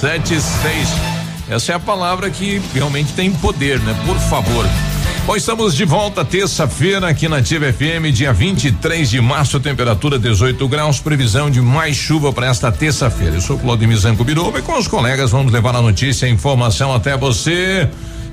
[0.00, 0.88] 76.
[1.50, 3.94] Essa é a palavra que realmente tem poder, né?
[4.06, 4.64] Por favor.
[5.26, 10.66] Bom, estamos de volta terça-feira aqui na TV FM, dia 23 de março, temperatura 18
[10.68, 13.36] graus, previsão de mais chuva para esta terça-feira.
[13.36, 16.32] Eu sou Claudemir Zanco Biruba e com os colegas vamos levar a notícia e a
[16.32, 17.86] informação até você.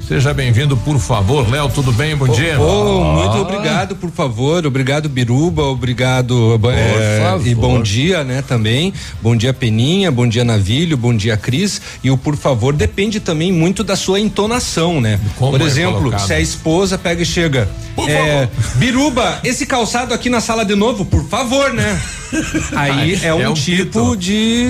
[0.08, 1.52] Seja bem-vindo, por favor.
[1.52, 2.16] Léo, tudo bem?
[2.16, 2.58] Bom oh, dia.
[2.58, 4.66] Oh, muito obrigado, por favor.
[4.66, 5.64] Obrigado, Biruba.
[5.64, 8.94] Obrigado é, e bom dia, né, também.
[9.22, 10.10] Bom dia, Peninha.
[10.10, 10.96] Bom dia, Navilho.
[10.96, 11.82] Bom dia, Cris.
[12.02, 15.20] E o por favor depende também muito da sua entonação, né?
[15.36, 16.26] Como por é exemplo, colocado?
[16.26, 17.68] se a esposa pega e chega.
[17.94, 22.02] Por é, Biruba, esse calçado aqui na sala de novo, por favor, né?
[22.76, 24.16] Aí é um, É um tipo pito.
[24.18, 24.66] de.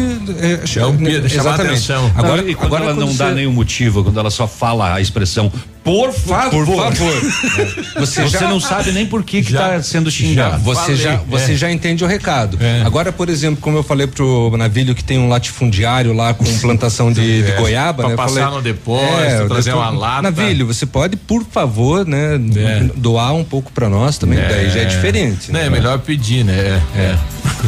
[0.77, 2.11] É um pito, chamar atenção.
[2.15, 4.93] Agora, e quando agora ela não quando dá você- nenhum motivo, quando ela só fala
[4.93, 5.51] a expressão
[5.87, 6.65] por favor.
[6.65, 7.21] Por favor.
[7.99, 10.61] Você, já- não sabe nem por que Já- está sendo xingado.
[10.63, 11.55] Você Falei, já, você é.
[11.55, 12.57] já entende o recado.
[12.61, 12.81] É.
[12.85, 17.11] Agora, por exemplo, como eu falei pro Navilho que tem um latifundiário lá com plantação
[17.11, 18.13] de, de É, goiaba, pra né?
[18.13, 20.21] Eu passar falei, no depósito, trazer uma lata.
[20.23, 22.89] Navilho, você pode, por favor, né, É.
[22.95, 25.51] doar um pouco pra nós também, daí já é diferente.
[25.51, 25.65] Né, né?
[25.67, 26.81] é melhor pedir, né?
[26.95, 27.15] É.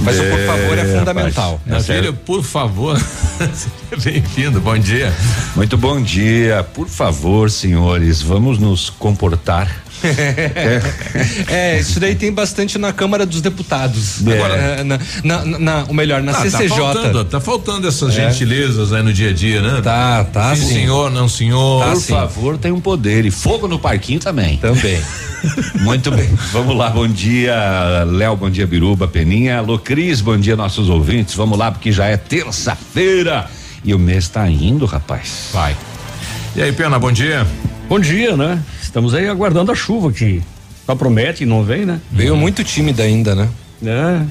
[0.03, 1.61] Mas o por favor é fundamental.
[1.65, 2.99] Meu filho, por favor,
[3.39, 5.11] seja bem-vindo, bom dia.
[5.55, 6.63] Muito bom dia.
[6.73, 9.83] Por favor, senhores, vamos nos comportar.
[11.49, 14.25] É, isso daí tem bastante na Câmara dos Deputados.
[14.25, 14.33] É.
[14.33, 16.69] Agora, é, na, na, na- ou melhor, na Ah, CCJ.
[16.69, 19.81] Tá faltando, tá faltando essas gentilezas aí no dia a dia, né?
[19.81, 20.73] Tá, tá, Sim, sim.
[20.75, 21.83] senhor, não senhor.
[21.83, 22.13] Tá, Por sim.
[22.13, 23.25] favor, tem um poder.
[23.25, 24.57] E fogo no parquinho também.
[24.57, 25.01] Também.
[25.81, 26.29] Muito bem.
[26.51, 29.57] Vamos lá, bom dia, Léo, bom dia, Biruba, Peninha.
[29.59, 31.35] Alô, Cris, bom dia, nossos ouvintes.
[31.35, 33.47] Vamos lá, porque já é terça-feira.
[33.83, 35.49] E o mês tá indo, rapaz.
[35.53, 35.75] Vai.
[36.55, 37.45] E aí, Pena, bom dia.
[37.89, 38.61] Bom dia, né?
[38.79, 40.43] Estamos aí aguardando a chuva que
[40.85, 41.99] só promete e não vem, né?
[42.11, 43.49] Veio muito tímida ainda, né?
[43.83, 44.21] É.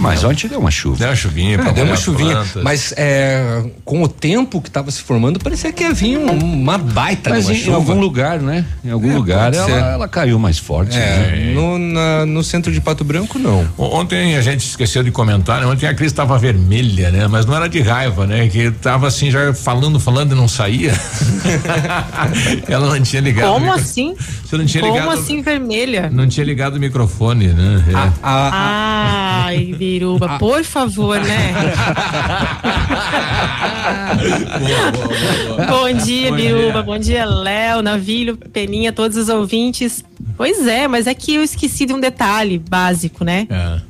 [0.00, 0.96] Mas ontem deu uma chuva.
[0.98, 2.62] Deu uma chuvinha pra Ah, deu uma chuvinha, plantas.
[2.62, 6.78] mas é, com o tempo que estava se formando, parecia que ia vir um- uma
[6.78, 7.76] baita Mas de uma em, em chuva.
[7.76, 8.64] algum lugar, né?
[8.84, 10.96] Em algum É, lugar ela, ela caiu mais forte.
[10.96, 11.50] né?
[11.50, 13.66] É, no, na- no centro de Pato Branco, não.
[13.76, 15.66] O- Ontem a gente esqueceu de comentar, né?
[15.66, 17.28] Ontem a Cris estava vermelha, né?
[17.28, 18.48] Mas não era de raiva, né?
[18.48, 20.92] Que tava assim, já falando, falando e não saía.
[22.68, 23.52] Ela não tinha ligado.
[23.52, 24.14] Como assim?
[24.44, 25.12] Você não tinha Como ligado.
[25.12, 26.08] assim vermelha?
[26.10, 27.84] Não tinha ligado o microfone, né?
[27.90, 27.94] É.
[27.94, 31.52] A- a- Ai, Biruba, por favor, né?
[35.68, 36.82] Bom dia, Biruba.
[36.82, 40.04] Bom dia, Léo, Navilho, Peninha, todos os ouvintes.
[40.36, 43.48] Pois é, mas é que eu esqueci de um detalhe básico, né?
[43.50, 43.80] É.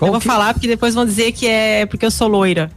[0.00, 2.70] eu vou falar porque depois vão dizer que é porque eu sou loira.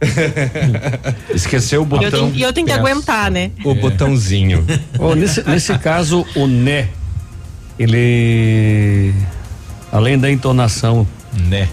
[1.34, 2.10] Esqueceu o E eu botão.
[2.10, 3.50] tenho, e eu tenho que aguentar, né?
[3.64, 4.64] o botãozinho.
[5.00, 6.88] Ô, nesse, nesse caso, o né,
[7.78, 9.14] ele.
[9.90, 11.06] Além da entonação,
[11.48, 11.66] Né?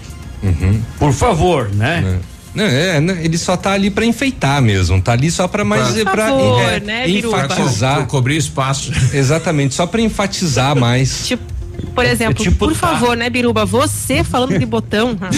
[0.98, 2.18] Por favor, né?
[2.54, 5.92] Não, é, né, ele só tá ali pra enfeitar mesmo, tá ali só pra mais
[5.92, 8.00] Por pra, favor, é, né, enfatizar.
[8.00, 8.90] Co cobrir espaço.
[9.12, 11.26] Exatamente, só pra enfatizar mais.
[11.26, 11.55] Tipo,
[11.96, 12.78] por exemplo, tipo por tá.
[12.88, 13.64] favor, né, Biruba?
[13.64, 15.16] Você falando de botão.
[15.26, 15.30] Ah,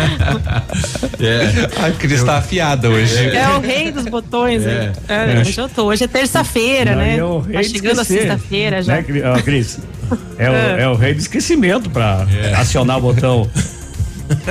[1.20, 1.86] É.
[1.88, 3.30] A Cris tá afiada hoje.
[3.36, 4.92] É o rei dos botões, né?
[5.08, 5.86] É, hoje eu tô.
[5.86, 7.18] Hoje é terça-feira, né?
[7.18, 8.94] É o rei Tá chegando a sexta-feira já.
[8.96, 9.80] Né, Cri- ó, Cris?
[10.38, 12.26] É o, é o rei do esquecimento pra
[12.58, 13.50] acionar o botão.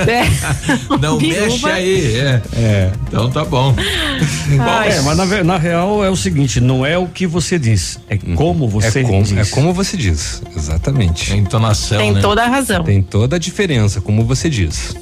[0.07, 0.23] É.
[1.01, 1.45] Não Biruba.
[1.45, 2.19] mexe aí.
[2.53, 2.91] É.
[3.07, 3.75] Então tá bom.
[4.59, 7.99] Ai, É, mas na, na real é o seguinte, não é o que você diz,
[8.09, 9.37] é como você é, como, diz.
[9.37, 11.33] é como você diz, exatamente.
[11.33, 12.21] É entonação, tem né?
[12.21, 12.83] toda a razão.
[12.83, 14.95] Tem toda a diferença, como você diz.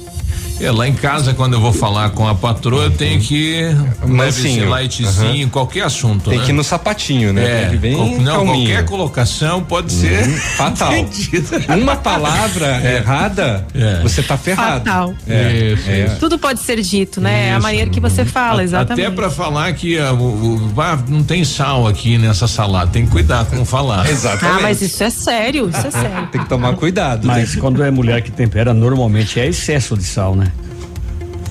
[0.60, 3.62] É, lá em casa, quando eu vou falar com a patroa, eu tenho que
[4.06, 6.28] leve esse lightzinho, qualquer assunto.
[6.28, 6.44] Tem né?
[6.44, 7.44] que ir no sapatinho, né?
[7.44, 8.66] É, Tem que bem qual- não, calminho.
[8.68, 10.22] qualquer colocação pode ser
[10.56, 10.92] Fatal.
[10.96, 11.60] entendida.
[11.76, 14.00] Uma palavra errada, É.
[14.02, 14.84] você tá ferrado.
[14.84, 15.14] Fatal.
[15.26, 16.04] É, Isso, é.
[16.20, 17.48] Tudo pode ser dito, né?
[17.48, 17.62] É a Isso.
[17.62, 19.06] maneira que você fala, exatamente.
[19.06, 23.06] Até pra falar que ah, o- o- ah, não tem sal aqui nessa salada, tem
[23.06, 24.08] que cuidar com falar.
[24.10, 24.58] Exatamente.
[24.58, 26.28] Ah, mas isso é sério, isso é sério.
[26.30, 27.26] Tem que tomar cuidado.
[27.26, 30.49] Mas quando é mulher que tempera, normalmente é excesso de sal, né?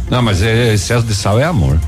[0.10, 1.80] Não, mas é, excesso de sal é amor.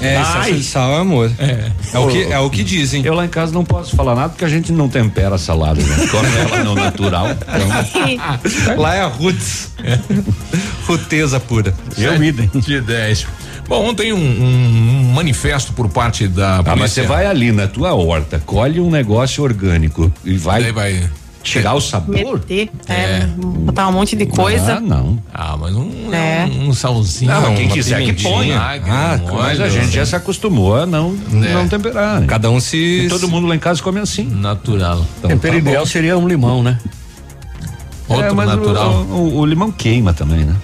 [0.00, 1.30] É, excesso de sal é amor.
[1.38, 1.70] É.
[1.92, 3.04] É o que, é o que dizem.
[3.04, 5.80] Eu lá em casa não posso falar nada porque a gente não tempera a salada,
[5.82, 6.06] né?
[6.10, 7.28] Come ela no natural.
[7.30, 9.72] Então, Lá é a roots.
[10.86, 11.74] Ruteza pura.
[11.98, 12.50] Eu idem.
[12.54, 13.26] De 10.
[13.68, 16.76] Bom, ontem um, um manifesto por parte da ah, polícia.
[16.76, 21.08] mas você vai ali na tua horta, colhe um negócio orgânico e vai, vai.
[21.42, 22.14] Tirar o sabor.
[22.38, 24.74] Meter, é, botar um monte de coisa.
[24.76, 25.18] Ah, não.
[25.32, 26.44] Ah, mas um, É.
[26.46, 27.30] um, um salzinho.
[27.30, 28.58] Não, quem quiser que ponha.
[28.60, 32.20] Ah, um Mas a gente já se acostumou a não, não temperar.
[32.20, 32.26] né?
[32.26, 32.76] Cada um se.
[32.76, 34.24] E todo mundo lá em casa come assim.
[34.24, 35.04] Natural.
[35.18, 36.78] Então, Tempero tá ideal seria um limão, né?
[38.08, 38.92] Outro É, mas o- natural.
[39.10, 40.56] O, o limão queima também, né?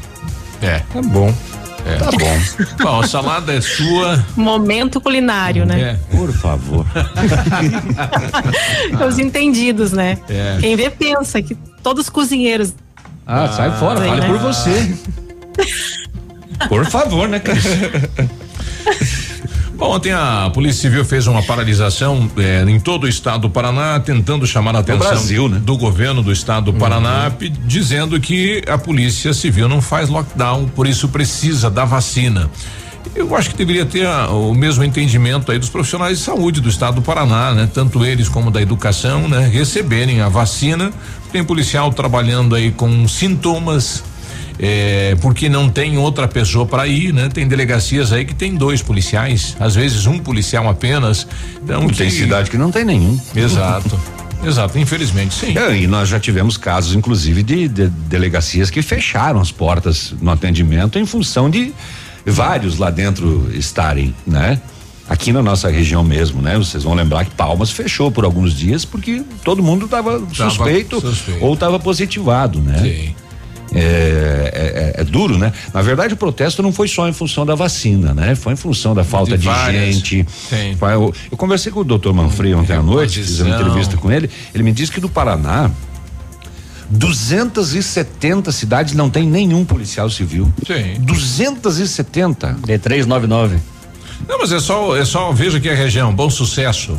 [0.60, 0.78] É.
[0.92, 1.32] Tá bom.
[1.98, 2.36] Tá bom.
[2.82, 4.24] Bom, a salada é sua.
[4.36, 5.80] Momento culinário, né?
[5.80, 6.16] É.
[6.16, 6.86] Por favor.
[9.06, 10.18] Os entendidos, né?
[10.28, 10.58] É.
[10.60, 12.74] Quem vê pensa que todos os cozinheiros.
[13.26, 14.26] Ah, sai fora, fale né?
[14.26, 14.96] por você.
[16.68, 17.64] Por favor, né, Cris?
[19.76, 24.00] Bom, ontem a Polícia Civil fez uma paralisação eh, em todo o estado do Paraná,
[24.00, 25.58] tentando chamar a atenção Brasil, né?
[25.62, 30.66] do governo do estado do Paraná, pe- dizendo que a Polícia Civil não faz lockdown,
[30.68, 32.48] por isso precisa da vacina.
[33.14, 36.70] Eu acho que deveria ter a- o mesmo entendimento aí dos profissionais de saúde do
[36.70, 37.68] estado do Paraná, né?
[37.72, 39.46] Tanto eles como da educação, né?
[39.46, 40.90] Receberem a vacina.
[41.30, 44.02] Tem policial trabalhando aí com sintomas
[44.58, 47.28] é, porque não tem outra pessoa para ir, né?
[47.32, 51.26] Tem delegacias aí que tem dois policiais, às vezes um policial apenas.
[51.62, 53.18] Então Tem que- cidade que não tem nenhum.
[53.34, 53.98] Exato.
[54.44, 55.56] Exato, infelizmente, sim.
[55.56, 60.30] É, e nós já tivemos casos, inclusive, de, de delegacias que fecharam as portas no
[60.30, 61.72] atendimento em função de
[62.24, 64.60] vários lá dentro estarem, né?
[65.08, 66.56] Aqui na nossa região mesmo, né?
[66.58, 71.44] Vocês vão lembrar que Palmas fechou por alguns dias porque todo mundo estava suspeito, suspeito.
[71.44, 72.78] ou estava positivado, né?
[72.82, 73.14] Sim.
[73.76, 75.52] É, é- é- é duro, né?
[75.72, 78.34] Na verdade, o protesto não foi só em função da vacina, né?
[78.34, 80.26] Foi em função da falta De de, gente.
[80.48, 80.76] Sim.
[80.80, 84.30] Eu, eu conversei com o doutor Manfredi ontem à noite, fiz uma entrevista com ele.
[84.54, 85.70] Ele me disse que no Paraná,
[86.90, 90.52] 270 cidades não tem nenhum policial civil.
[90.66, 91.00] Sim.
[91.00, 92.56] 270.
[92.66, 93.58] D399.
[94.28, 96.96] Não, mas é só, é só, veja que a região, bom sucesso.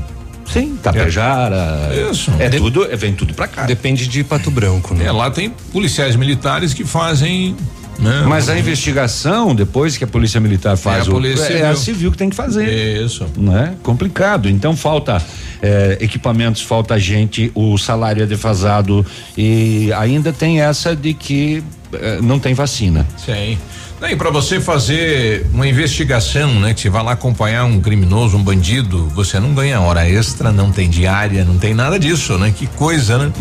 [0.52, 1.90] Sim, Tapejara.
[2.12, 2.32] Isso.
[2.40, 3.64] É De- tudo, é, vem tudo pra cá.
[3.66, 5.06] Depende de Pato Branco, né?
[5.06, 7.56] É, lá tem policiais militares que fazem,
[8.00, 8.24] né?
[8.28, 11.16] Mas a investigação, depois que a polícia militar faz É a o.
[11.16, 11.96] polícia é a civil.
[11.96, 12.68] civil que tem que fazer.
[13.04, 13.26] Isso.
[13.38, 13.76] né?
[13.84, 14.48] Complicado.
[14.50, 15.22] Então falta
[15.62, 19.06] eh, equipamentos, falta gente, o salário é defasado
[19.38, 23.06] e ainda tem essa de que eh, não tem vacina.
[23.18, 23.58] Sim.
[24.02, 26.74] E para você fazer uma investigação, né?
[26.74, 30.72] Que você vai lá acompanhar um criminoso, um bandido, você não ganha hora extra, não
[30.72, 32.54] tem diária, não tem nada disso, né?
[32.56, 33.32] Que coisa, né?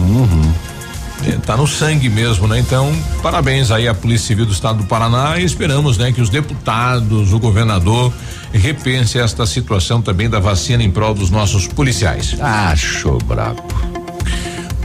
[1.27, 2.59] É, tá no sangue mesmo, né?
[2.59, 2.93] Então,
[3.23, 7.33] parabéns aí à Polícia Civil do Estado do Paraná e esperamos, né, que os deputados,
[7.33, 8.13] o governador
[8.53, 12.37] repense esta situação também da vacina em prol dos nossos policiais.
[12.41, 13.63] Acho brabo.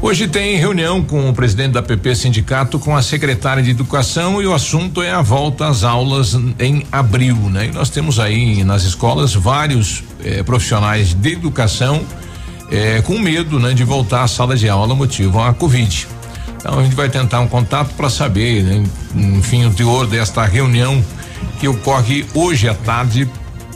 [0.04, 4.48] Hoje tem reunião com o presidente da PP Sindicato com a secretária de Educação e
[4.48, 7.68] o assunto é a volta às aulas em abril, né?
[7.68, 12.02] E nós temos aí nas escolas vários eh, profissionais de educação
[12.72, 16.08] eh, com medo, né, de voltar à sala de aula motivo a Covid.
[16.58, 21.02] Então a gente vai tentar um contato para saber, né, enfim, o teor desta reunião
[21.60, 23.30] que ocorre hoje à tarde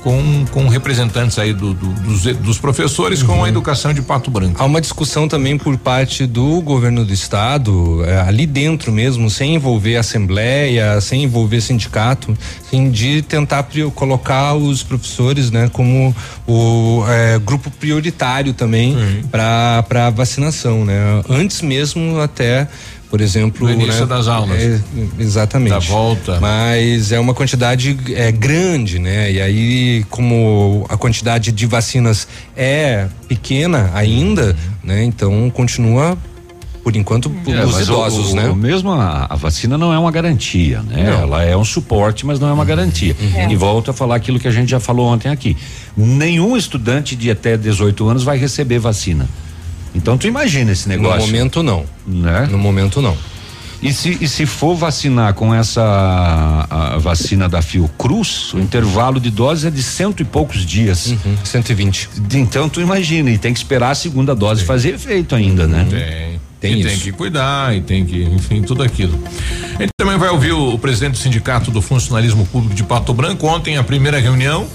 [0.06, 4.62] com com representantes aí do, do- dos, dos professores com a educação de Pato Branco.
[4.62, 9.56] Há uma discussão também por parte do governo do estado, eh, ali dentro mesmo, sem
[9.56, 16.16] envolver assembleia, sem envolver sindicato, assim, de tentar colocar os professores, né, como
[16.48, 18.96] o eh, grupo prioritário também
[19.32, 20.94] para para vacinação, né?
[21.28, 22.68] Antes mesmo até
[23.16, 24.62] por exemplo, Do início né, das aulas.
[24.62, 24.82] é,
[25.18, 25.70] exatamente.
[25.70, 26.38] Da volta.
[26.42, 29.32] Mas é uma quantidade é, grande, né?
[29.32, 34.54] E aí, como a quantidade de vacinas é pequena ainda,
[34.84, 35.02] né?
[35.06, 36.18] Então continua,
[36.84, 38.50] por enquanto, É, os idosos, o, né?
[38.50, 41.18] O mesmo a, a vacina não é uma garantia, né?
[41.22, 43.16] Ela é um suporte, mas não é uma garantia.
[43.50, 45.56] E volto a falar aquilo que a gente já falou ontem aqui.
[45.96, 49.26] Nenhum estudante de até 18 anos vai receber vacina.
[49.96, 51.86] Então tu imagina esse No negócio, momento não.
[52.06, 52.48] né?
[52.52, 53.18] No momento não.
[53.82, 59.68] E se, e se for vacinar com essa vacina da Fiocruz, o intervalo de dose
[59.68, 61.08] é de cento e poucos dias.
[61.08, 62.10] Uhum, 120.
[62.34, 65.86] Então tu imagina, e tem que esperar a segunda dose fazer efeito ainda, né?
[65.90, 66.36] Tem.
[66.60, 67.04] Tem e tem isso.
[67.04, 69.20] que cuidar e tem que, enfim, tudo aquilo.
[69.78, 73.14] A gente também vai ouvir o, o presidente do Sindicato do Funcionalismo Público de Pato
[73.14, 74.66] Branco ontem a primeira reunião,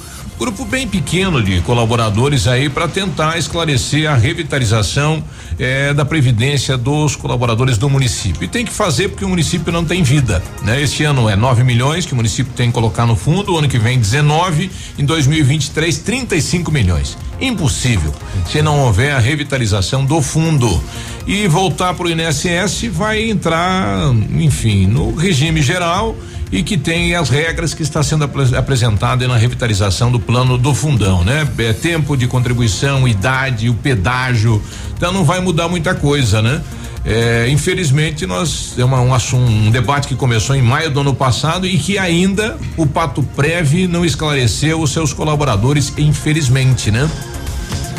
[0.41, 5.23] grupo bem pequeno de colaboradores aí para tentar esclarecer a revitalização
[5.59, 8.45] eh, da previdência dos colaboradores do município.
[8.45, 10.81] E tem que fazer porque o município não tem vida, né?
[10.81, 13.79] Este ano é 9 milhões que o município tem que colocar no fundo, ano que
[13.79, 17.19] vem 19, em 2023 35 milhões.
[17.39, 18.15] Impossível
[18.51, 20.83] se não houver a revitalização do fundo.
[21.27, 26.17] E voltar para o INSS vai entrar, enfim, no regime geral
[26.53, 30.75] e que tem as regras que está sendo apre- apresentada na revitalização do plano do
[30.75, 31.47] fundão, né?
[31.59, 34.63] É tempo de contribuição, idade, o pedágio,
[34.97, 36.61] então não vai mudar muita coisa, né?
[37.03, 41.15] É, infelizmente nós é uma, um assunto, um debate que começou em maio do ano
[41.15, 47.09] passado e que ainda o Pato Prev não esclareceu os seus colaboradores, infelizmente, né?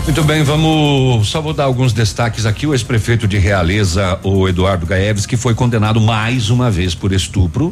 [0.03, 1.29] Muito bem, vamos.
[1.29, 2.65] Só vou dar alguns destaques aqui.
[2.67, 7.71] O ex-prefeito de Realeza, o Eduardo Gaeves, que foi condenado mais uma vez por estupro.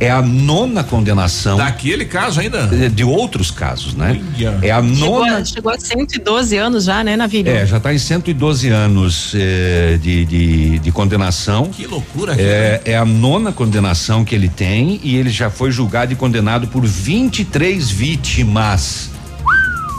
[0.00, 2.68] É a nona condenação Daquele caso ainda.
[2.72, 4.20] eh, de outros casos, né?
[4.38, 4.58] Olha.
[4.62, 5.36] É a Chegou, nona.
[5.38, 7.48] a, chegou a 112 anos já, né, Navilho?
[7.50, 11.66] É, já está em 112 anos eh, de, de, de condenação.
[11.66, 16.12] Que loucura É, é a nona condenação que ele tem e ele já foi julgado
[16.12, 19.10] e condenado por 23 vítimas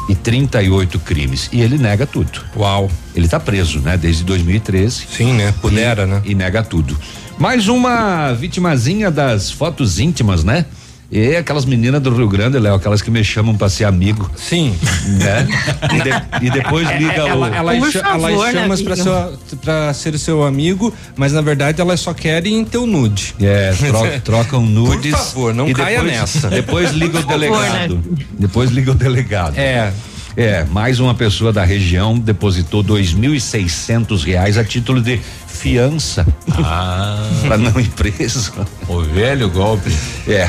[0.08, 1.50] e 38 crimes.
[1.52, 2.44] E ele nega tudo.
[2.56, 2.90] Uau.
[3.16, 3.98] Ele está preso, né?
[3.98, 5.08] Desde 2013.
[5.12, 5.54] Sim, né?
[5.62, 6.22] Pudera, e, né?
[6.26, 6.98] E nega tudo.
[7.38, 10.66] Mais uma vitimazinha das fotos íntimas, né?
[11.10, 14.76] E aquelas meninas do Rio Grande, Léo, aquelas que me chamam pra ser amigo, Sim.
[15.06, 15.48] né?
[15.94, 16.02] e,
[16.42, 17.28] de- e depois liga o.
[17.30, 18.86] Ela, elas Por cha- favor, elas chamam Navilho.
[18.86, 23.34] pra, seu- pra ser seu amigo, mas na verdade elas só querem teu nude.
[23.40, 25.12] É, tro- trocam nudes.
[25.12, 26.50] Por favor, não e caia depois, nessa.
[26.50, 28.04] Depois liga o favor, delegado.
[28.38, 29.58] Depois liga o delegado.
[29.58, 29.94] É.
[30.36, 35.20] É, mais uma pessoa da região depositou dois mil e seiscentos reais a título de
[35.48, 36.28] fiança
[36.64, 38.52] Ah, para não ir preso.
[38.88, 39.92] o velho golpe.
[40.28, 40.48] É,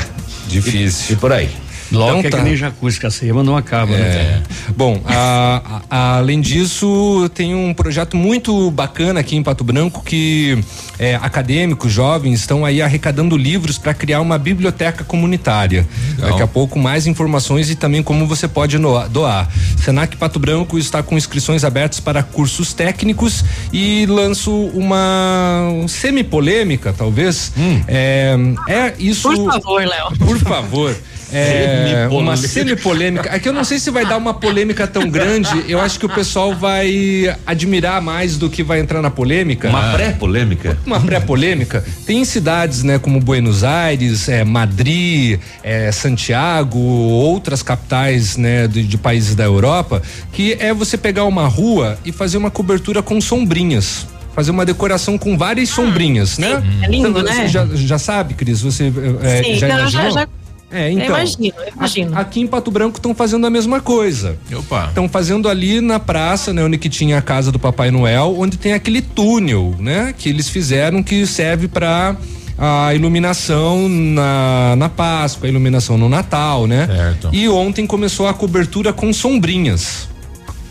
[0.49, 1.15] Difícil.
[1.15, 1.49] e por aí.
[1.91, 2.37] Logo Então que é tá.
[2.37, 3.99] que nem jacuzzi, que a ceia não acaba, né?
[4.01, 4.41] É.
[4.75, 10.57] Bom, a- a- além disso, tem um projeto muito bacana aqui em Pato Branco que
[10.99, 15.87] é, acadêmicos, jovens estão aí arrecadando livros para criar uma biblioteca comunitária.
[16.15, 16.29] Legal.
[16.31, 18.77] Daqui a pouco mais informações e também como você pode
[19.09, 19.49] doar.
[19.83, 23.43] Senac Pato Branco está com inscrições abertas para cursos técnicos
[23.73, 27.51] e lanço uma semi-polêmica, talvez.
[27.87, 28.35] É,
[28.67, 29.29] é isso.
[29.31, 30.17] Por favor, Léo.
[30.17, 30.95] Por favor.
[31.31, 32.15] É, Semi-polêmica.
[32.15, 33.29] uma semi-polêmica.
[33.35, 35.65] É que eu não sei se vai dar uma polêmica tão grande.
[35.67, 39.69] Eu acho que o pessoal vai admirar mais do que vai entrar na polêmica.
[39.69, 40.77] Uma pré-polêmica.
[40.85, 41.83] Uma pré-polêmica.
[42.05, 48.97] Tem cidades, né, como Buenos Aires, é, Madrid, é, Santiago, outras capitais, né, de, de
[48.97, 54.07] países da Europa, que é você pegar uma rua e fazer uma cobertura com sombrinhas.
[54.35, 56.63] Fazer uma decoração com várias sombrinhas, né?
[56.83, 57.47] é lindo, Você né?
[57.47, 58.61] Já, já sabe, Cris?
[58.61, 60.11] Você é, Sim, já não, já- imaginou?
[60.11, 60.27] já-
[60.71, 61.05] É, então.
[61.05, 62.17] eu imagino, eu imagino.
[62.17, 64.37] Aqui em Pato Branco estão fazendo a mesma coisa.
[64.53, 64.87] Opa.
[64.87, 68.57] Estão fazendo ali na praça, né, onde que tinha a casa do Papai Noel, onde
[68.57, 72.15] tem aquele túnel, né, que eles fizeram que serve para
[72.57, 76.87] a iluminação na, na Páscoa, a iluminação no Natal, né?
[76.87, 77.29] Certo.
[77.31, 80.09] E ontem começou a cobertura com sombrinhas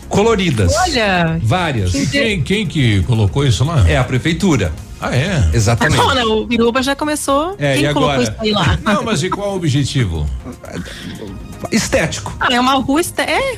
[0.07, 0.73] coloridas.
[0.75, 1.39] Olha.
[1.41, 1.93] Várias.
[1.95, 3.89] E quem, quem que colocou isso lá?
[3.89, 4.71] É a prefeitura.
[5.01, 5.49] Ah, é?
[5.53, 5.97] Exatamente.
[6.15, 6.23] Né?
[6.25, 7.55] O Biruba já começou.
[7.57, 8.23] É, Quem e colocou agora?
[8.23, 8.77] isso aí lá?
[8.83, 10.25] Não, mas e qual o objetivo?
[11.71, 12.35] Estético.
[12.39, 12.99] Ah, é uma rua.
[13.01, 13.57] este- É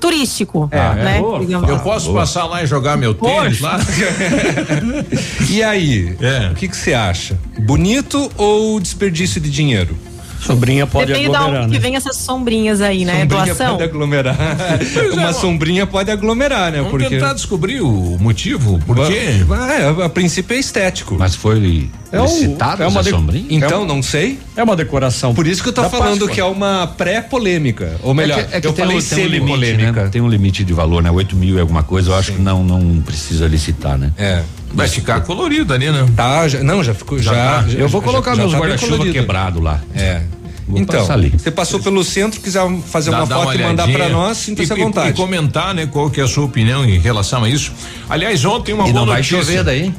[0.00, 0.68] turístico.
[0.70, 1.18] É, né?
[1.20, 1.40] boa.
[1.40, 1.68] digamos.
[1.68, 3.78] Eu posso passar lá e jogar meu tênis lá?
[5.50, 6.16] E aí?
[6.20, 6.50] É.
[6.50, 7.38] O que que você acha?
[7.60, 9.96] Bonito ou desperdício de dinheiro?
[10.46, 11.82] Sobrinha pode Depende da aglomerar, onde que né?
[11.82, 13.20] vem essas sombrinhas aí, né?
[13.20, 13.70] Sombrinha Doação.
[13.76, 14.36] pode aglomerar.
[15.12, 15.34] Uma mano.
[15.34, 16.78] sombrinha pode aglomerar, né?
[16.78, 18.78] Vamos Porque tentar descobrir o motivo.
[18.86, 19.44] Por quê?
[19.50, 21.16] Ah, é, a princípio é estético.
[21.18, 23.46] Mas foi É um- licitado é uma essa de- sombrinha?
[23.50, 24.38] Então, não sei.
[24.56, 25.34] É uma decoração.
[25.34, 26.28] Por isso que eu tô da falando Páscoa.
[26.30, 27.96] que é uma pré-polêmica.
[28.02, 30.02] Ou melhor, é que, é que eu tem, falei um- tem um limite, semi-polêmica.
[30.04, 30.08] né?
[30.10, 31.10] Tem um limite de valor, né?
[31.10, 34.12] 8 mil e alguma coisa, eu acho que não, não precisa licitar, né?
[34.16, 34.42] É.
[34.72, 36.06] Vai ficar colorido ali, né?
[36.14, 37.18] Tá, já, não, já ficou.
[37.18, 37.64] Já, tá.
[37.68, 39.80] já- Eu vou já- colocar já meus tá guarda-chuva quebrado lá.
[39.94, 40.22] É.
[40.68, 44.36] Vou então, você passou pelo centro, quiser fazer Dá- uma foto e mandar pra nós,
[44.38, 45.10] sinta-se à vontade.
[45.10, 47.72] E comentar, né, qual que é a sua opinião em relação a isso.
[48.10, 49.38] Aliás, ontem uma E boa não vai notícia.
[49.38, 49.94] chover daí?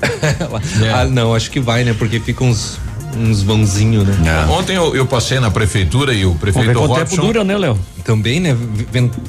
[0.82, 0.90] É.
[0.92, 1.94] Ah, não, acho que vai, né?
[1.96, 2.78] Porque fica uns
[3.16, 4.46] uns vãozinhos, né?
[4.46, 4.50] É.
[4.50, 7.04] Ontem eu, eu, passei na prefeitura e o prefeito Robson.
[7.04, 7.78] tempo dura, né, Léo?
[8.04, 8.56] Também, né?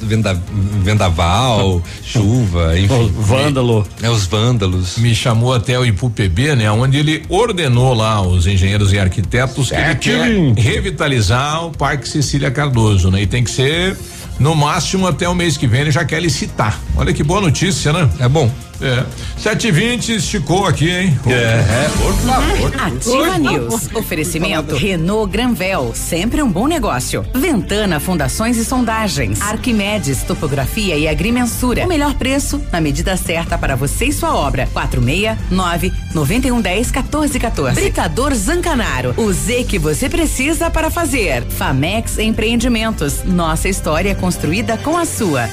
[0.02, 0.38] Venda,
[0.82, 2.94] vendaval, chuva, enfim.
[2.94, 3.86] O vândalo.
[4.02, 4.98] É, os vândalos.
[4.98, 6.70] Me chamou até o IPUPB, né?
[6.70, 10.10] Onde ele ordenou lá os engenheiros e arquitetos Sete.
[10.10, 13.22] que ele quer revitalizar o Parque Cecília Cardoso, né?
[13.22, 13.96] E tem que ser
[14.38, 16.78] no máximo até o mês que vem ele já quer licitar.
[16.96, 18.08] Olha que boa notícia, né?
[18.18, 18.50] É bom.
[18.80, 19.04] É.
[19.38, 21.18] 720 esticou aqui, hein?
[21.26, 22.72] É, é por favor.
[22.80, 23.94] Ativa News.
[23.94, 27.24] Oferecimento Renault Granvel, sempre um bom negócio.
[27.34, 29.40] Ventana Fundações e Sondagens.
[29.40, 31.84] Arquimedes Topografia e Agrimensura.
[31.84, 34.68] O melhor preço na medida certa para você e sua obra.
[34.72, 37.80] 469 9110 1414.
[37.80, 39.14] Britador Zancanaro.
[39.16, 41.44] O Z que você precisa para fazer.
[41.44, 43.24] Famex Empreendimentos.
[43.24, 45.48] Nossa história construída com a sua.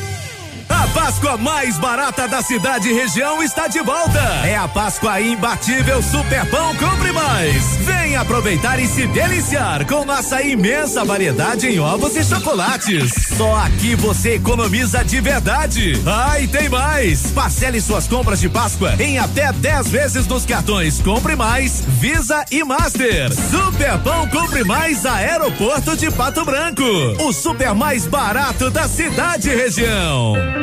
[0.74, 4.20] A Páscoa mais barata da cidade e região está de volta.
[4.44, 7.78] É a Páscoa imbatível Superpão Compre Mais.
[7.82, 13.14] Vem aproveitar e se deliciar com nossa imensa variedade em ovos e chocolates.
[13.38, 16.02] Só aqui você economiza de verdade.
[16.08, 17.28] Ah, tem mais.
[17.32, 22.64] Parcele suas compras de Páscoa em até 10 vezes nos cartões Compre Mais, Visa e
[22.64, 23.32] Master.
[23.32, 26.84] Superpão Compre Mais Aeroporto de Pato Branco.
[27.20, 30.63] O super mais barato da cidade e região.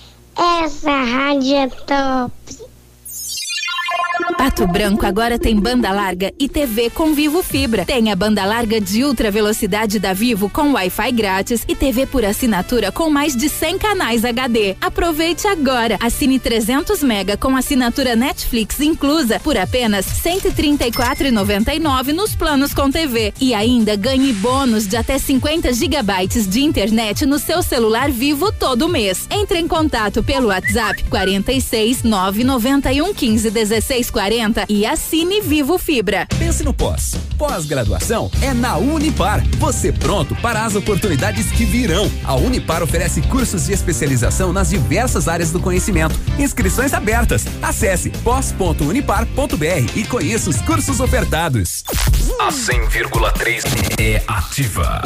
[0.37, 2.60] essa rádio é top.
[4.37, 7.85] Pato Branco agora tem banda larga e TV com Vivo Fibra.
[7.85, 12.23] Tem a banda larga de ultra velocidade da Vivo com Wi-Fi grátis e TV por
[12.23, 14.75] assinatura com mais de 100 canais HD.
[14.79, 15.97] Aproveite agora.
[15.99, 23.53] Assine 300 mega com assinatura Netflix inclusa por apenas 134,99 nos planos com TV e
[23.53, 29.25] ainda ganhe bônus de até 50 gigabytes de internet no seu celular Vivo todo mês.
[29.31, 36.27] Entre em contato pelo WhatsApp 46 991 15 16 40 e assine Vivo Fibra.
[36.37, 37.15] Pense no pós.
[37.37, 39.43] Pós-graduação é na Unipar.
[39.57, 42.11] Você pronto para as oportunidades que virão.
[42.23, 46.19] A Unipar oferece cursos de especialização nas diversas áreas do conhecimento.
[46.37, 47.45] Inscrições abertas.
[47.61, 51.83] Acesse pós.unipar.br e conheça os cursos ofertados.
[52.39, 53.63] A 100,3
[53.99, 55.01] é ativa.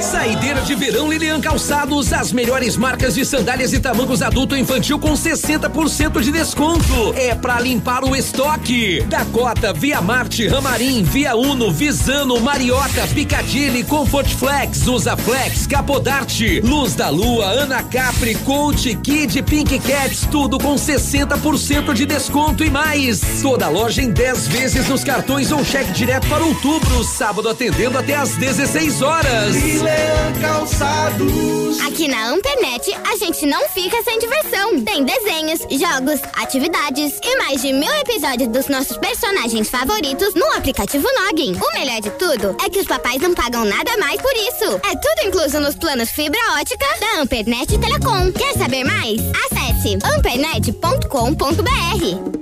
[0.00, 4.98] Saideira de verão Lilian Calçados, as melhores marcas de sandálias e tamancos adulto e infantil
[4.98, 7.14] com 60% de desconto.
[7.14, 9.02] É para limpar o estoque.
[9.02, 16.94] Dakota, Via Marte, Ramarim, Via Uno, Visano, Mariota, Picadilly, Comfort Flex, Usa Flex, Capodarte, Luz
[16.94, 23.20] da Lua, Ana Capri, Coach, Kid, Pink Cats, tudo com 60% de desconto e mais.
[23.42, 28.14] Toda loja em 10 vezes nos cartões ou cheque direto para outubro, sábado atendendo até
[28.14, 29.54] às 16 horas.
[29.54, 31.80] Milan Calçados.
[31.86, 34.82] Aqui na Ampernet a gente não fica sem diversão.
[34.82, 41.06] Tem desenhos, jogos, atividades e mais de mil episódios dos nossos personagens favoritos no aplicativo
[41.06, 41.54] Login.
[41.54, 44.80] O melhor de tudo é que os papais não pagam nada mais por isso.
[44.84, 48.32] É tudo incluso nos planos fibra ótica da Ampernet Telecom.
[48.32, 49.20] Quer saber mais?
[49.44, 52.41] Acesse ampernet.com.br.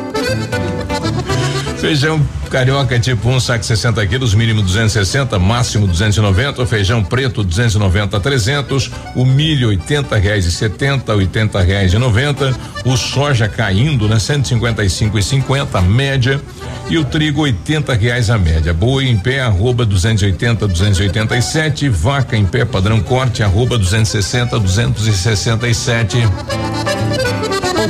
[1.81, 6.63] Feijão carioca tipo 1, um, saco 60 quilos, mínimo 260, máximo 290.
[6.67, 8.91] Feijão preto 290 a 300.
[9.15, 12.55] O milho 80 reais e 70, 80 reais e 90.
[12.85, 14.19] O soja caindo, né?
[14.19, 16.39] 155 e 50, média.
[16.87, 18.75] E o trigo 80 reais a média.
[18.75, 21.89] Boi em pé, arroba 280, 287.
[21.89, 26.17] Vaca em pé, padrão corte, arroba 260, 267.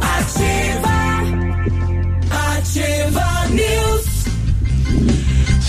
[0.00, 0.90] Ativa.
[2.56, 4.10] Ativa News.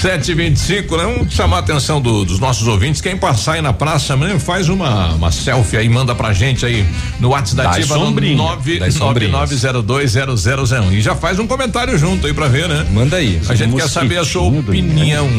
[0.02, 1.04] 725, né?
[1.04, 3.02] Vamos chamar a atenção do- dos nossos ouvintes.
[3.02, 6.84] Quem passar aí na praça mesmo, faz uma, uma selfie aí, manda pra gente aí
[7.20, 8.38] no WhatsApp da Ativa no sombrinhas.
[8.38, 9.32] 9 Das sombrinhas.
[9.34, 10.92] 99020001.
[10.94, 12.86] E já faz um comentário junto aí pra ver, né?
[12.92, 13.40] Manda aí.
[13.48, 15.30] A gente quer saber a sua opinião.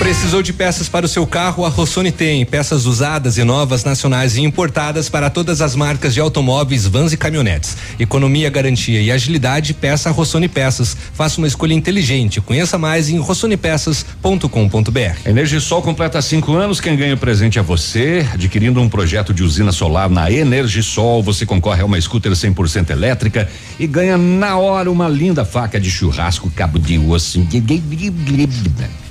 [0.00, 1.62] Precisou de peças para o seu carro?
[1.62, 6.20] A Rossoni tem peças usadas e novas, nacionais e importadas para todas as marcas de
[6.20, 7.76] automóveis, vans e caminhonetes.
[7.98, 10.96] Economia, garantia e agilidade, peça a Rossoni Peças.
[11.12, 12.40] Faça uma escolha inteligente.
[12.40, 15.18] Conheça mais em rossonipeças.com.br.
[15.26, 16.80] Energisol completa cinco anos.
[16.80, 18.26] Quem ganha o presente é você.
[18.32, 23.50] Adquirindo um projeto de usina solar na Energisol, você concorre a uma scooter 100% elétrica
[23.78, 27.46] e ganha na hora uma linda faca de churrasco, cabo de osso.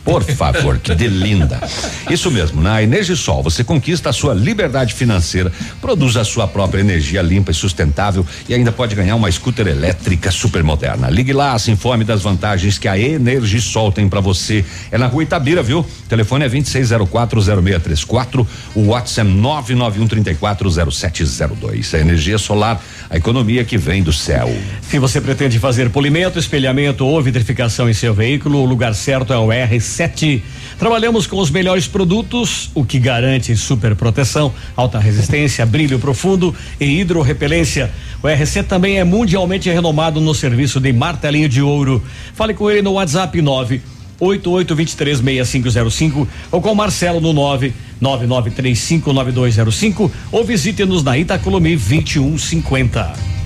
[0.09, 1.61] Por favor, que de linda.
[2.09, 7.21] Isso mesmo, na Energisol você conquista a sua liberdade financeira, produz a sua própria energia
[7.21, 11.11] limpa e sustentável e ainda pode ganhar uma scooter elétrica super moderna.
[11.11, 14.65] Ligue lá, se informe das vantagens que a Energisol tem para você.
[14.91, 15.81] É na rua Itabira, viu?
[15.81, 21.93] O telefone é 26040634, o WhatsApp é 991340702.
[21.93, 24.51] A energia solar, a economia que vem do céu.
[24.81, 29.37] Se você pretende fazer polimento, espelhamento ou vitrificação em seu veículo, o lugar certo é
[29.37, 29.53] o
[29.99, 30.41] R7.
[30.77, 37.01] Trabalhamos com os melhores produtos, o que garante super proteção, alta resistência, brilho profundo e
[37.01, 37.91] hidrorrepelência.
[38.23, 42.01] O RC também é mundialmente renomado no serviço de martelinho de ouro.
[42.33, 43.81] Fale com ele no WhatsApp 9
[44.19, 53.38] 88236505 ou com Marcelo no 9 99359205 ou visite-nos na Itacolomi 2150.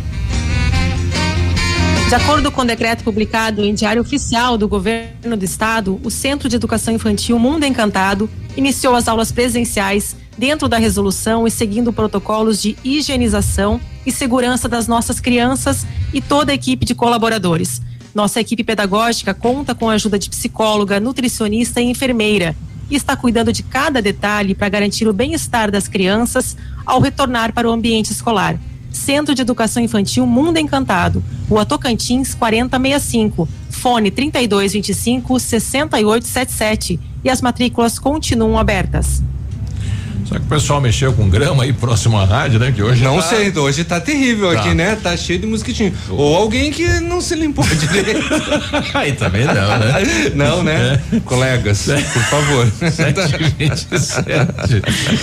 [2.13, 6.47] De acordo com o decreto publicado em Diário Oficial do Governo do Estado, o Centro
[6.47, 12.61] de Educação Infantil Mundo Encantado iniciou as aulas presenciais dentro da resolução e seguindo protocolos
[12.61, 17.81] de higienização e segurança das nossas crianças e toda a equipe de colaboradores.
[18.13, 22.55] Nossa equipe pedagógica conta com a ajuda de psicóloga, nutricionista e enfermeira
[22.91, 27.67] e está cuidando de cada detalhe para garantir o bem-estar das crianças ao retornar para
[27.67, 28.59] o ambiente escolar.
[28.93, 37.97] Centro de Educação Infantil Mundo Encantado, Rua Tocantins 4065, fone 3225 6877 e as matrículas
[37.97, 39.21] continuam abertas.
[40.25, 42.71] Só que o pessoal mexeu com grama aí próximo à rádio, né?
[42.71, 44.59] Que hoje Não tá- sei, hoje tá terrível Tá.
[44.59, 44.97] aqui, né?
[45.01, 45.93] Tá cheio de mosquitinho.
[46.09, 48.21] Ou alguém que não se limpou direito.
[48.93, 49.93] Aí também não, né?
[50.35, 50.99] Não, né?
[51.25, 52.67] Colegas, por favor.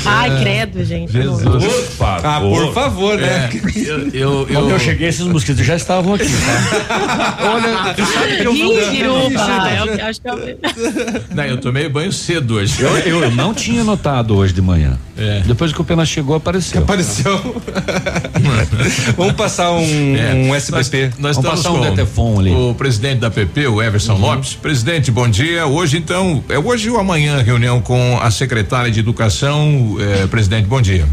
[0.04, 1.12] Ai, credo, gente.
[1.12, 1.42] Jesus.
[1.42, 2.26] Por favor.
[2.26, 3.50] Ah, por favor, né?
[3.84, 7.38] Eu, eu, Quando eu cheguei, esses mosquitos já estavam aqui, tá?
[7.52, 8.90] Olha, tu sabe que eu não.
[8.90, 11.34] Giruba, eu acho que eu...
[11.34, 12.80] Não, eu tomei banho cedo hoje.
[12.80, 14.89] Eu, eu, eu não tinha notado hoje de manhã.
[15.16, 15.40] É.
[15.46, 16.82] Depois que o Pena chegou, apareceu.
[16.82, 17.38] Apareceu.
[19.16, 21.10] Vamos passar um, É, um nós- SBP.
[21.18, 22.50] Nós, Vamos estamos passar um Detefon ali.
[22.54, 24.54] o presidente da PP, o Everson Lopes.
[24.54, 25.66] Presidente, bom dia.
[25.66, 29.96] Hoje, então, é hoje ou amanhã reunião com a secretária de Educação.
[30.00, 31.06] eh, presidente, bom dia.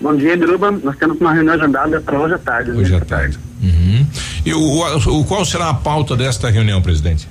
[0.00, 0.70] Bom dia, Biruba.
[0.70, 2.70] Nós temos uma reunião agendada para hoje à tarde.
[2.70, 2.98] Hoje né?
[2.98, 3.38] à tarde.
[3.60, 4.06] Uhum.
[4.46, 7.26] E o, o- qual será a pauta desta reunião, presidente?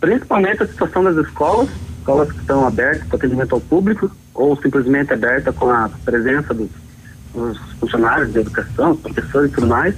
[0.00, 1.68] Principalmente a situação das escolas,
[2.02, 6.68] escolas que estão abertas para atendimento ao público ou simplesmente aberta com a presença dos,
[7.32, 9.94] dos funcionários de educação, professores e tudo mais,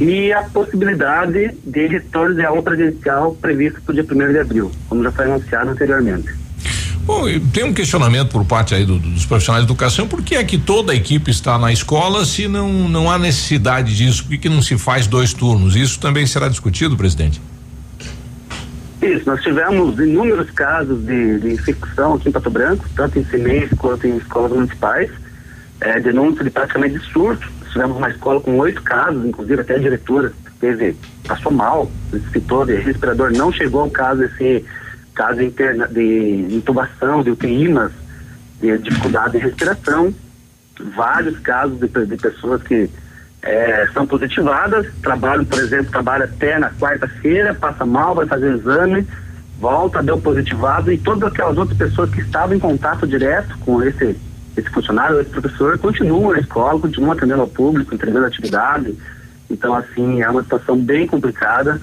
[0.00, 4.72] e a possibilidade de retorno de aula presencial previsto para o dia 1 de abril,
[4.88, 6.28] como já foi anunciado anteriormente.
[7.04, 10.42] Bom, tem um questionamento por parte aí do- dos profissionais de educação, por que é
[10.42, 14.24] que toda a equipe está na escola se não, não há necessidade disso?
[14.24, 15.76] Por que, que não se faz dois turnos?
[15.76, 17.40] Isso também será discutido, presidente?
[19.02, 23.70] Isso, nós tivemos inúmeros casos de, de infecção aqui em Pato Branco, tanto em CIMEIs
[23.78, 25.10] quanto em escolas municipais,
[25.80, 27.46] é, denúncia de praticamente surto.
[27.60, 31.90] Nós tivemos uma escola com oito casos, inclusive até a diretora teve, passou mal,
[32.32, 34.64] citou de respirador, não chegou ao caso esse
[35.14, 37.92] caso interna, de intubação, de UTIMAS,
[38.60, 40.14] de dificuldade de respiração,
[40.94, 42.88] vários casos de, de pessoas que
[43.46, 48.56] é, são positivadas, trabalham, por exemplo, trabalha até na quarta-feira, passa mal, vai fazer o
[48.58, 49.06] exame,
[49.60, 54.16] volta, deu positivado, e todas aquelas outras pessoas que estavam em contato direto com esse
[54.56, 58.96] esse funcionário, esse professor continua na escola, continua atendendo ao público, entregando atividade.
[59.50, 61.80] Então, assim, é uma situação bem complicada.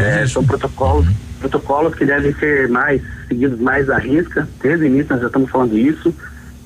[0.00, 1.06] É, são protocolos,
[1.40, 4.48] protocolos que devem ser mais seguidos mais à risca.
[4.62, 6.14] Desde o início nós já estamos falando isso.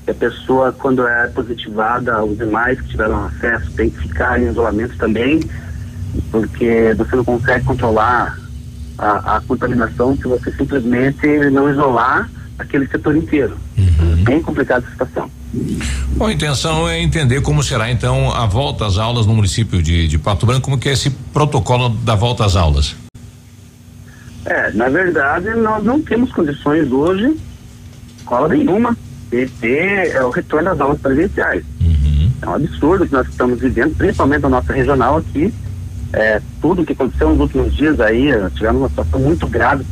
[0.09, 4.97] A pessoa, quando é positivada, os demais que tiveram acesso têm que ficar em isolamento
[4.97, 5.41] também,
[6.31, 8.39] porque você não consegue controlar
[8.99, 13.57] a, a contaminação se você simplesmente não isolar aquele setor inteiro.
[13.77, 14.25] Uhum.
[14.25, 15.31] Bem complicada a situação.
[16.17, 20.09] Bom, a intenção é entender como será então a volta às aulas no município de,
[20.09, 22.95] de Pato Branco, como que é esse protocolo da volta às aulas?
[24.45, 27.37] É, na verdade, nós não temos condições hoje,
[28.19, 28.97] escola nenhuma,
[29.31, 31.65] ter é, o retorno às aulas presenciais.
[31.81, 32.31] Uhum.
[32.43, 35.53] É um absurdo que nós estamos vivendo, principalmente na nossa regional aqui.
[36.13, 39.85] É, tudo que aconteceu nos últimos dias aí, tivemos uma situação muito grave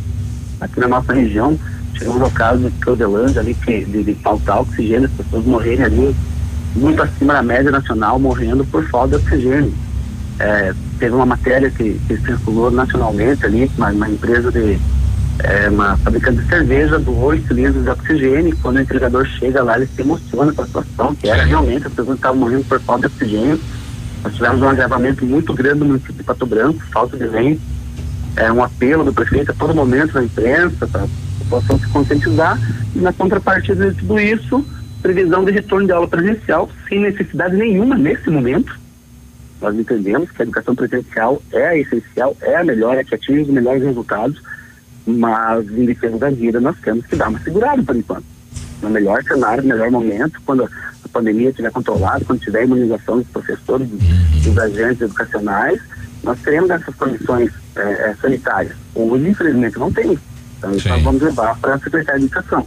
[0.60, 1.58] aqui na nossa região
[1.96, 6.16] Chegamos ao caso de Caudelândia ali, que, de, de faltar oxigênio, as pessoas morrerem ali
[6.74, 9.72] muito acima da média nacional, morrendo por falta de oxigênio.
[10.40, 14.78] É, teve uma matéria que, que circulou nacionalmente ali, uma, uma empresa de
[15.42, 18.56] é, uma fabricante de cerveja doou cilindros de oxigênio.
[18.62, 21.92] Quando o entregador chega lá, ele se emociona com a situação, que era realmente as
[21.92, 23.60] pessoas estavam morrendo por falta de oxigênio.
[24.22, 27.60] Nós tivemos um agravamento muito grande no município de Pato Branco, falta de leite.
[28.36, 31.06] É um apelo do prefeito a todo momento na imprensa para
[31.44, 32.58] população se conscientizar
[32.94, 34.64] e na contrapartida de tudo isso,
[35.02, 38.78] previsão de retorno de aula presencial sem necessidade nenhuma nesse momento.
[39.60, 43.42] Nós entendemos que a educação presencial é a essencial, é a melhor, é que atinge
[43.42, 44.42] os melhores resultados,
[45.06, 48.24] mas em defesa da vida nós temos que dar uma segurada por enquanto.
[48.82, 53.28] No melhor cenário, no melhor momento, quando a pandemia estiver controlada, quando tiver imunização dos
[53.28, 55.80] professores, dos agentes educacionais,
[56.22, 58.74] nós teremos essas condições é, sanitárias.
[58.94, 60.18] Hoje, infelizmente, não tem.
[60.58, 62.66] Então, isso nós vamos levar para a Secretaria de Educação.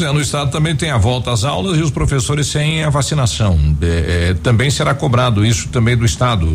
[0.00, 3.58] É, no estado também tem a volta às aulas e os professores sem a vacinação.
[3.82, 6.46] É, é, também será cobrado isso também do estado,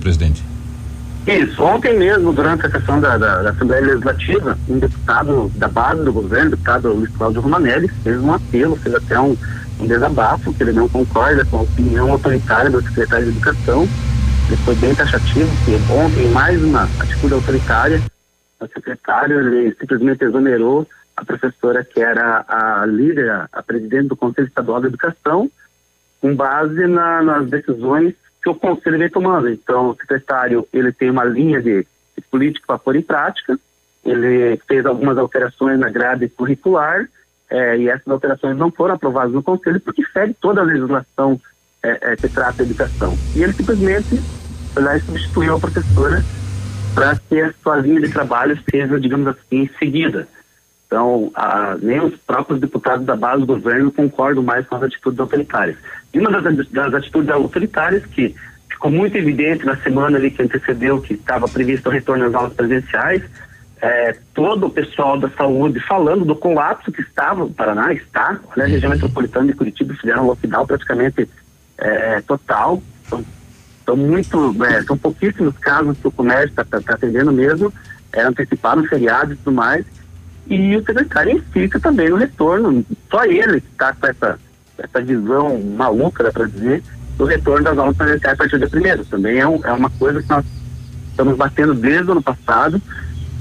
[0.00, 0.42] presidente?
[1.26, 1.60] Isso.
[1.62, 6.12] Ontem mesmo, durante a sessão da, da, da, Assembleia Legislativa, um deputado da base do
[6.12, 9.36] governo, deputado Luiz Cláudio Romanelli, fez um apelo, fez até um,
[9.80, 13.88] um desabafo, que ele não concorda com a opinião autoritária do secretário de Educação.
[14.46, 18.00] Ele foi bem taxativo, que ontem mais uma atitude autoritária
[18.60, 20.86] o secretário ele simplesmente exonerou
[21.16, 25.50] a professora que era a líder, a presidente do Conselho Estadual de Educação,
[26.20, 28.14] com base na, nas decisões
[28.46, 29.48] que o Conselho vem tomando.
[29.48, 31.84] Então, o secretário ele tem uma linha de,
[32.16, 33.58] de política para pôr em prática,
[34.04, 37.08] ele fez algumas alterações na grade curricular,
[37.50, 41.40] é, e essas alterações não foram aprovadas no Conselho porque fere toda a legislação
[41.82, 43.18] é, é, que trata a educação.
[43.34, 44.20] E ele simplesmente
[44.72, 46.24] foi lá e substituiu a professora
[46.94, 50.28] para que a sua linha de trabalho seja, digamos assim, seguida.
[50.86, 55.18] Então, a, nem os próprios deputados da base do governo concordam mais com as atitudes
[55.18, 55.76] autoritárias.
[56.14, 58.34] E uma das, das atitudes autoritárias que
[58.70, 62.52] ficou muito evidente na semana ali que antecedeu, que estava previsto o retorno às aulas
[62.52, 63.22] presenciais,
[63.80, 68.64] é, todo o pessoal da saúde falando do colapso que estava no Paraná, está, né,
[68.64, 71.28] a região metropolitana de Curitiba fizeram um lockdown praticamente
[71.78, 73.24] é, total, então,
[73.84, 77.72] são muito, é, são pouquíssimos casos que o comércio está tá, tá atendendo mesmo,
[78.12, 79.84] é, anteciparam feriados e tudo mais.
[80.48, 82.84] E o secretário insiste também no retorno.
[83.10, 84.38] Só ele está com essa,
[84.78, 86.82] essa visão maluca, dá para dizer,
[87.16, 89.04] do retorno das aulas presenciais a partir do primeiro.
[89.04, 90.44] Também é, um, é uma coisa que nós
[91.10, 92.80] estamos batendo desde o ano passado,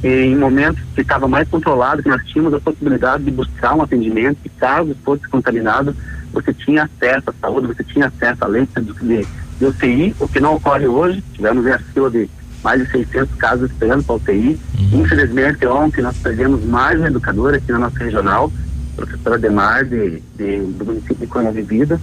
[0.04, 4.38] em momentos que estava mais controlado, que nós tínhamos a possibilidade de buscar um atendimento,
[4.42, 5.96] que caso fosse contaminado,
[6.32, 9.28] você tinha acesso à saúde, você tinha acesso a leite de,
[9.60, 11.24] de UTI, o que não ocorre hoje.
[11.34, 12.30] Tivemos a fila de
[12.66, 14.60] mais de 600 casos esperando para UTI.
[14.80, 15.02] Uhum.
[15.02, 18.52] Infelizmente, ontem nós perdemos mais uma educadora aqui na nossa regional,
[18.94, 22.02] a professora Demar, de, de, do município de Cunha Vivida.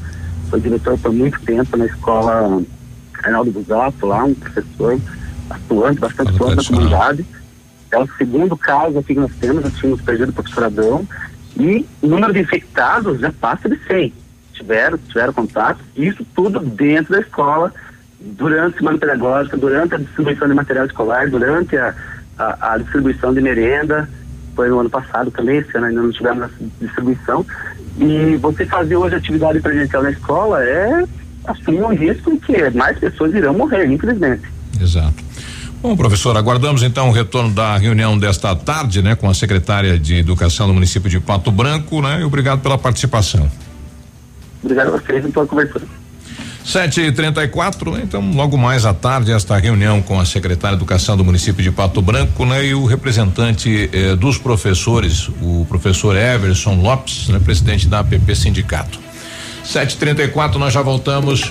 [0.48, 2.62] Foi diretor por muito tempo na escola
[3.24, 5.00] Reinaldo Busato, lá, um professor
[5.50, 7.26] atuante, bastante atuante na comunidade.
[7.90, 11.06] É o segundo caso aqui que nós temos, nós tínhamos perdido o professor Adão,
[11.58, 14.12] e o número de infectados já passa de 100
[14.52, 17.74] tiveram, tiveram contato, isso tudo dentro da escola,
[18.24, 21.94] durante a semana pedagógica, durante a distribuição de material escolar, durante a,
[22.38, 24.08] a, a distribuição de merenda,
[24.54, 27.44] foi no ano passado também, esse ano ainda não tivemos essa distribuição.
[27.98, 31.04] E você fazer hoje atividade presencial na escola é
[31.44, 34.42] assumir um risco que mais pessoas irão morrer, infelizmente.
[34.80, 35.14] Exato.
[35.82, 40.14] Bom, professor, aguardamos então o retorno da reunião desta tarde, né, com a secretária de
[40.14, 43.50] Educação do município de Pato Branco, né, e obrigado pela participação.
[44.62, 45.82] Obrigado a vocês pela conversa.
[46.64, 50.76] Sete e trinta e quatro, então logo mais à tarde esta reunião com a secretária
[50.76, 52.64] de Educação do município de Pato Branco, né?
[52.66, 57.40] E o representante eh, dos professores, o professor Everson Lopes, né?
[57.40, 59.00] Presidente da APP Sindicato.
[59.66, 61.50] 7h34, nós já voltamos.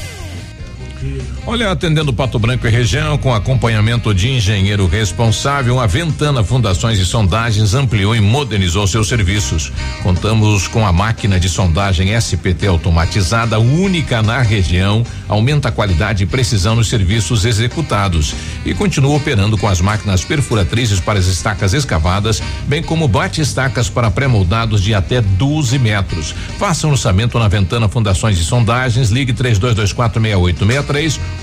[1.47, 7.05] Olha, atendendo Pato Branco e região, com acompanhamento de engenheiro responsável, a Ventana Fundações e
[7.05, 9.71] Sondagens ampliou e modernizou seus serviços.
[10.03, 16.27] Contamos com a máquina de sondagem SPT automatizada, única na região, aumenta a qualidade e
[16.27, 18.35] precisão nos serviços executados.
[18.63, 24.11] E continua operando com as máquinas perfuratrizes para as estacas escavadas, bem como bate-estacas para
[24.11, 26.35] pré-moldados de até 12 metros.
[26.59, 30.90] Faça um orçamento na Ventana Fundações e Sondagens, ligue 32246863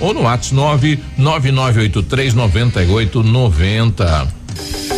[0.01, 4.98] ou no WhatsApp 99983 9890.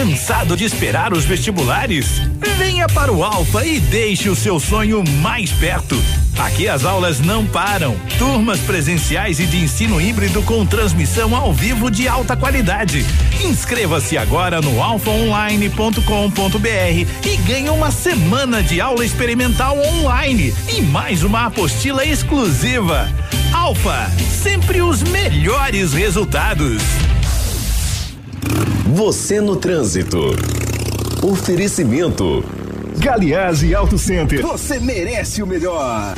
[0.00, 2.22] Cansado de esperar os vestibulares?
[2.56, 6.02] Venha para o Alfa e deixe o seu sonho mais perto.
[6.38, 7.94] Aqui as aulas não param.
[8.18, 13.04] Turmas presenciais e de ensino híbrido com transmissão ao vivo de alta qualidade.
[13.44, 21.44] Inscreva-se agora no alfaonline.com.br e ganhe uma semana de aula experimental online e mais uma
[21.44, 23.06] apostila exclusiva.
[23.52, 24.10] Alfa,
[24.42, 26.80] sempre os melhores resultados.
[28.94, 30.18] Você no trânsito.
[31.22, 32.44] Oferecimento.
[32.98, 34.42] Galiase Auto Center.
[34.42, 36.14] Você merece o melhor.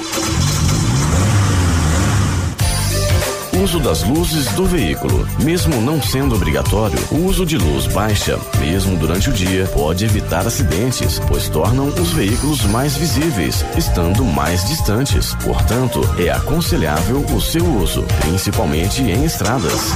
[3.63, 5.29] Uso das luzes do veículo.
[5.45, 10.45] Mesmo não sendo obrigatório, o uso de luz baixa, mesmo durante o dia, pode evitar
[10.47, 15.37] acidentes, pois tornam os veículos mais visíveis, estando mais distantes.
[15.45, 19.93] Portanto, é aconselhável o seu uso, principalmente em estradas.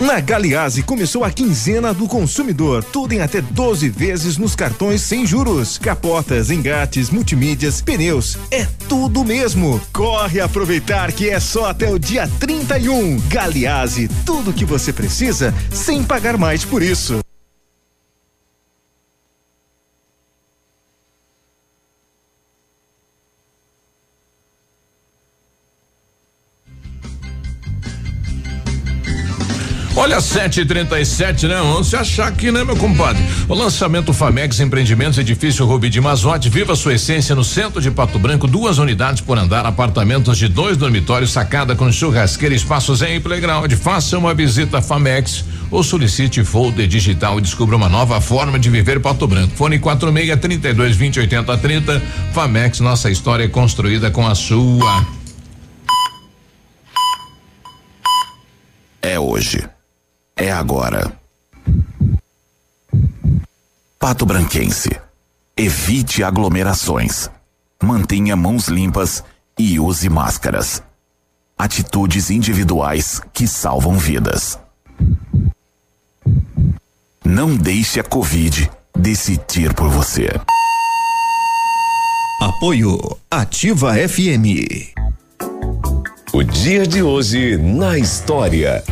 [0.00, 5.26] Na Galiase começou a quinzena do consumidor, tudo em até 12 vezes nos cartões sem
[5.26, 5.76] juros.
[5.76, 9.78] Capotas, engates, multimídias, pneus, é tudo mesmo.
[9.92, 13.20] Corre aproveitar que é só até o dia 31.
[13.28, 17.20] Galiase, tudo que você precisa sem pagar mais por isso.
[30.20, 31.54] Olha, 737, né?
[31.54, 33.22] Vamos se achar aqui, né, meu compadre?
[33.48, 38.18] O lançamento Famex Empreendimentos Edifício Rubi de Mazote, viva sua essência no centro de Pato
[38.18, 43.72] Branco, duas unidades por andar, apartamentos de dois dormitórios, sacada com churrasqueira, espaços em playground.
[43.72, 49.00] Faça uma visita Famex ou solicite folder digital e descubra uma nova forma de viver
[49.00, 49.56] Pato Branco.
[49.56, 52.02] Fone 46 32 20 80 30.
[52.34, 55.06] Famex, nossa história é construída com a sua.
[59.00, 59.79] É hoje.
[60.40, 61.12] É agora.
[63.98, 64.88] Pato Branquense.
[65.54, 67.28] Evite aglomerações.
[67.82, 69.22] Mantenha mãos limpas
[69.58, 70.82] e use máscaras.
[71.58, 74.58] Atitudes individuais que salvam vidas.
[77.22, 80.30] Não deixe a Covid decidir por você.
[82.40, 82.98] Apoio
[83.30, 84.96] Ativa FM.
[86.32, 88.82] O dia de hoje na história.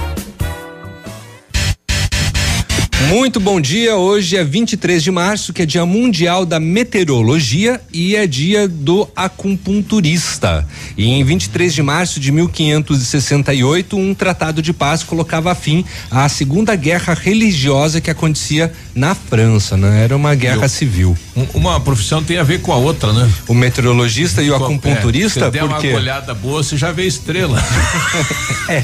[3.06, 3.94] Muito bom dia.
[3.96, 9.08] Hoje é 23 de março, que é Dia Mundial da Meteorologia e é dia do
[9.14, 10.66] acupunturista.
[10.96, 16.74] E em 23 de março de 1568, um tratado de paz colocava fim à Segunda
[16.74, 20.02] Guerra Religiosa que acontecia na França, né?
[20.02, 21.16] Era uma guerra Eu- civil.
[21.36, 23.30] Um- uma profissão tem a ver com a outra, né?
[23.46, 26.90] O meteorologista e o Com- acupunturista, é, você der porque uma olhada boa, você já
[26.90, 27.62] vê estrela.
[28.68, 28.82] É.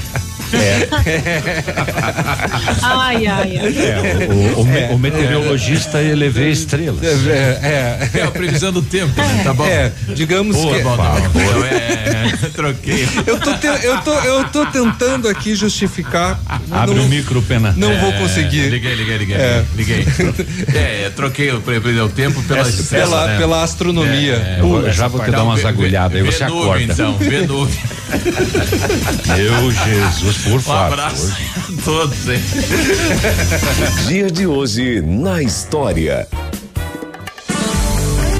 [0.52, 0.88] É.
[2.82, 3.78] ai, ai, ai.
[3.78, 7.02] É, o, o, é, o, meteorologista é, ele vê estrelas.
[7.02, 9.40] É, é, a previsão do tempo, né?
[9.44, 9.66] Tá bom.
[9.66, 10.82] É, digamos Boa, que.
[10.82, 11.64] Bom, tá bom.
[11.64, 13.08] É, troquei.
[13.26, 16.40] Eu tô, te, eu, tô, eu tô tentando aqui justificar.
[16.70, 17.74] Abre não, o micro, pena.
[17.76, 18.68] Não vou conseguir.
[18.68, 19.36] Liguei, liguei, liguei.
[19.74, 20.06] Liguei.
[20.74, 23.38] É, troquei o, o tempo pela, pela, né?
[23.38, 24.60] pela astronomia.
[24.92, 26.82] Já vou te dar umas agulhadas, aí você acorda.
[26.82, 27.74] Então, vê nuvem.
[29.36, 30.92] Meu Jesus, por Um favor.
[30.92, 32.40] abraço a todos, hein?
[34.06, 36.26] Dia de hoje na história.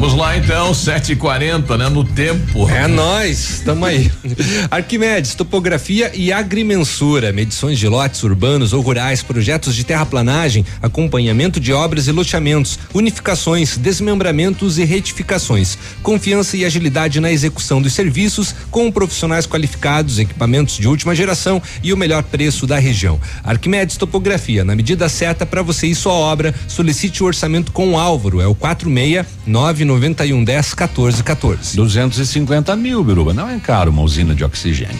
[0.00, 1.90] Vamos lá então, 7h40, né?
[1.90, 2.66] No tempo.
[2.70, 4.10] É nós, tamo aí.
[4.70, 11.70] Arquimedes, topografia e agrimensura, medições de lotes urbanos ou rurais, projetos de terraplanagem, acompanhamento de
[11.74, 15.76] obras e loteamentos, unificações, desmembramentos e retificações.
[16.02, 21.92] Confiança e agilidade na execução dos serviços com profissionais qualificados, equipamentos de última geração e
[21.92, 23.20] o melhor preço da região.
[23.44, 27.98] Arquimedes Topografia, na medida certa para você e sua obra, solicite o orçamento com o
[27.98, 29.26] Álvaro, é o 46
[29.90, 31.76] 991 10 14 14.
[31.76, 33.34] 250 mil, Biruba.
[33.34, 34.98] Não é caro uma usina de oxigênio.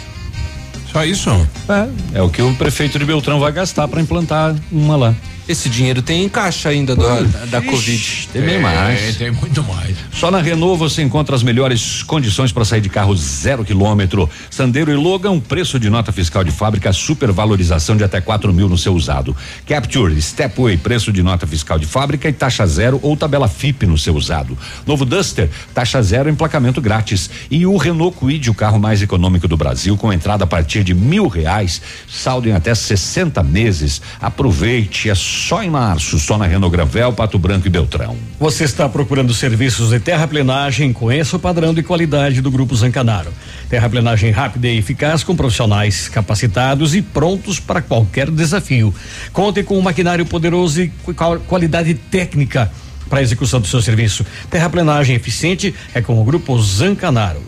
[0.91, 1.31] Só isso?
[1.69, 5.15] É, é o que o prefeito de Beltrão vai gastar para implantar uma lá.
[5.51, 8.29] Esse dinheiro tem em caixa ainda do, da, da Covid.
[8.33, 9.17] Tem bem mais.
[9.17, 9.97] Tem muito mais.
[10.13, 14.31] Só na Renault você encontra as melhores condições para sair de carro zero quilômetro.
[14.49, 18.79] Sandero e Logan, preço de nota fiscal de fábrica, supervalorização de até 4 mil no
[18.79, 19.37] seu usado.
[19.67, 23.99] Capture, Stepway, preço de nota fiscal de fábrica e taxa zero ou tabela FIP no
[23.99, 24.57] seu usado.
[24.87, 27.29] Novo Duster, taxa zero, emplacamento grátis.
[27.51, 30.95] E o Renault Kwid, o carro mais econômico do Brasil, com entrada a partir de
[30.95, 34.01] mil reais, saldo em até 60 meses.
[34.21, 38.17] Aproveite, é só em março, só na Renault Gravel, Pato Branco e Beltrão.
[38.39, 40.93] Você está procurando serviços de terraplenagem?
[40.93, 43.33] Conheça o padrão de qualidade do Grupo Zancanaro.
[43.69, 48.95] Terraplenagem rápida e eficaz com profissionais capacitados e prontos para qualquer desafio.
[49.33, 52.71] Conte com um maquinário poderoso e qual- qualidade técnica
[53.09, 54.25] para a execução do seu serviço.
[54.51, 57.43] Terraplenagem eficiente é com o Grupo Zancanaro.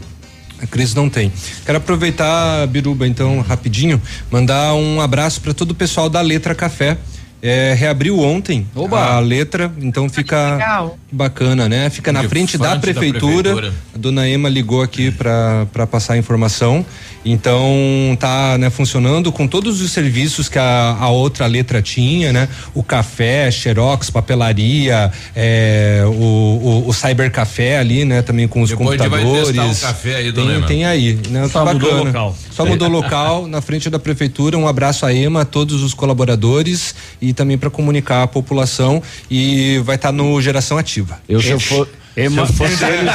[0.61, 1.32] A Cris não tem.
[1.66, 6.97] Quero aproveitar, Biruba, então, rapidinho, mandar um abraço para todo o pessoal da Letra Café.
[7.45, 10.97] É, reabriu ontem a letra, então fica legal.
[11.11, 11.90] bacana, né?
[11.90, 13.53] Fica na frente da frente da prefeitura.
[13.55, 13.74] prefeitura.
[13.93, 16.86] A dona Ema ligou aqui para passar a informação.
[17.24, 22.48] Então tá, né, funcionando com todos os serviços que a, a outra letra tinha, né?
[22.74, 28.22] O café, xerox, papelaria, é, o, o, o cybercafé ali, né?
[28.22, 29.56] Também com os Depois a vai computadores.
[29.56, 31.48] testar o café aí, dona tem, tem aí, né?
[31.48, 32.36] Só Tá mudou o local.
[32.50, 34.58] Só mudou o local na frente da prefeitura.
[34.58, 39.80] Um abraço à EMA, a todos os colaboradores e também para comunicar a população e
[39.84, 41.20] vai estar no Geração Ativa.
[41.28, 43.14] Eu se eu for se eu fosse eles,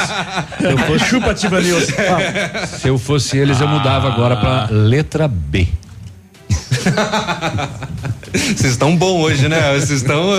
[0.58, 1.86] se eu fosse, Chupa, News.
[2.80, 5.68] se eu fosse eles, eu mudava agora para letra B.
[8.32, 9.74] Vocês estão bom hoje, né?
[9.74, 10.30] Vocês estão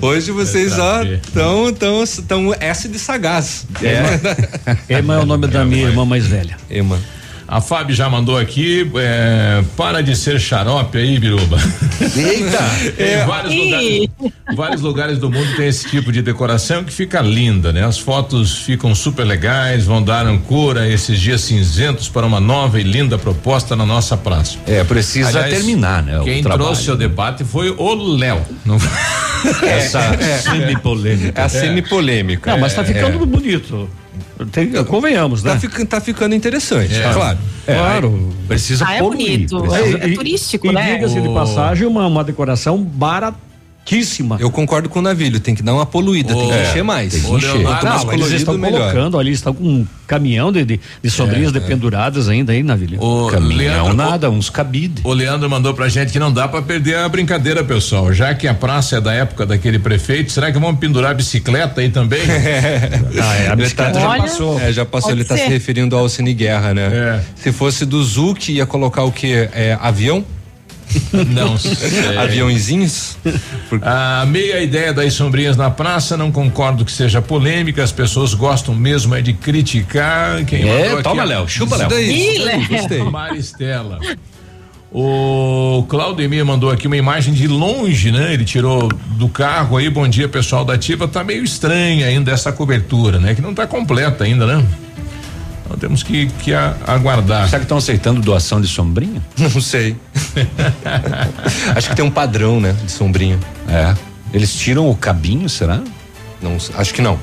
[0.00, 3.66] hoje vocês estão tão tão S de sagaz.
[4.88, 6.56] Ema é o nome da minha irmã mais velha.
[6.70, 6.98] Ema.
[7.46, 11.58] A Fábio já mandou aqui, é, para de ser xarope aí, Biruba.
[12.00, 12.58] Eita!
[12.98, 14.08] Em vários lugares,
[14.56, 17.84] vários lugares do mundo tem esse tipo de decoração que fica linda, né?
[17.84, 22.80] As fotos ficam super legais, vão dar cor a esses dias cinzentos para uma nova
[22.80, 24.56] e linda proposta na nossa praça.
[24.66, 26.20] É, precisa Aliás, terminar, né?
[26.24, 26.64] Quem trabalho.
[26.64, 28.40] trouxe o debate foi o Léo.
[28.64, 28.78] Não-
[29.62, 30.00] essa
[30.40, 31.40] semi-polêmica.
[31.40, 32.50] É a semi-polêmica.
[32.52, 33.26] Não, mas tá É, ficando é.
[33.26, 33.88] bonito.
[34.52, 35.52] Tem, convenhamos, né?
[35.54, 37.12] Tá, fica- tá ficando interessante, É.
[37.12, 37.38] claro.
[37.66, 38.34] É, Claro.
[38.46, 39.60] Precisa Ah, é poluir, bonito.
[39.62, 40.90] precisa- É, é turístico, e, né?
[40.90, 42.78] E diga-se de passagem, uma, uma decoração
[44.40, 46.62] Eu concordo com o Navilho, tem que dar uma poluída, tem que É.
[46.70, 47.12] encher mais.
[47.12, 47.52] Tem que que encher.
[47.52, 48.80] Leonardo, Quanto mais Não, eles colorido, estão melhor.
[48.92, 52.98] colocando ali, estão com um caminhão de, de, de sombrinhas dependuradas ainda aí, Navilha.
[53.00, 53.56] O Caminhão
[53.86, 55.02] Leandro, nada, uns cabide.
[55.04, 58.12] O Leandro mandou pra gente que não dá pra perder a brincadeira, pessoal.
[58.12, 61.80] Já que a praça é da época daquele prefeito, será que vamos pendurar a bicicleta
[61.80, 62.20] aí também?
[63.22, 64.60] Ah, é, a bicicleta já passou.
[64.60, 65.44] É, já passou, Pode ele tá ser.
[65.44, 66.90] se referindo ao Cine Guerra, né?
[66.92, 67.20] É.
[67.36, 69.48] Se fosse do Zuc, ia colocar o quê?
[69.52, 70.24] É, avião?
[71.28, 72.16] Não sei.
[72.18, 73.16] Aviãozinhos?
[73.82, 78.74] A meia ideia das sombrinhas na praça, não concordo que seja polêmica, as pessoas gostam
[78.74, 80.44] mesmo é de criticar.
[80.44, 81.88] Quem É, aqui toma, a- Léo, chupa, Léo.
[81.88, 83.02] daí, Ih, gostei.
[83.02, 83.98] Maristela.
[84.96, 88.32] O Claudemir mandou aqui uma imagem de longe, né?
[88.32, 92.52] Ele tirou do carro aí, bom dia pessoal da Ativa, tá meio estranha ainda essa
[92.52, 93.34] cobertura, né?
[93.34, 94.64] Que não tá completa ainda, né?
[95.64, 97.46] Então temos que, que a- aguardar.
[97.46, 99.22] Será que estão aceitando doação de sombrinha?
[99.38, 99.96] Não sei.
[101.74, 102.72] acho que tem um padrão, né?
[102.84, 103.38] De sombrinha.
[103.68, 103.94] É.
[104.32, 105.80] Eles tiram o cabinho, será?
[106.42, 107.18] Não, acho que não.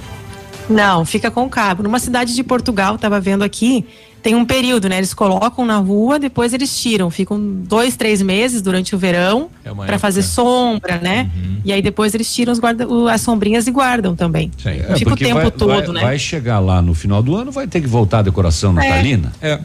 [0.69, 1.83] Não, fica com cabo.
[1.83, 3.85] Numa cidade de Portugal, tava vendo aqui,
[4.21, 4.97] tem um período, né?
[4.97, 7.09] Eles colocam na rua, depois eles tiram.
[7.09, 11.29] Ficam dois, três meses durante o verão É para fazer sombra, né?
[11.65, 14.51] E aí depois eles tiram os guarda, as sombrinhas e guardam também.
[14.61, 14.81] Sim.
[14.89, 16.01] Não fica o tempo vai, todo, vai- né?
[16.01, 19.31] Vai chegar lá no final do ano, vai ter que voltar a decoração natalina.
[19.41, 19.59] É.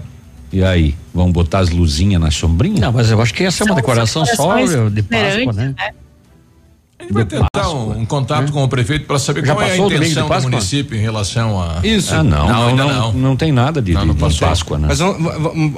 [0.53, 2.81] E aí, vão botar as luzinhas na sombrinha?
[2.81, 5.75] Não, mas eu acho que essa é uma São- decoração só de Páscoa, diferentes, né?
[6.99, 9.77] A gente vai tentar um, um contato com o prefeito para saber Já qual é
[9.77, 10.51] a o de intenção do Páscoa?
[10.51, 11.81] município em relação a.
[11.87, 12.15] Isso.
[12.15, 14.41] Ah, não, não, ainda não, não, tem nada de, Não, não de- de.
[14.41, 14.87] Páscoa, né?
[14.89, 15.23] Mas vamos,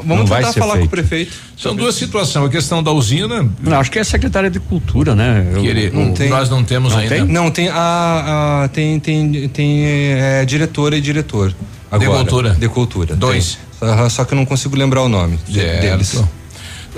[0.07, 0.79] Não tentar falar feito.
[0.79, 1.33] com o prefeito.
[1.57, 2.47] São duas situações.
[2.47, 5.45] A questão da usina, Não, acho que é a secretária de cultura, né?
[5.53, 6.29] Eu- que ele- Não tem.
[6.31, 7.15] nós não temos Não ainda.
[7.17, 7.25] tem?
[7.27, 11.53] Não, tem a, a- tem, tem, tem é, diretora e diretor.
[11.91, 12.51] Agora, cultura.
[12.55, 13.17] De cultura.
[13.17, 13.59] Dois.
[13.81, 14.11] tem.
[14.11, 16.23] Só que eu não consigo lembrar o nome de- deles.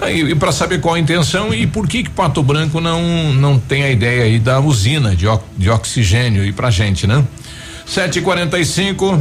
[0.01, 3.59] Não, E, para saber qual a intenção e por que que Pato Branco não não
[3.59, 5.26] tem a ideia aí da usina de,
[5.57, 7.24] de oxigênio e pra gente, né?
[7.86, 9.20] 7h45.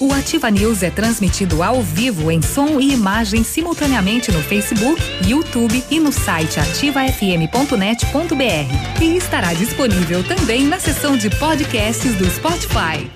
[0.00, 4.98] O Ativa News é transmitido ao vivo em som e imagem simultaneamente no Facebook,
[5.28, 9.02] YouTube e no site ativafm.net.br.
[9.02, 13.10] E estará disponível também na seção de podcasts do Spotify.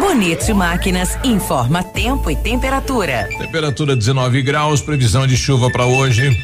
[0.00, 3.28] Bonito Máquinas informa tempo e temperatura.
[3.36, 6.34] Temperatura 19 graus, previsão de chuva para hoje.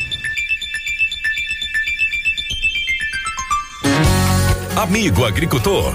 [4.76, 5.94] Amigo agricultor,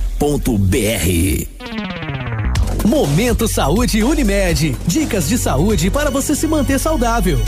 [0.21, 1.47] www.ativafm.net.br
[2.87, 4.77] Momento Saúde Unimed.
[4.85, 7.41] Dicas de saúde para você se manter saudável.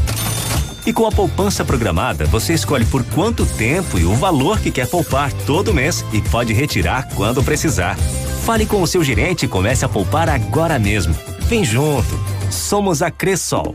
[0.85, 4.89] E com a poupança programada, você escolhe por quanto tempo e o valor que quer
[4.89, 7.97] poupar todo mês e pode retirar quando precisar.
[8.45, 11.15] Fale com o seu gerente e comece a poupar agora mesmo.
[11.49, 12.42] Vem junto.
[12.53, 13.75] Somos a Cressol.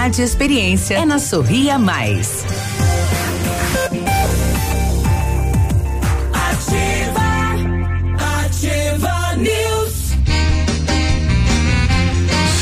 [0.01, 0.95] e experiência.
[0.95, 2.43] É na Sorria Mais.
[6.33, 7.21] Ativa,
[8.43, 10.13] ativa News.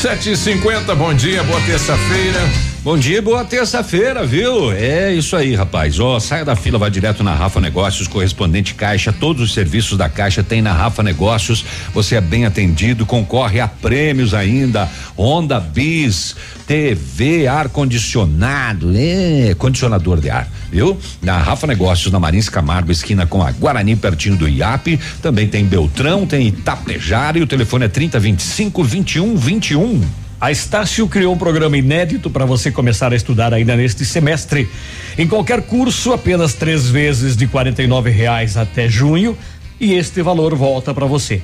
[0.01, 2.68] Sete e cinquenta, bom dia, boa terça-feira.
[2.81, 4.71] Bom dia, boa terça-feira, viu?
[4.71, 5.99] É isso aí, rapaz.
[5.99, 9.11] Ó, saia da fila, vá direto na Rafa Negócios, correspondente Caixa.
[9.11, 11.65] Todos os serviços da Caixa tem na Rafa Negócios.
[11.93, 14.89] Você é bem atendido, concorre a prêmios ainda.
[15.17, 20.97] Honda Bis, TV, ar condicionado, é, condicionador de ar, viu?
[21.21, 24.97] Na Rafa Negócios, na Marins Camargo, esquina com a Guarani, pertinho do IAP.
[25.21, 30.28] Também tem Beltrão, tem Itapejara e o telefone é 3025 2121.
[30.41, 34.69] A Estácio criou um programa inédito para você começar a estudar ainda neste semestre.
[35.17, 39.37] Em qualquer curso, apenas três vezes de R$ reais até junho
[39.77, 41.41] e este valor volta para você.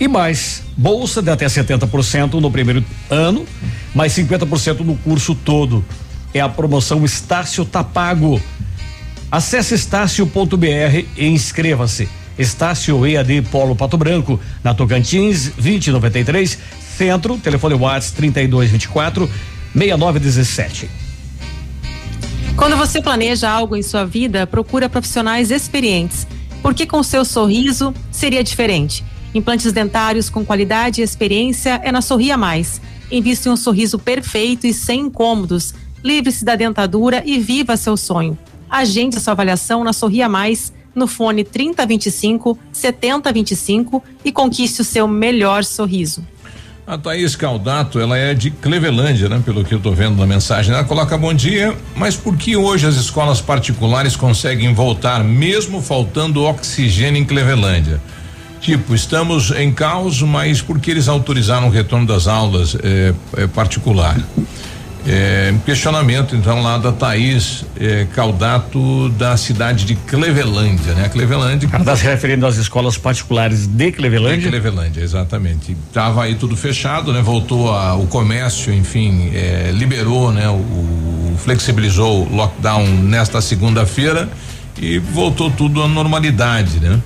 [0.00, 3.44] E mais, bolsa de até 70% no primeiro ano,
[3.94, 5.84] mais 50% no curso todo.
[6.32, 8.40] É a promoção Estácio Tapago.
[9.30, 12.08] Acesse estácio.br e inscreva-se.
[12.38, 16.58] Estácio EAD Polo Pato Branco, na Tocantins, 2093,
[16.96, 19.28] Centro, telefone WhatsApp 3224
[19.74, 20.90] 6917.
[22.56, 26.26] Quando você planeja algo em sua vida, procura profissionais experientes,
[26.60, 29.04] porque com seu sorriso seria diferente.
[29.34, 32.80] Implantes dentários com qualidade e experiência é na Sorria Mais.
[33.10, 35.74] Invista em um sorriso perfeito e sem incômodos.
[36.04, 38.36] Livre-se da dentadura e viva seu sonho.
[38.68, 45.64] Agende sua avaliação na Sorria Mais, no fone 3025 7025 e conquiste o seu melhor
[45.64, 46.24] sorriso.
[46.92, 49.40] A Thaís Caldato, ela é de Clevelândia, né?
[49.42, 50.74] Pelo que eu tô vendo na mensagem.
[50.74, 56.44] Ela coloca bom dia, mas por que hoje as escolas particulares conseguem voltar mesmo faltando
[56.44, 57.98] oxigênio em Clevelândia?
[58.60, 63.46] Tipo, estamos em caos, mas por que eles autorizaram o retorno das aulas é, é
[63.46, 64.20] particular?
[65.06, 71.08] É, questionamento então lá da Thaís é, Caldato da cidade de Clevelândia, né?
[71.08, 71.68] Clevelândia.
[71.72, 74.38] Ela está se referindo às escolas particulares de Clevelândia?
[74.38, 75.76] De Clevelândia, exatamente.
[75.92, 77.20] Tava aí tudo fechado, né?
[77.20, 80.48] Voltou a, o comércio, enfim, é, liberou, né?
[80.48, 84.28] O, o, flexibilizou o lockdown nesta segunda-feira
[84.80, 87.00] e voltou tudo à normalidade, né?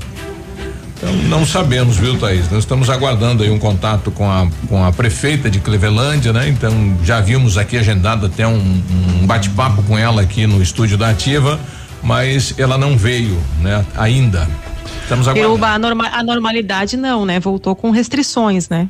[0.97, 2.51] Então, não sabemos, viu, Thaís?
[2.51, 6.49] Nós estamos aguardando aí um contato com a, com a prefeita de Clevelândia, né?
[6.49, 6.73] Então,
[7.05, 8.83] já vimos aqui agendado até um,
[9.21, 11.61] um bate-papo com ela aqui no estúdio da Ativa,
[12.03, 13.85] mas ela não veio, né?
[13.95, 14.49] Ainda.
[15.03, 15.59] Estamos aguardando.
[15.59, 17.39] Peruba, a, norma, a normalidade não, né?
[17.41, 18.89] Voltou com restrições, né?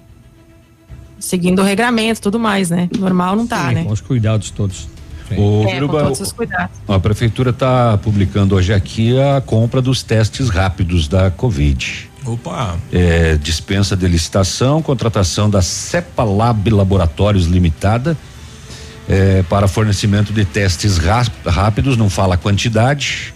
[1.18, 2.88] Seguindo o regramento, tudo mais, né?
[2.96, 3.84] Normal não tá, Sim, né?
[3.84, 4.86] Com os cuidados todos.
[5.32, 6.76] O É, com Biruba, todos os cuidados.
[6.88, 12.10] a prefeitura está publicando hoje aqui a compra dos testes rápidos da Covid.
[12.24, 12.76] Opa!
[12.92, 18.16] É, dispensa de licitação, contratação da Cepalab Laboratórios Limitada
[19.08, 23.32] é, para fornecimento de testes rá- rápidos, não fala a quantidade,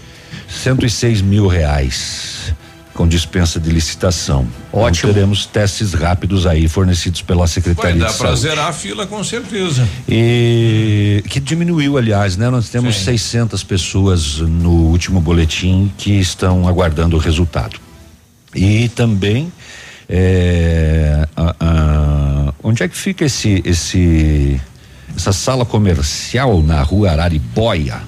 [0.49, 2.53] 106 mil reais
[3.01, 4.46] com dispensa de licitação.
[4.70, 5.09] Ótimo.
[5.11, 8.40] Então, teremos testes rápidos aí fornecidos pela Vai Secretaria dar de para Saúde.
[8.42, 9.88] zerar a fila com certeza.
[10.07, 12.51] E que diminuiu, aliás, né?
[12.51, 17.78] Nós temos 600 pessoas no último boletim que estão aguardando o resultado.
[18.55, 19.51] E também
[20.07, 24.61] é, a- a- onde é que fica esse esse
[25.16, 28.03] essa sala comercial na rua Araribóia?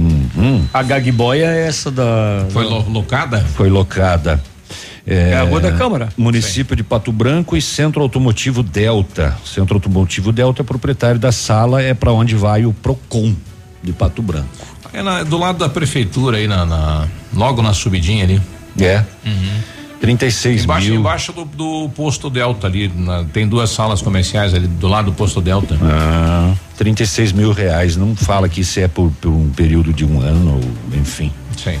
[0.00, 0.64] Uhum.
[0.72, 2.46] A Gagboia é essa da.
[2.50, 3.40] Foi lo- locada?
[3.54, 4.42] Foi locada.
[5.06, 6.08] É, É a Rua da Câmara.
[6.16, 9.36] Município de Pato Branco e Centro Automotivo Delta.
[9.44, 13.34] Centro Automotivo Delta é proprietário da sala, é para onde vai o Procon
[13.82, 14.48] de Pato Branco.
[14.92, 18.40] É na- do lado da prefeitura aí na, na- logo na subidinha ali.
[18.78, 19.04] É.
[20.00, 21.00] 36 Embaixo, mil.
[21.00, 25.12] embaixo do, do posto Delta ali, na- tem duas salas comerciais ali do lado do
[25.12, 25.76] posto Delta.
[25.82, 27.96] Ah, 36 mil reais.
[27.96, 31.30] Não fala que isso é por, por um período de um ano, ou enfim.
[31.56, 31.78] Sim.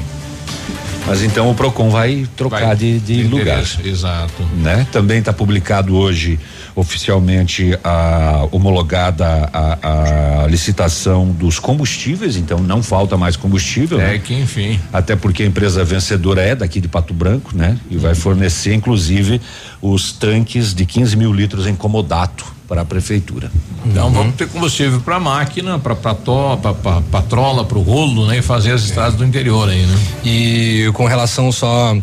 [1.06, 3.64] Mas então o Procon vai trocar Vai de, de lugar.
[3.84, 4.42] Exato.
[4.56, 4.86] né?
[4.92, 6.38] Também está publicado hoje
[6.74, 14.00] oficialmente a homologada a, a licitação dos combustíveis, então não falta mais combustível.
[14.00, 14.18] É né?
[14.18, 14.78] que enfim.
[14.92, 17.76] Até porque a empresa vencedora é daqui de Pato Branco, né?
[17.90, 19.40] E vai fornecer, inclusive,
[19.82, 23.50] os tanques de 15 mil litros em comodato para a prefeitura.
[23.84, 28.38] Então vamos ter combustível para máquina, para patrola, para o rolo, né?
[28.38, 29.98] E fazer as estradas do interior aí, né?
[30.24, 31.96] E com relação só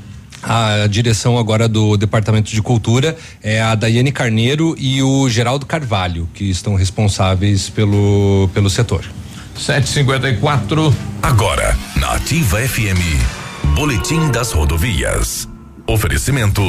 [0.43, 6.27] à direção agora do Departamento de Cultura, é a Daiane Carneiro e o Geraldo Carvalho,
[6.33, 9.05] que estão responsáveis pelo, pelo setor.
[9.55, 10.93] 754.
[11.23, 15.47] Agora, na Ativa FM, Boletim das Rodovias.
[15.89, 16.61] Oferecimento: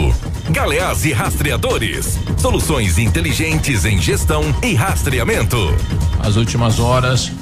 [0.49, 2.17] Galeás e Rastreadores.
[2.39, 5.57] Soluções inteligentes em gestão e rastreamento.
[6.21, 7.33] As últimas horas.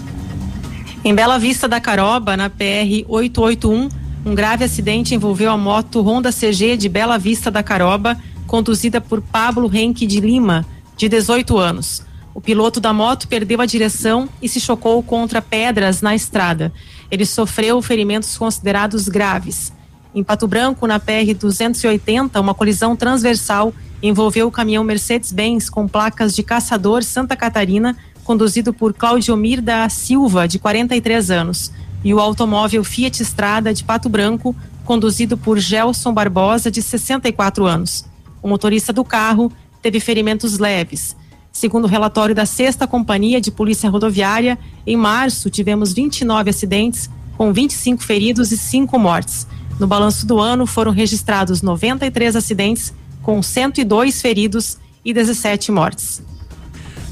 [1.04, 3.90] Em Bela Vista da Caroba, na PR 881,
[4.24, 8.16] um grave acidente envolveu a moto Honda CG de Bela Vista da Caroba,
[8.46, 10.64] conduzida por Pablo Henke de Lima,
[10.96, 12.02] de 18 anos.
[12.32, 16.72] O piloto da moto perdeu a direção e se chocou contra pedras na estrada.
[17.10, 19.75] Ele sofreu ferimentos considerados graves.
[20.16, 26.34] Em Pato Branco, na PR 280, uma colisão transversal envolveu o caminhão Mercedes-Benz com placas
[26.34, 27.94] de Caçador Santa Catarina,
[28.24, 31.70] conduzido por Claudiomir da Silva, de 43 anos,
[32.02, 34.56] e o automóvel Fiat Strada de Pato Branco,
[34.86, 38.06] conduzido por Gelson Barbosa, de 64 anos.
[38.42, 39.52] O motorista do carro
[39.82, 41.14] teve ferimentos leves.
[41.52, 47.52] Segundo o relatório da Sexta Companhia de Polícia Rodoviária, em março tivemos 29 acidentes, com
[47.52, 49.46] 25 feridos e 5 mortes.
[49.78, 56.22] No balanço do ano foram registrados 93 acidentes, com 102 feridos e 17 mortes.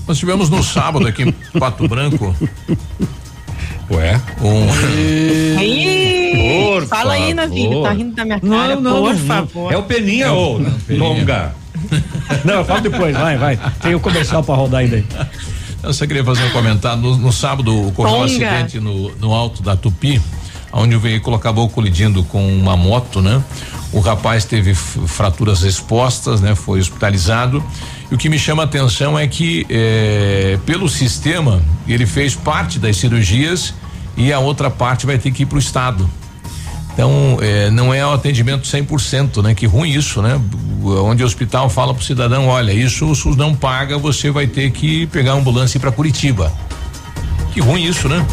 [0.06, 2.34] Nós tivemos no sábado aqui em Pato Branco.
[3.90, 4.20] Ué?
[4.40, 4.66] Um.
[6.74, 7.82] Por fala aí, Navilho, favor.
[7.84, 9.72] tá rindo da minha cara, por favor.
[9.72, 11.54] É o Peninha ou Longa?
[12.44, 13.58] Não, eu falo depois, vai, vai.
[13.82, 15.04] Tem o comercial pra rodar ainda aí.
[15.82, 17.02] Eu só queria fazer um comentário.
[17.02, 20.20] No, no sábado ocorreu um acidente no, no alto da Tupi,
[20.74, 23.42] onde o veículo acabou colidindo com uma moto, né?
[23.92, 26.54] O rapaz teve fraturas expostas, né?
[26.56, 27.62] Foi hospitalizado.
[28.10, 32.78] E o que me chama a atenção é que, eh, pelo sistema, ele fez parte
[32.78, 33.72] das cirurgias
[34.16, 36.10] e a outra parte vai ter que ir para o Estado.
[36.92, 39.54] Então, eh, não é o atendimento 100%, né?
[39.54, 40.40] Que ruim isso, né?
[40.82, 44.70] Onde o hospital fala pro cidadão, olha, isso o SUS não paga, você vai ter
[44.72, 46.52] que pegar a ambulância e ir para Curitiba.
[47.54, 48.24] Que ruim isso, né?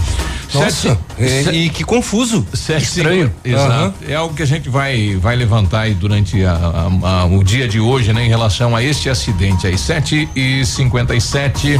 [0.53, 2.45] Nossa, é, e que confuso.
[2.53, 3.31] Sete, Estranho.
[3.43, 3.93] cinco- Exato.
[4.05, 6.51] É algo que a gente vai vai levantar aí durante a-
[7.03, 9.77] a- a- o dia de hoje, né, em relação a este acidente aí.
[9.77, 11.79] 7 e 57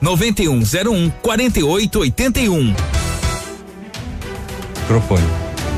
[0.00, 2.74] 99101 4881.
[4.86, 5.20] Propõe.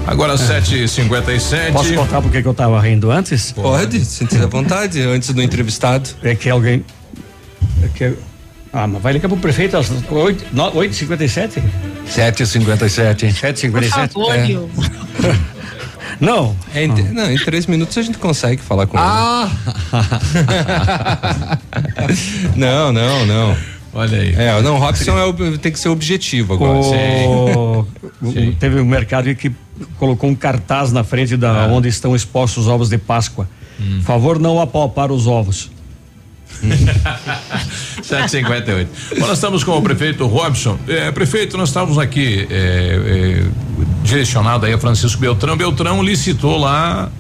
[0.06, 3.52] Agora 7 e 57 Posso contar por que que eu tava rindo antes?
[3.52, 6.10] Pode, sinta à vontade, antes do entrevistado.
[6.22, 6.84] É que alguém.
[7.84, 8.14] É que,
[8.72, 11.62] ah, mas vai ligar pro prefeito às 8h57?
[12.08, 13.32] 7h57, hein?
[13.32, 14.30] 7h57?
[14.30, 14.46] É.
[14.46, 14.70] Viu?
[16.20, 16.54] Não.
[16.74, 19.50] É, em, não, em três minutos a gente consegue falar com Ah!
[20.34, 20.42] ele.
[22.56, 23.56] não, não, não.
[23.94, 24.34] Olha aí.
[24.34, 26.78] É, não, o Robson é tem que ser objetivo agora.
[26.78, 27.80] O,
[28.22, 29.52] o- teve um mercado que
[29.98, 33.48] colocou um cartaz na frente da onde estão expostos os ovos de Páscoa.
[34.04, 35.70] Favor não apalpar os ovos.
[38.02, 38.90] 758.
[39.18, 40.78] Bom, nós estamos com o prefeito Robson.
[40.88, 43.44] É, prefeito, nós estávamos aqui é, é,
[44.04, 45.56] direcionado aí a Francisco Beltrão.
[45.56, 47.10] Beltrão licitou lá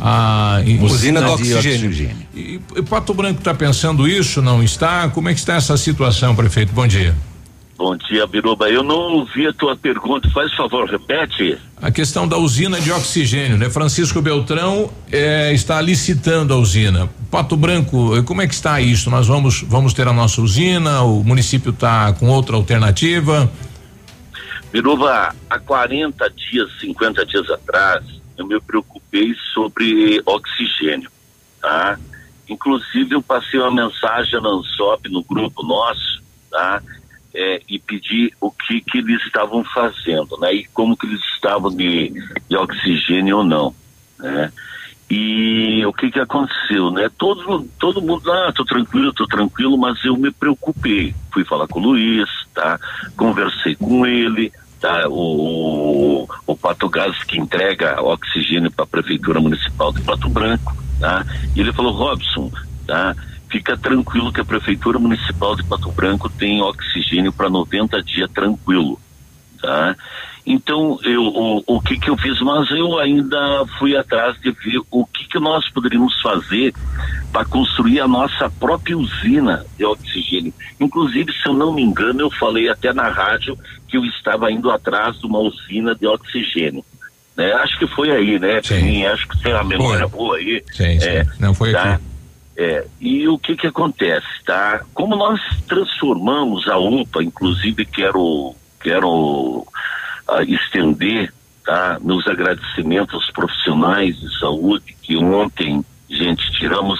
[0.00, 2.16] a Usina do de oxigênio.
[2.38, 4.40] E, e Pato Branco está pensando isso?
[4.40, 5.08] Não está?
[5.08, 6.72] Como é que está essa situação, prefeito?
[6.72, 7.14] Bom dia.
[7.76, 8.68] Bom dia, Biruba.
[8.70, 10.28] Eu não ouvi a tua pergunta.
[10.30, 11.58] Faz favor, repete.
[11.80, 13.70] A questão da usina de oxigênio, né?
[13.70, 17.08] Francisco Beltrão eh, está licitando a usina.
[17.30, 19.10] Pato Branco, como é que está isso?
[19.10, 21.02] Nós vamos vamos ter a nossa usina?
[21.02, 23.50] O município está com outra alternativa?
[24.72, 28.04] Biruba, há 40 dias, 50 dias atrás,
[28.36, 31.10] eu me preocupei sobre oxigênio,
[31.60, 31.98] tá?
[32.48, 36.82] Inclusive, eu passei uma mensagem na ANSOP, no grupo nosso, tá?
[37.34, 40.52] é, e pedir o que que eles estavam fazendo, né?
[40.54, 42.12] E como que eles estavam de,
[42.48, 43.74] de oxigênio ou não,
[44.18, 44.52] né?
[45.10, 47.08] E o que que aconteceu, né?
[47.16, 51.14] Todo, todo mundo, ah, tô tranquilo, tô tranquilo, mas eu me preocupei.
[51.32, 52.78] Fui falar com o Luiz, tá?
[53.16, 55.08] Conversei com ele, tá?
[55.08, 61.24] O, o Pato Gás que entrega oxigênio para a Prefeitura Municipal de Pato Branco, tá?
[61.54, 62.50] E ele falou, Robson,
[62.86, 63.14] tá?
[63.50, 69.00] Fica tranquilo que a Prefeitura Municipal de Pato Branco tem oxigênio para 90 dias tranquilo,
[69.60, 69.96] tá?
[70.50, 72.40] Então, eu, o, o que que eu fiz?
[72.40, 76.72] Mas eu ainda fui atrás de ver o que que nós poderíamos fazer
[77.30, 80.54] para construir a nossa própria usina de oxigênio.
[80.80, 84.70] Inclusive, se eu não me engano, eu falei até na rádio que eu estava indo
[84.70, 86.82] atrás de uma usina de oxigênio.
[87.38, 87.52] Né?
[87.52, 88.60] Acho que foi aí, né?
[88.60, 89.06] Sim.
[89.06, 90.18] Acho que tem a memória Foi.
[90.18, 90.64] boa aí.
[90.72, 91.08] Sim, sim.
[91.08, 91.94] É, Não foi tá?
[91.94, 92.02] aqui.
[92.56, 94.84] É, e o que que acontece, tá?
[94.92, 99.64] Como nós transformamos a UPA, inclusive quero quero
[100.26, 101.32] ah, estender,
[101.64, 101.98] tá?
[102.00, 106.98] Meus agradecimentos aos profissionais de saúde que ontem, gente, tiramos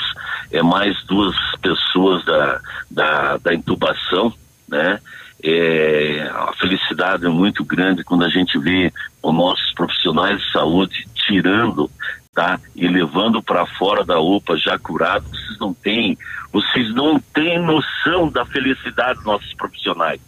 [0.52, 4.32] é mais duas pessoas da da, da intubação,
[4.68, 5.00] né?
[5.42, 11.06] É, a felicidade é muito grande quando a gente vê os nossos profissionais de saúde
[11.14, 11.88] tirando
[12.38, 12.60] tá?
[12.76, 16.16] E levando para fora da UPA já curado, vocês não têm,
[16.52, 20.20] vocês não têm noção da felicidade dos nossos profissionais,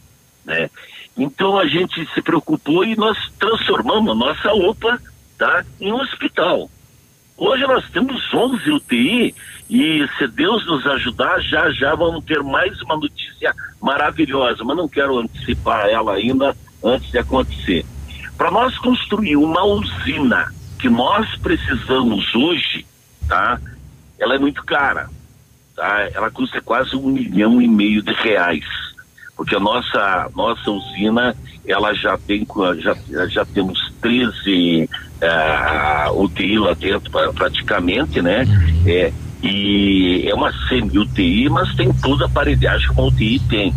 [0.44, 0.68] né?
[1.16, 5.00] Então a gente se preocupou e nós transformamos a nossa UPA,
[5.38, 5.64] tá?
[5.80, 6.68] Em um hospital.
[7.40, 9.34] Hoje nós temos 11 UTI
[9.70, 14.86] e se Deus nos ajudar, já já vamos ter mais uma notícia maravilhosa, mas não
[14.86, 17.86] quero antecipar ela ainda antes de acontecer.
[18.36, 22.84] Para nós construir uma usina que nós precisamos hoje,
[23.26, 23.58] tá?
[24.18, 25.08] Ela é muito cara,
[25.74, 26.10] tá?
[26.12, 28.66] Ela custa quase um milhão e meio de reais,
[29.40, 31.34] porque a nossa nossa usina
[31.66, 32.46] ela já tem
[32.80, 32.94] já
[33.28, 34.86] já temos 13
[35.22, 38.44] ah, UTI lá dentro pra- praticamente, né?
[38.84, 39.10] É
[39.42, 42.28] e é uma semi UTI, mas tem toda a
[42.92, 43.72] uma UTI tem.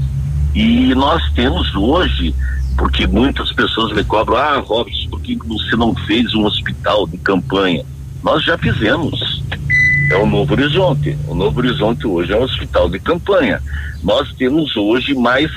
[0.54, 2.36] E nós temos hoje,
[2.78, 7.18] porque muitas pessoas me cobram, ah, Robson, por que você não fez um hospital de
[7.20, 7.86] campanha?
[8.22, 9.33] Nós já fizemos.
[10.14, 11.18] É o Novo Horizonte.
[11.28, 13.60] O Novo Horizonte hoje é um hospital de campanha.
[14.04, 15.50] Nós temos hoje mais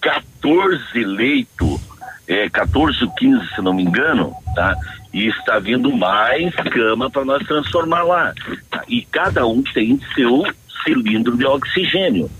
[0.00, 1.82] 14 leitos,
[2.26, 4.74] é, 14 ou 15, se não me engano, tá?
[5.12, 8.32] E está vindo mais cama para nós transformar lá.
[8.70, 8.82] tá?
[8.88, 10.44] E cada um tem seu
[10.82, 12.30] cilindro de oxigênio.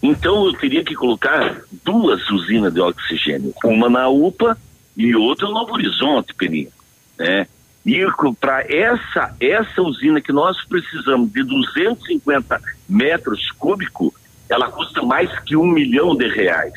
[0.00, 4.56] Então eu teria que colocar duas usinas de oxigênio, uma na UPA
[4.96, 6.70] e outra no Novo Horizonte, Peninha,
[7.18, 7.48] né?
[7.84, 8.00] E
[8.40, 14.12] para essa essa usina que nós precisamos de 250 metros cúbicos,
[14.48, 16.74] ela custa mais que um milhão de reais.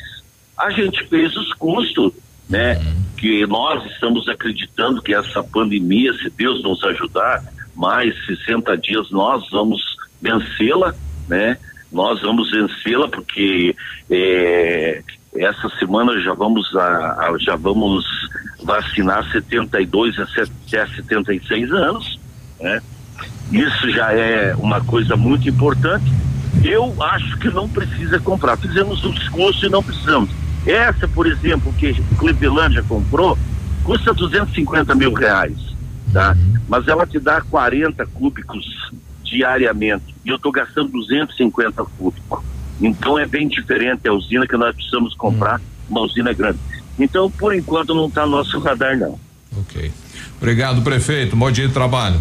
[0.58, 2.12] A gente fez os custos,
[2.48, 2.74] né?
[3.16, 7.42] Que nós estamos acreditando que essa pandemia, se Deus nos ajudar,
[7.74, 9.80] mais 60 dias nós vamos
[10.20, 10.94] vencê-la,
[11.28, 11.58] né?
[11.92, 13.76] Nós vamos vencê-la porque
[14.10, 15.02] eh,
[15.38, 16.82] essa semana já vamos a,
[17.28, 18.04] a- já vamos
[18.62, 22.18] vacinar 72 a se- até 76 anos,
[22.60, 22.80] né?
[23.50, 26.04] Isso já é uma coisa muito importante.
[26.64, 28.56] Eu acho que não precisa comprar.
[28.56, 30.30] Fizemos os custos e não precisamos.
[30.66, 33.38] Essa, por exemplo, que Clevelândia comprou,
[33.84, 35.56] custa 250 mil reais,
[36.12, 36.36] tá?
[36.68, 38.64] Mas ela te dá 40 cúbicos
[39.22, 40.14] diariamente.
[40.24, 42.40] E eu estou gastando 250 cúbicos.
[42.80, 46.58] Então é bem diferente a usina que nós precisamos comprar, uma usina grande.
[46.98, 49.18] Então, por enquanto, não está no nosso radar, não.
[49.58, 49.90] Ok.
[50.36, 51.36] Obrigado, prefeito.
[51.36, 52.20] Bom dia de trabalho.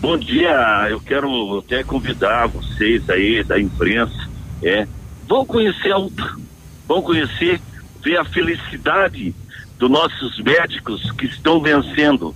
[0.00, 4.28] Bom dia, eu quero até convidar vocês aí da imprensa,
[4.62, 4.86] é,
[5.26, 6.36] vão conhecer a UPA,
[6.86, 7.60] vão conhecer,
[8.04, 9.34] ver a felicidade
[9.78, 12.34] dos nossos médicos que estão vencendo.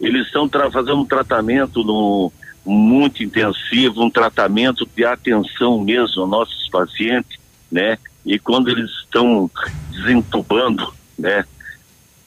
[0.00, 2.32] Eles estão fazendo um tratamento no,
[2.66, 7.38] muito intensivo, um tratamento de atenção mesmo aos nossos pacientes,
[7.70, 7.98] né?
[8.24, 9.48] E quando eles estão
[9.90, 11.44] desentubando, né?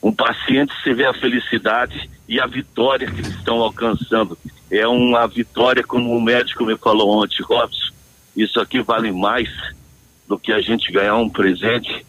[0.02, 4.38] um paciente você vê a felicidade e a vitória que eles estão alcançando.
[4.70, 7.92] É uma vitória, como o médico me falou ontem, Robson,
[8.36, 9.48] isso aqui vale mais
[10.26, 12.06] do que a gente ganhar um presente,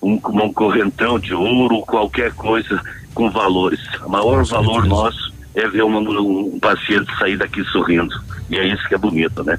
[0.00, 2.80] um, um correntão de ouro, qualquer coisa
[3.12, 3.80] com valores.
[4.04, 8.14] O maior valor nosso é ver um, um paciente sair daqui sorrindo.
[8.50, 9.58] E é isso que é bonito, né?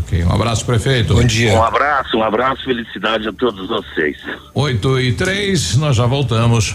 [0.00, 0.24] Ok.
[0.24, 1.14] Um abraço, prefeito.
[1.14, 1.52] Bom dia.
[1.52, 4.16] Um abraço, um abraço, felicidade a todos vocês.
[4.54, 6.74] 8 e 3, nós já voltamos.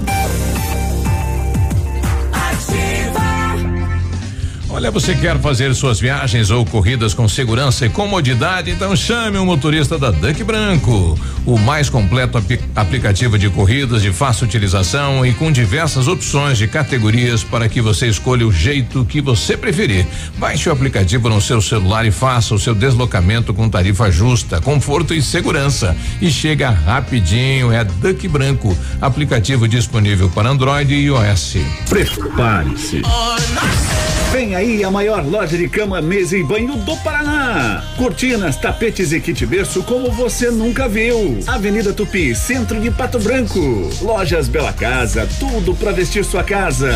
[4.73, 8.71] Olha, você quer fazer suas viagens ou corridas com segurança e comodidade?
[8.71, 11.19] Então chame o motorista da Duck Branco.
[11.45, 16.69] O mais completo apli aplicativo de corridas de fácil utilização e com diversas opções de
[16.69, 20.07] categorias para que você escolha o jeito que você preferir.
[20.37, 25.13] Baixe o aplicativo no seu celular e faça o seu deslocamento com tarifa justa, conforto
[25.13, 25.97] e segurança.
[26.21, 28.77] E chega rapidinho, é Duck Branco.
[29.01, 31.57] Aplicativo disponível para Android e iOS.
[31.89, 33.01] Prepare-se.
[34.31, 37.83] Vem aí a maior loja de cama, mesa e banho do Paraná.
[37.97, 41.39] Cortinas, tapetes e kit berço como você nunca viu.
[41.47, 43.89] Avenida Tupi, centro de Pato Branco.
[44.01, 46.95] Lojas Bela Casa, tudo para vestir sua casa.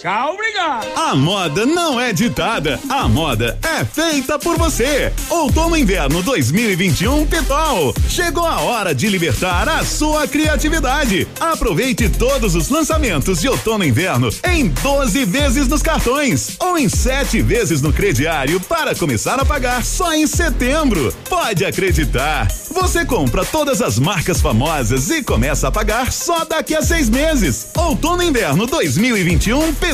[0.00, 0.86] Tchau, obrigado.
[0.96, 5.12] A moda não é ditada, a moda é feita por você.
[5.28, 7.94] Outono Inverno 2021 Pitol.
[8.08, 11.28] Chegou a hora de libertar a sua criatividade.
[11.38, 17.42] Aproveite todos os lançamentos de outono inverno em 12 vezes nos cartões ou em 7
[17.42, 21.14] vezes no crediário para começar a pagar só em setembro.
[21.28, 22.48] Pode acreditar.
[22.70, 27.68] Você compra todas as marcas famosas e começa a pagar só daqui a seis meses.
[27.76, 29.89] Outono Inverno 2021 Pitol.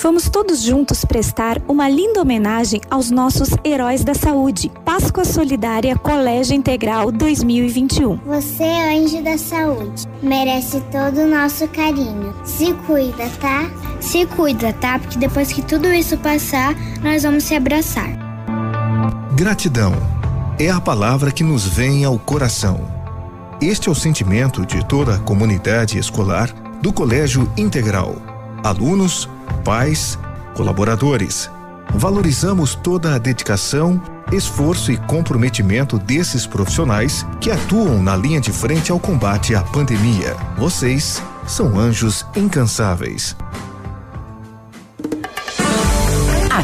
[0.00, 4.70] Vamos todos juntos prestar uma linda homenagem aos nossos heróis da saúde.
[4.84, 8.16] Páscoa Solidária Colégio Integral 2021.
[8.18, 12.32] Você é anjo da saúde, merece todo o nosso carinho.
[12.44, 13.68] Se cuida, tá?
[14.00, 15.00] Se cuida, tá?
[15.00, 18.10] Porque depois que tudo isso passar, nós vamos se abraçar.
[19.34, 19.92] Gratidão
[20.60, 22.80] é a palavra que nos vem ao coração.
[23.60, 28.16] Este é o sentimento de toda a comunidade escolar do Colégio Integral.
[28.62, 29.28] Alunos,
[29.64, 30.18] pais,
[30.54, 31.50] colaboradores.
[31.94, 34.00] Valorizamos toda a dedicação,
[34.32, 40.36] esforço e comprometimento desses profissionais que atuam na linha de frente ao combate à pandemia.
[40.58, 43.36] Vocês são anjos incansáveis.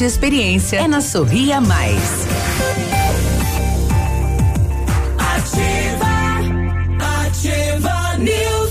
[0.00, 2.26] e experiência é na Sorria Mais.
[5.18, 6.06] Ativa,
[7.26, 8.70] ativa news.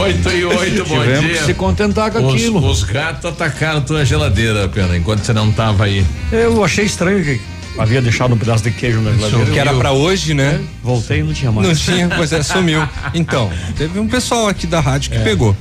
[0.00, 1.38] Oito e oito, bom Tivemos dia.
[1.38, 2.66] que se contentar com Os- aquilo.
[2.70, 6.04] Os gatos atacaram tua geladeira, pena, enquanto você não tava aí.
[6.32, 7.40] Eu achei estranho que
[7.78, 9.50] havia deixado um pedaço de queijo na geladeira.
[9.50, 10.60] Que era pra hoje, né?
[10.82, 11.68] Voltei e não tinha mais.
[11.68, 12.86] Não tinha, pois é, sumiu.
[13.14, 15.56] Então, teve um pessoal aqui da rádio que pegou.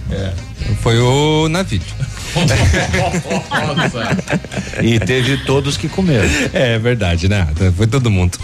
[0.81, 1.47] Foi o
[4.82, 6.30] E teve todos que comeram.
[6.53, 7.47] É verdade, né?
[7.76, 8.38] Foi todo mundo.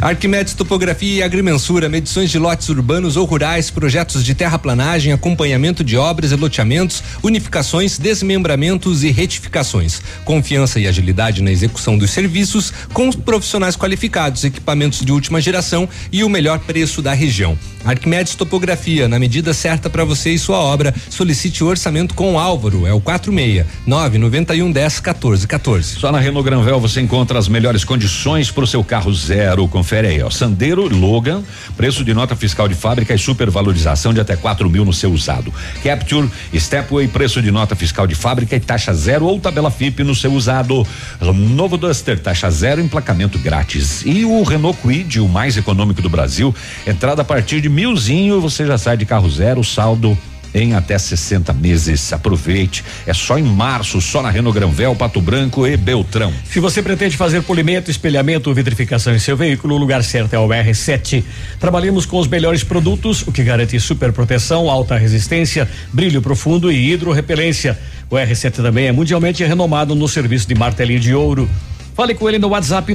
[0.00, 5.96] Arquimedes Topografia e Agrimensura, medições de lotes urbanos ou rurais, projetos de terraplanagem, acompanhamento de
[5.96, 10.00] obras e loteamentos, unificações, desmembramentos e retificações.
[10.24, 16.22] Confiança e agilidade na execução dos serviços com profissionais qualificados, equipamentos de última geração e
[16.22, 17.58] o melhor preço da região.
[17.84, 20.94] Arquimedes Topografia, na medida certa para você e sua obra.
[21.08, 25.94] Solicite o orçamento com o Álvaro, é o 46 991 10 14 14.
[25.96, 29.68] Só na Renault Granvel você encontra as melhores condições para o seu carro zero.
[29.68, 30.30] Confere aí, ó.
[30.30, 31.42] Sandero Logan,
[31.76, 35.52] preço de nota fiscal de fábrica e supervalorização de até 4 mil no seu usado.
[35.82, 40.14] Capture, Stepway, preço de nota fiscal de fábrica e taxa zero ou tabela FIP no
[40.14, 40.86] seu usado.
[41.20, 44.02] Novo Duster, taxa zero, emplacamento grátis.
[44.04, 46.54] E o Renault Quid, o mais econômico do Brasil,
[46.86, 50.16] entrada a partir de milzinho, você já sai de carro zero, saldo
[50.54, 52.12] em até 60 meses.
[52.12, 52.84] Aproveite.
[53.06, 56.32] É só em março, só na Renault Granvel, Pato Branco e Beltrão.
[56.44, 60.48] Se você pretende fazer polimento, espelhamento vitrificação em seu veículo, o lugar certo é o
[60.48, 61.22] R7.
[61.58, 66.92] Trabalhamos com os melhores produtos, o que garante super proteção, alta resistência, brilho profundo e
[66.92, 67.78] hidrorrepelência.
[68.08, 71.48] O R7 também é mundialmente renomado no serviço de martelinho de ouro.
[71.94, 72.92] Fale com ele no WhatsApp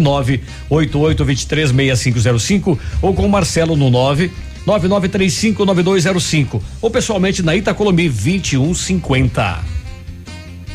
[0.70, 4.32] 988236505 ou com o Marcelo no 9
[4.66, 9.76] 99359205 ou pessoalmente na Itacolomi 2150.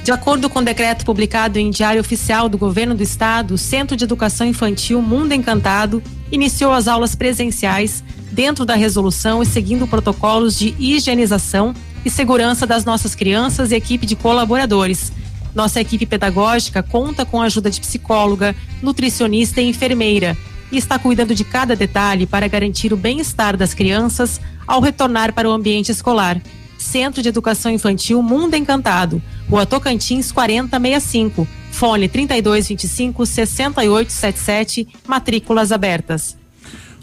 [0.03, 3.97] De acordo com o decreto publicado em Diário Oficial do Governo do Estado, o Centro
[3.97, 10.59] de Educação Infantil Mundo Encantado iniciou as aulas presenciais dentro da resolução e seguindo protocolos
[10.59, 15.12] de higienização e segurança das nossas crianças e equipe de colaboradores.
[15.55, 20.36] Nossa equipe pedagógica conta com a ajuda de psicóloga, nutricionista e enfermeira
[20.71, 25.49] e está cuidando de cada detalhe para garantir o bem-estar das crianças ao retornar para
[25.49, 26.41] o ambiente escolar.
[26.79, 36.41] Centro de Educação Infantil Mundo Encantado, Rua Tocantins 4065, fone 3225 6877, matrículas abertas.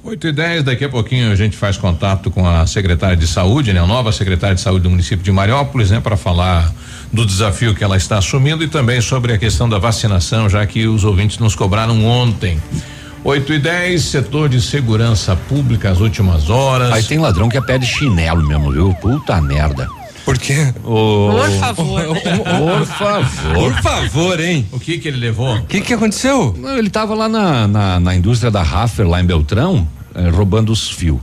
[0.04, 3.74] 8 e 10, daqui a pouquinho a gente faz contato com a secretária de saúde,
[3.74, 3.82] né?
[3.82, 6.00] A nova secretária de saúde do município de Mariópolis, né?
[6.00, 6.74] Para falar
[7.12, 10.88] do desafio que ela está assumindo e também sobre a questão da vacinação, já que
[10.88, 12.62] os ouvintes nos cobraram ontem.
[13.28, 16.94] 8 e 10, setor de segurança pública, as últimas horas.
[16.94, 18.94] Aí tem ladrão que é pé de chinelo mesmo, viu?
[18.94, 19.86] Puta merda.
[20.24, 20.74] Por quê?
[20.82, 21.32] O...
[21.34, 22.02] Por favor.
[22.16, 23.54] Por favor.
[23.54, 24.66] Por favor, hein?
[24.72, 25.58] O que que ele levou?
[25.58, 26.56] O que que aconteceu?
[26.58, 30.72] Não, Ele tava lá na, na, na indústria da Raffer, lá em Beltrão, eh, roubando
[30.72, 31.20] os fios,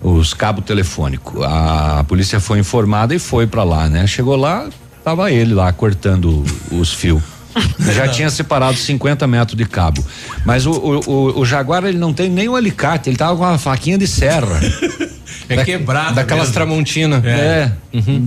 [0.00, 1.42] os cabos telefônicos.
[1.44, 4.06] A polícia foi informada e foi pra lá, né?
[4.06, 4.68] Chegou lá,
[5.02, 7.31] tava ele lá cortando os fios.
[7.94, 10.04] Já tinha separado 50 metros de cabo.
[10.44, 13.42] Mas o, o, o, o Jaguar, ele não tem nem o alicate, ele tava com
[13.44, 14.60] uma faquinha de serra.
[15.48, 16.14] É quebrado.
[16.14, 16.54] Daquelas mesmo.
[16.54, 17.22] tramontina.
[17.26, 17.72] É.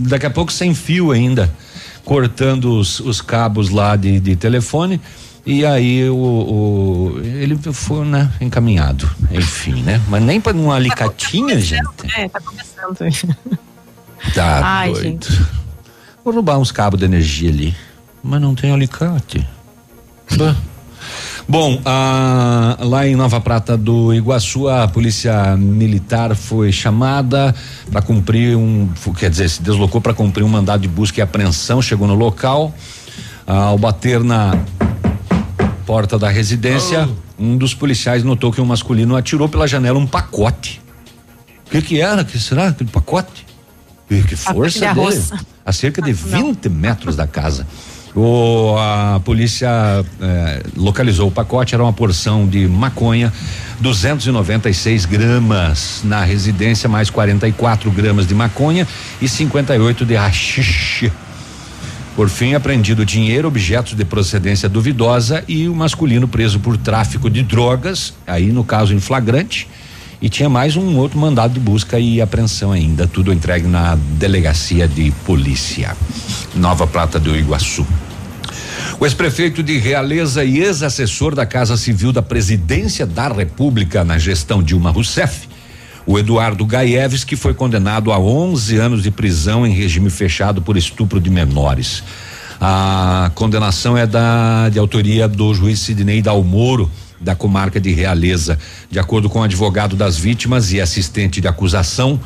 [0.07, 1.51] Daqui a pouco sem fio ainda.
[2.03, 4.99] Cortando os, os cabos lá de, de telefone.
[5.45, 9.09] E aí o, o- ele foi, né, encaminhado.
[9.31, 9.99] Enfim, né?
[10.07, 11.83] Mas nem para um alicatinha, gente.
[12.15, 12.97] É, tá começando.
[14.33, 15.03] Tá Ai, doido.
[15.03, 15.41] gente.
[16.23, 17.75] Vou roubar uns cabos de energia ali.
[18.27, 19.47] Mas não tem alicate.
[21.47, 27.53] Bom, ah, lá em Nova Prata do Iguaçu, a polícia militar foi chamada
[27.91, 31.83] para cumprir um, quer dizer, se deslocou para cumprir um mandado de busca e apreensão,
[31.83, 32.73] chegou no local,
[33.45, 34.57] ah, ao bater na
[35.85, 37.07] porta da residência,
[37.37, 40.81] um dos policiais notou que um masculino atirou pela janela um pacote.
[41.67, 42.25] O que que era?
[42.25, 43.45] Que será aquele pacote?
[44.09, 45.23] E que força de dele.
[45.63, 47.67] A cerca de 20 metros da casa.
[48.15, 49.69] O, a polícia
[50.21, 53.33] eh, localizou o pacote, era uma porção de maconha,
[53.81, 58.87] 296 gramas na residência, mais 44 gramas de maconha
[59.21, 61.11] e 58 de haxixe.
[62.15, 67.43] Por fim, apreendido dinheiro, objetos de procedência duvidosa e o masculino preso por tráfico de
[67.43, 69.67] drogas, aí no caso em flagrante.
[70.25, 74.87] E tinha mais um outro mandado de busca e apreensão ainda, tudo entregue na delegacia
[74.87, 75.95] de polícia.
[76.55, 77.85] Nova Prata do Iguaçu.
[78.99, 84.63] O ex-prefeito de Realeza e ex-assessor da Casa Civil da Presidência da República na gestão
[84.63, 85.47] Dilma Rousseff,
[86.07, 90.75] o Eduardo Gaieves, que foi condenado a 11 anos de prisão em regime fechado por
[90.75, 92.01] estupro de menores.
[92.59, 96.89] A condenação é da de autoria do juiz Sidney Dalmoro,
[97.19, 98.57] da comarca de Realeza.
[98.89, 102.19] De acordo com o advogado das vítimas e assistente de acusação,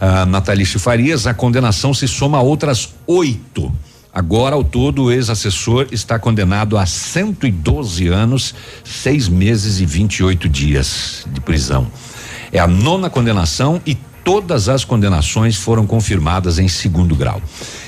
[0.00, 3.72] ah, Natalício Farias, a condenação se soma a outras oito.
[4.12, 8.54] Agora, ao todo, o ex-assessor está condenado a 112 anos,
[8.84, 11.88] seis meses e 28 dias de prisão.
[12.52, 17.42] É a nona condenação e todas as condenações foram confirmadas em segundo grau.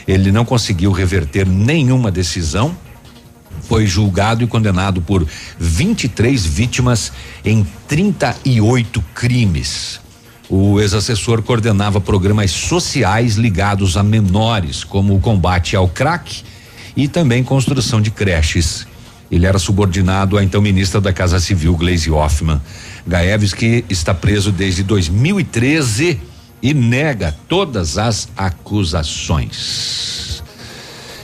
[0.06, 2.76] Ele não conseguiu reverter nenhuma decisão
[3.62, 5.26] foi julgado e condenado por
[5.58, 7.12] 23 vítimas
[7.44, 10.00] em 38 crimes.
[10.48, 16.42] O ex-assessor coordenava programas sociais ligados a menores, como o combate ao crack
[16.96, 18.86] e também construção de creches.
[19.30, 22.60] Ele era subordinado à então ministra da Casa Civil, Gleisi Hoffmann.
[23.06, 26.20] Gaeves, que está preso desde 2013
[26.62, 30.44] e nega todas as acusações.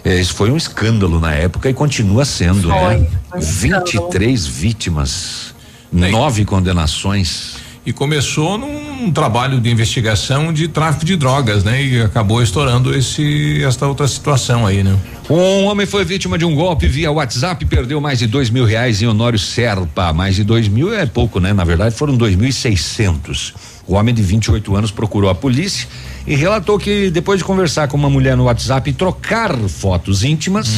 [0.04, 3.06] É, isso foi um escândalo na época e continua sendo, Foi, né?
[3.30, 5.54] foi um 23 vítimas,
[5.92, 7.56] nove condenações.
[7.84, 11.82] E começou num trabalho de investigação de tráfico de drogas, né?
[11.84, 14.96] E acabou estourando esse esta outra situação aí, né?
[15.28, 18.64] Um homem foi vítima de um golpe via WhatsApp e perdeu mais de dois mil
[18.64, 20.12] reais em Honório Serpa.
[20.12, 21.52] Mais de dois mil é pouco, né?
[21.52, 23.52] Na verdade, foram dois mil e seiscentos.
[23.84, 25.88] O homem de 28 anos procurou a polícia
[26.26, 30.70] e relatou que depois de conversar com uma mulher no WhatsApp e trocar fotos íntimas,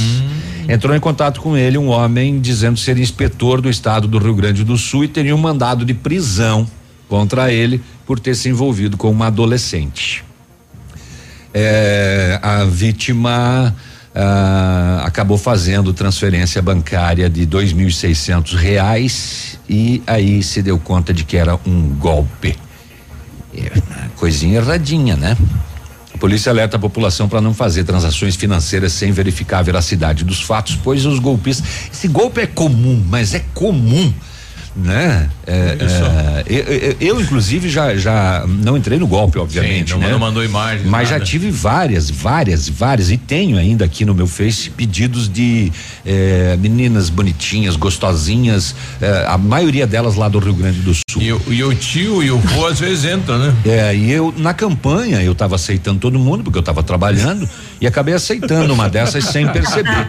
[0.69, 4.65] entrou em contato com ele um homem dizendo ser inspetor do estado do Rio Grande
[4.65, 6.67] do Sul e teria um mandado de prisão
[7.09, 10.25] contra ele por ter se envolvido com uma adolescente.
[11.53, 13.75] É, a vítima
[14.15, 20.79] ah, acabou fazendo transferência bancária de dois mil e seiscentos reais e aí se deu
[20.79, 22.57] conta de que era um golpe.
[23.57, 25.37] É, coisinha erradinha, né?
[26.15, 30.41] A polícia alerta a população para não fazer transações financeiras sem verificar a veracidade dos
[30.41, 31.67] fatos, pois os golpistas.
[31.93, 34.13] Esse golpe é comum, mas é comum.
[34.77, 35.29] Né?
[35.47, 39.93] É, é, eu, eu- eu, inclusive, já, já não entrei no golpe, obviamente.
[39.93, 40.11] não- né?
[40.11, 41.25] não mandou imagens, Mas já nada.
[41.25, 45.71] tive várias, várias, várias, e tenho ainda aqui no meu Face pedidos de
[46.05, 51.23] eh, meninas bonitinhas, gostosinhas, eh, a maioria delas lá do Rio Grande do Sul.
[51.23, 53.55] E, o- e o tio e o vô às vezes entram, né?
[53.65, 57.49] É, e eu, na campanha, eu estava aceitando todo mundo, porque eu estava trabalhando,
[57.81, 60.09] e acabei aceitando uma dessas sem perceber.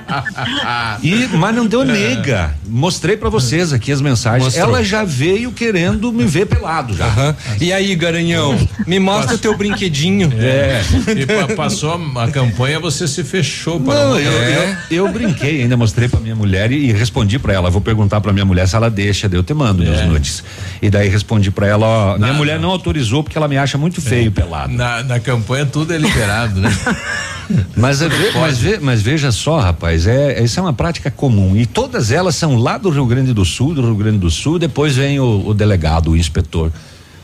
[1.03, 2.53] E, mas não deu nega.
[2.67, 4.43] Mostrei para vocês aqui as mensagens.
[4.45, 4.67] Mostrou.
[4.69, 7.05] Ela já veio querendo me ver pelado já.
[7.05, 7.35] Aham.
[7.59, 10.31] E aí, Garanhão, me mostra o teu brinquedinho.
[10.37, 10.81] É.
[11.15, 14.77] E pa- passou a campanha, você se fechou para Não, eu, É.
[14.89, 17.69] eu, eu brinquei, ainda mostrei pra minha mulher e, e respondi pra ela.
[17.69, 20.05] Vou perguntar pra minha mulher se ela deixa, daí eu te mando meus É.
[20.05, 20.43] nudes.
[20.81, 24.01] E daí respondi pra ela, ó, minha mulher não autorizou porque ela me acha muito
[24.01, 24.73] feio pelado.
[24.73, 26.69] Na, na campanha tudo é liberado, né?
[27.75, 31.55] Mas, é ve- mas, ve- mas veja só, rapaz, é, isso é uma prática comum.
[31.55, 34.59] E todas elas são lá do Rio Grande do Sul, do Rio Grande do Sul,
[34.59, 36.71] depois vem o, o delegado, o inspetor,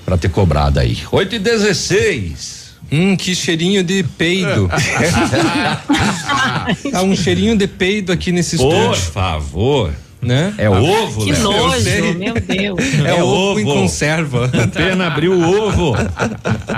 [0.05, 0.97] pra ter cobrado aí.
[1.11, 2.61] 8 e 16
[2.93, 4.69] Hum, que cheirinho de peido.
[6.93, 9.11] Há um cheirinho de peido aqui nesse Por estúdio.
[9.11, 9.91] favor.
[10.21, 10.53] Né?
[10.59, 11.41] É ovo, Que Léo.
[11.43, 12.79] nojo, meu Deus.
[13.05, 14.47] É, ovo, em conserva.
[14.71, 15.95] Pena abriu o ovo.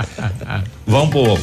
[0.86, 1.42] Vamos pro ovo.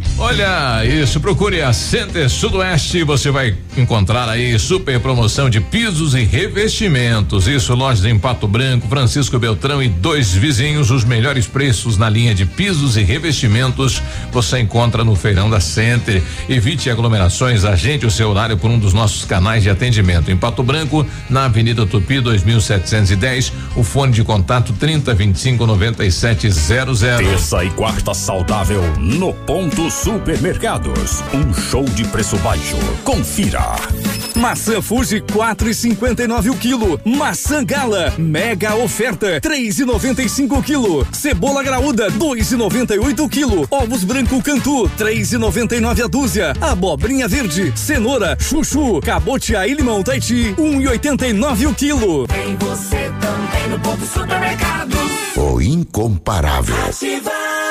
[0.23, 6.23] Olha isso, procure a Center Sudoeste, você vai encontrar aí super promoção de pisos e
[6.23, 7.47] revestimentos.
[7.47, 12.35] Isso, lojas em Pato Branco, Francisco Beltrão e dois vizinhos, os melhores preços na linha
[12.35, 13.99] de pisos e revestimentos
[14.31, 16.21] você encontra no Feirão da Center.
[16.47, 20.29] Evite aglomerações, agende o seu horário por um dos nossos canais de atendimento.
[20.29, 26.99] Em Pato Branco, na Avenida Tupi 2710, o fone de contato 3025 9700.
[26.99, 31.23] Terça e quarta saudável no Ponto Supermercados.
[31.33, 32.75] Um show de preço baixo.
[33.05, 33.61] Confira.
[34.35, 36.99] Maçã Fuji 4,59 o quilo.
[37.05, 41.07] Maçã Gala mega oferta 3,95 o quilo.
[41.13, 43.65] Cebola graúda 2,98 o quilo.
[43.71, 46.53] Ovos branco Cantu 3,99 a dúzia.
[46.59, 52.27] Abobrinha verde, cenoura, chuchu, cabotiá e limão Taiti 1,89 o quilo.
[52.27, 54.97] Tem você também no ponto supermercado.
[55.37, 56.75] O incomparável.
[56.85, 57.70] Ativa.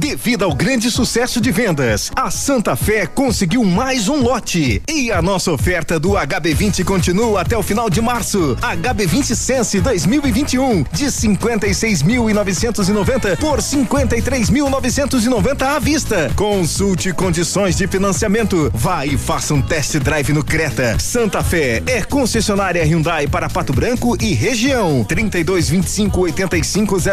[0.00, 4.82] Devido ao grande sucesso de vendas, a Santa Fé conseguiu mais um lote.
[4.88, 8.56] E a nossa oferta do HB20 continua até o final de março.
[8.62, 16.32] HB20 Sense 2021 de 56.990 por 53.990 à vista.
[16.34, 18.70] Consulte condições de financiamento.
[18.72, 20.98] Vá e faça um test drive no Creta.
[20.98, 25.04] Santa Fé é concessionária Hyundai para Pato Branco e região.
[25.04, 27.04] 3225 8500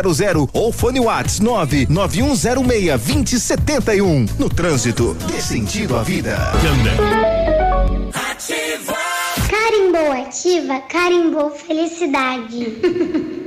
[0.53, 4.25] ou fone Whats 99106 2071.
[4.37, 6.37] No trânsito, dê sentido à vida.
[8.13, 8.95] Ativa!
[9.49, 13.37] Carimbou ativa, carimbou felicidade.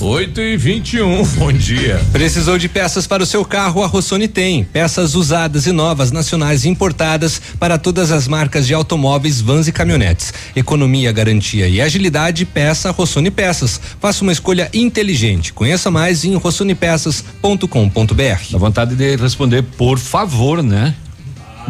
[0.00, 2.00] 8 e 21 bom dia.
[2.12, 3.82] Precisou de peças para o seu carro?
[3.82, 4.64] A Rossoni tem.
[4.64, 9.72] Peças usadas e novas, nacionais e importadas para todas as marcas de automóveis, vans e
[9.72, 10.32] caminhonetes.
[10.54, 13.80] Economia, garantia e agilidade, peça Rossoni Peças.
[14.00, 15.52] Faça uma escolha inteligente.
[15.52, 18.42] Conheça mais em rossonipeças.com.br.
[18.50, 20.94] Dá vontade de responder, por favor, né?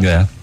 [0.02, 0.37] É.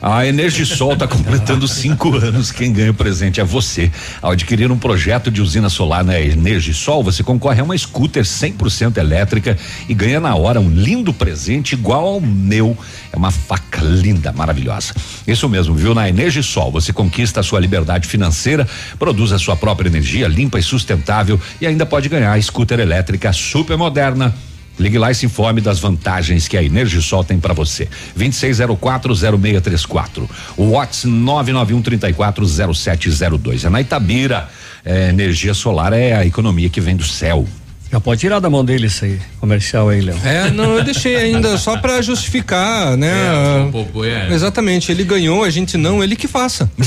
[0.00, 2.52] A Energisol está completando cinco anos.
[2.52, 3.90] Quem ganha o presente é você.
[4.22, 8.96] Ao adquirir um projeto de usina solar na Energisol, você concorre a uma scooter 100%
[8.96, 9.58] elétrica
[9.88, 12.78] e ganha na hora um lindo presente igual ao meu.
[13.12, 14.94] É uma faca linda, maravilhosa.
[15.26, 15.94] Isso mesmo, viu?
[15.94, 18.68] Na Energisol você conquista a sua liberdade financeira,
[19.00, 23.32] produz a sua própria energia limpa e sustentável e ainda pode ganhar a scooter elétrica
[23.32, 24.32] super moderna
[24.78, 27.88] Ligue lá e se informe das vantagens que a Energisol tem para você.
[28.16, 30.30] 26040634.
[30.56, 33.64] O WhatsApp 991340702.
[33.64, 34.48] É na Itabira.
[34.84, 37.44] É, energia solar é a economia que vem do céu.
[37.90, 40.14] Já pode tirar da mão dele isso aí, comercial aí, Léo.
[40.22, 43.56] É, não, eu deixei ainda só para justificar, né?
[43.56, 44.30] É, um pouco, é.
[44.30, 46.70] Exatamente, ele ganhou, a gente não, ele que faça.
[46.76, 46.84] Por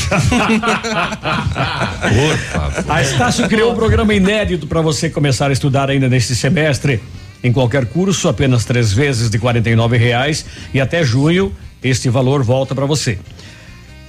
[2.37, 2.85] favor.
[2.87, 7.01] A Estácio criou um programa inédito para você começar a estudar ainda neste semestre.
[7.43, 11.51] Em qualquer curso, apenas três vezes de R$ reais e até junho
[11.83, 13.17] este valor volta para você.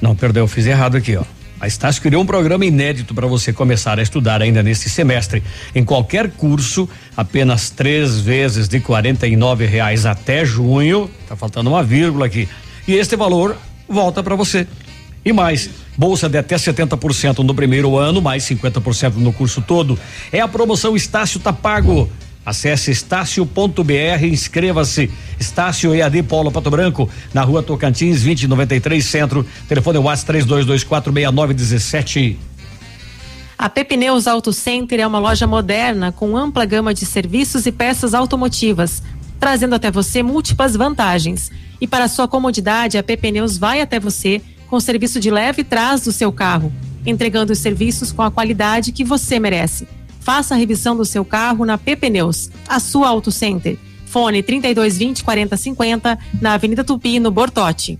[0.00, 1.24] Não, perdão, eu fiz errado aqui, ó.
[1.62, 5.44] A Estácio criou um programa inédito para você começar a estudar ainda neste semestre.
[5.72, 8.82] Em qualquer curso, apenas três vezes de
[9.36, 11.08] nove reais até junho.
[11.28, 12.48] Tá faltando uma vírgula aqui.
[12.86, 13.56] E este valor
[13.88, 14.66] volta para você.
[15.24, 19.96] E mais, bolsa de até 70% no primeiro ano, mais 50% no curso todo.
[20.32, 22.10] É a promoção Estácio Tá Pago.
[22.44, 25.08] Acesse estácio.br, inscreva-se.
[25.38, 29.46] Estácio EAD Paulo Pato Branco, na rua Tocantins, 2093 Centro.
[29.68, 32.36] Telefone WhatsApp 32246917.
[33.56, 38.12] A Pepineus Auto Center é uma loja moderna com ampla gama de serviços e peças
[38.12, 39.04] automotivas,
[39.38, 41.48] trazendo até você múltiplas vantagens.
[41.80, 46.00] E para sua comodidade, a Pepineus vai até você com serviço de leve e trás
[46.00, 46.72] do seu carro,
[47.06, 49.86] entregando os serviços com a qualidade que você merece.
[50.22, 53.76] Faça a revisão do seu carro na PP Pneus, a sua Auto Center.
[54.06, 57.98] Fone 3220 4050 na Avenida Tupi, no Bortote.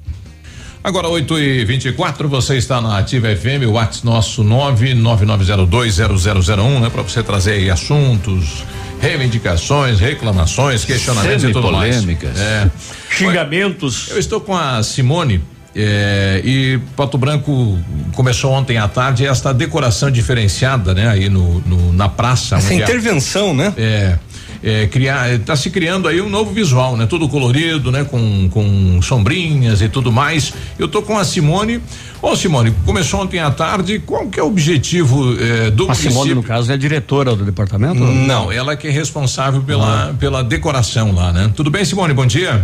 [0.84, 6.90] Agora 8 e 24 você está na Ativa FM, o WhatsApp nosso 999020001, né?
[6.90, 8.64] Para você trazer aí assuntos,
[9.00, 12.36] reivindicações, reclamações, questionamentos e tudo polêmicas.
[12.36, 12.40] mais.
[12.40, 12.68] É.
[13.10, 14.08] Xingamentos.
[14.10, 15.40] Eu estou com a Simone
[15.74, 17.78] é, e Pato Branco
[18.14, 21.08] começou ontem à tarde esta decoração diferenciada, né?
[21.08, 22.56] Aí no, no na praça.
[22.56, 23.72] Essa intervenção, né?
[23.76, 24.18] É.
[24.64, 27.04] É, criar, está se criando aí um novo visual, né?
[27.06, 28.04] Tudo colorido, né?
[28.04, 30.52] Com, com sombrinhas e tudo mais.
[30.78, 31.80] Eu tô com a Simone.
[32.20, 33.98] Ô Simone, começou ontem à tarde.
[34.06, 36.12] Qual que é o objetivo é, do a município?
[36.12, 37.98] Simone, no caso, é diretora do departamento?
[37.98, 40.14] Não, ela que é responsável pela, Ah.
[40.14, 41.50] pela decoração lá, né?
[41.56, 42.14] Tudo bem, Simone?
[42.14, 42.62] Bom dia.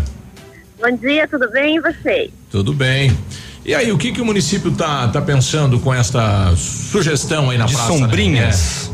[0.80, 2.30] Bom dia, tudo bem e vocês?
[2.50, 3.10] Tudo bem.
[3.64, 7.66] E aí, o que que o município tá tá pensando com esta sugestão aí na
[7.66, 7.92] De praça?
[7.92, 7.98] né?
[7.98, 8.92] sombrinhas.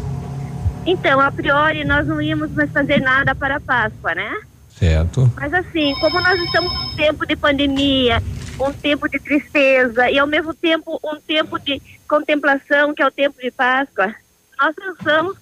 [0.86, 4.32] Então, a priori, nós não íamos mais fazer nada para a Páscoa, né?
[4.78, 5.30] Certo.
[5.36, 8.22] Mas assim, como nós estamos num tempo de pandemia,
[8.58, 13.10] um tempo de tristeza e ao mesmo tempo um tempo de contemplação, que é o
[13.10, 14.14] tempo de Páscoa,
[14.58, 15.36] nós pensamos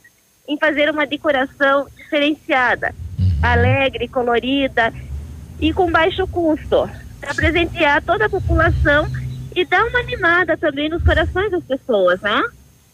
[0.48, 2.94] em fazer uma decoração diferenciada,
[3.42, 4.92] alegre, colorida
[5.60, 6.88] e com baixo custo,
[7.20, 9.06] para presentear toda a população
[9.54, 12.42] e dar uma animada também nos corações das pessoas, né?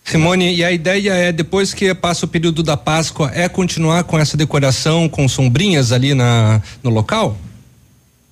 [0.05, 4.19] Simone, e a ideia é, depois que passa o período da Páscoa, é continuar com
[4.19, 7.37] essa decoração com sombrinhas ali na, no local?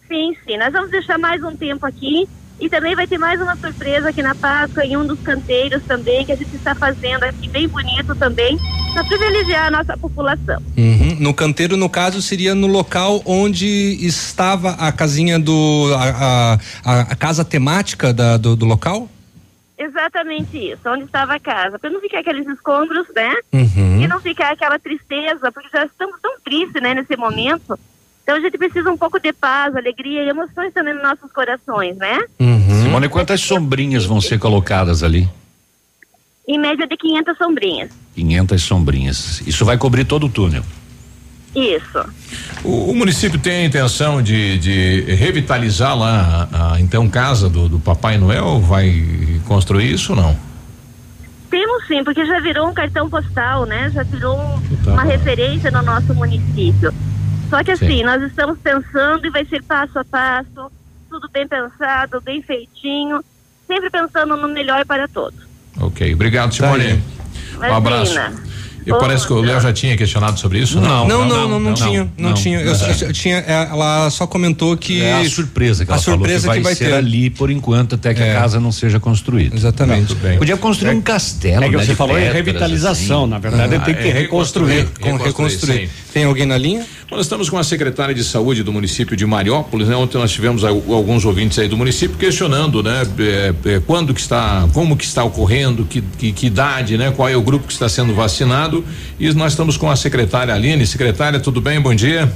[0.09, 0.57] Sim, sim.
[0.57, 2.27] Nós vamos deixar mais um tempo aqui
[2.59, 6.24] e também vai ter mais uma surpresa aqui na Páscoa em um dos canteiros também
[6.24, 8.59] que a gente está fazendo aqui bem bonito também
[8.93, 10.62] para privilegiar a nossa população.
[10.77, 11.16] Uhum.
[11.20, 13.66] No canteiro, no caso, seria no local onde
[14.01, 15.95] estava a casinha do.
[15.95, 19.09] a, a, a casa temática da, do, do local?
[19.78, 23.35] Exatamente isso, onde estava a casa, para não ficar aqueles escombros, né?
[23.53, 24.01] Uhum.
[24.01, 27.78] E não ficar aquela tristeza, porque já estamos tão tristes, né, nesse momento.
[28.27, 31.97] Então a gente precisa um pouco de paz, alegria e emoções também nos nossos corações,
[31.97, 32.19] né?
[32.82, 35.28] Simone, quantas sombrinhas vão ser colocadas ali?
[36.48, 37.90] Em média de 500 sombrinhas.
[38.16, 39.40] 500 sombrinhas.
[39.47, 40.65] Isso vai cobrir todo o túnel.
[41.55, 42.05] Isso.
[42.65, 47.69] O, o município tem a intenção de, de revitalizar lá a, a, então casa do,
[47.69, 48.59] do Papai Noel?
[48.61, 50.36] Vai construir isso ou não?
[51.48, 53.89] Temos sim, porque já virou um cartão postal, né?
[53.94, 55.09] Já virou um- uma bom.
[55.09, 56.93] referência no nosso município.
[57.48, 58.02] Só que assim, Sim.
[58.05, 60.70] nós estamos pensando e vai ser passo a passo,
[61.09, 63.20] tudo bem pensado, bem feitinho,
[63.66, 65.40] sempre pensando no melhor para todos.
[65.81, 67.02] Ok, obrigado, Simone.
[67.59, 68.12] um abraço.
[68.14, 68.47] Imagina.
[68.86, 70.81] E parece que o Léo já tinha questionado sobre isso?
[70.81, 72.60] Não, não, não, não, não tinha, não, tinha.
[72.60, 76.02] Eu, só- eu tinha, é, ela só comentou que É a surpresa que a ela
[76.02, 76.94] surpresa falou que vai, que vai ser ter.
[76.94, 78.36] ali por enquanto até que É.
[78.36, 79.56] a casa não seja construída.
[79.56, 80.06] Exatamente.
[80.06, 80.39] Tudo bem.
[80.39, 81.64] Podia construir um castelo.
[81.64, 83.31] É que né, você falou em revitalização, assim.
[83.31, 84.68] na verdade Ah, tem que é reconstruir.
[84.82, 85.90] reconstruir, Com reconstruir.
[86.12, 86.86] Tem alguém na linha?
[87.09, 89.95] Nós estamos com a secretária de saúde do município de Mariópolis, né?
[89.95, 93.03] Ontem nós tivemos al- alguns ouvintes aí do município questionando, né?
[93.20, 97.12] é, é, quando que está, como que está ocorrendo, que, que, que idade, né?
[97.12, 98.85] Qual é o grupo que está sendo vacinado
[99.20, 100.85] e nós estamos com a secretária Aline.
[100.85, 101.81] Secretária, tudo bem?
[101.81, 102.31] Bom dia.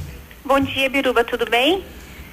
[0.44, 1.82] Bom dia, Biruba, tudo bem?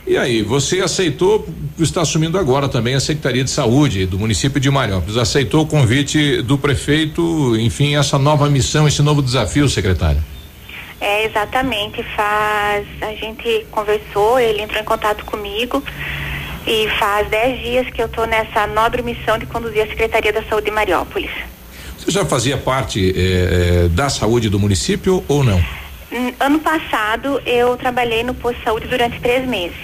[0.06, 1.46] E aí, você aceitou,
[1.80, 6.42] está assumindo agora também a Secretaria de Saúde do município de Mariópolis, aceitou o convite
[6.44, 10.24] do prefeito, enfim, essa nova missão, esse novo desafio, secretária?
[11.00, 12.04] É, exatamente.
[12.16, 12.86] Faz.
[13.02, 15.84] A gente conversou, ele entrou em contato comigo
[16.66, 20.44] e faz dez dias que eu estou nessa nobre missão de conduzir a Secretaria da
[20.44, 21.32] Saúde de Mariópolis.
[21.98, 25.58] Você já fazia parte eh, eh, da saúde do município ou não?
[26.12, 29.78] Hum, Ano passado eu trabalhei no posto de saúde durante três meses.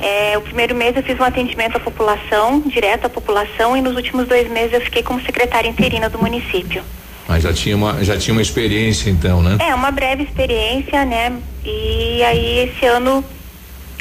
[0.00, 3.96] É, o primeiro mês eu fiz um atendimento à população, direto à população, e nos
[3.96, 6.82] últimos dois meses eu fiquei como secretária interina do município.
[7.30, 9.56] Mas já tinha uma, já tinha uma experiência então, né?
[9.60, 11.32] É, uma breve experiência, né?
[11.64, 13.24] E aí esse ano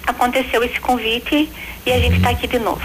[0.07, 1.47] aconteceu esse convite
[1.85, 2.81] e a gente está aqui de novo.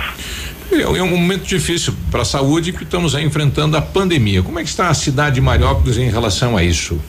[0.70, 4.42] É, é um momento difícil para a saúde que estamos aí enfrentando a pandemia.
[4.42, 7.00] Como é que está a cidade de Mariópolis em relação a isso?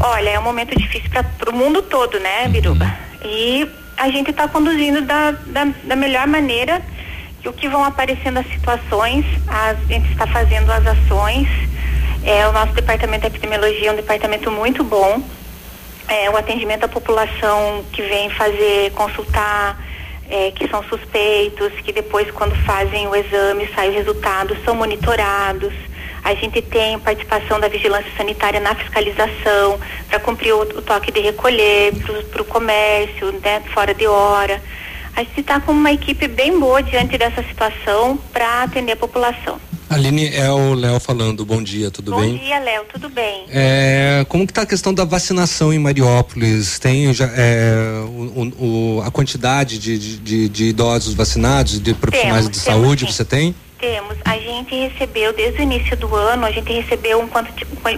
[0.00, 2.86] Olha, é um momento difícil para o mundo todo, né, Biruba?
[2.86, 3.30] Uhum.
[3.30, 6.80] E a gente está conduzindo da, da, da, melhor maneira
[7.44, 11.46] o que vão aparecendo as situações, a gente está fazendo as ações.
[12.24, 15.22] É, o nosso departamento de epidemiologia é um departamento muito bom.
[16.08, 19.78] É, o atendimento à população que vem fazer, consultar,
[20.30, 25.74] é, que são suspeitos, que depois, quando fazem o exame, sai o resultado, são monitorados.
[26.22, 29.78] A gente tem participação da vigilância sanitária na fiscalização,
[30.08, 31.92] para cumprir o, o, toque de recolher,
[32.32, 34.62] para o comércio, né, fora de hora.
[35.14, 39.60] A gente está com uma equipe bem boa diante dessa situação para atender a população.
[39.94, 41.44] Aline, é o Léo falando.
[41.44, 42.32] Bom dia, tudo Bom bem?
[42.32, 43.44] Bom dia, Léo, tudo bem?
[43.48, 46.80] É, como que está a questão da vacinação em Mariópolis?
[46.80, 52.58] Tem já é, o, o, a quantidade de, de, de, idosos vacinados, de profissionais temos,
[52.58, 53.12] de temos saúde, sim.
[53.12, 53.54] você tem?
[53.78, 54.16] Temos.
[54.24, 57.28] A gente recebeu, desde o início do ano, a gente recebeu um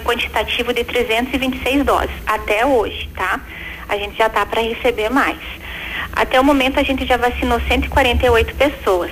[0.01, 3.41] quantitativo de 326 doses, até hoje, tá?
[3.89, 5.39] A gente já está para receber mais.
[6.13, 9.11] Até o momento, a gente já vacinou 148 pessoas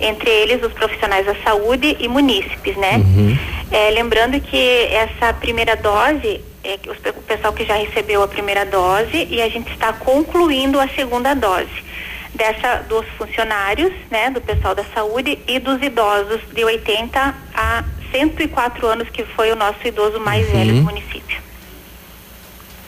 [0.00, 2.96] entre eles os profissionais da saúde e munícipes, né?
[2.96, 3.38] Uhum.
[3.70, 6.78] É, lembrando que essa primeira dose é
[7.10, 11.34] o pessoal que já recebeu a primeira dose e a gente está concluindo a segunda
[11.34, 11.88] dose
[12.34, 18.86] dessa dos funcionários, né, do pessoal da saúde e dos idosos de 80 a 104
[18.86, 20.52] anos que foi o nosso idoso mais uhum.
[20.52, 21.40] velho do município.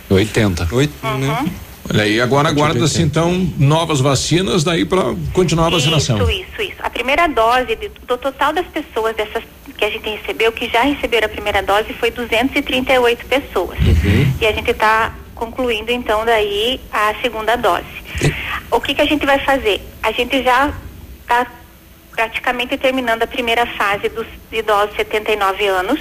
[0.08, 0.68] 80.
[0.72, 1.18] Oito, uhum.
[1.18, 1.52] né?
[1.92, 6.18] Olha aí, agora aguarda-se então novas vacinas daí para continuar a vacinação.
[6.18, 6.76] Isso, isso, isso.
[6.82, 9.42] A primeira dose de, do total das pessoas dessas
[9.76, 13.78] que a gente recebeu, que já receberam a primeira dose, foi 238 pessoas.
[13.80, 14.32] Uhum.
[14.40, 17.86] E a gente está concluindo então daí a segunda dose.
[18.70, 19.80] O que que a gente vai fazer?
[20.02, 20.72] A gente já
[21.22, 21.46] está
[22.12, 25.98] praticamente terminando a primeira fase dos idosos 79 anos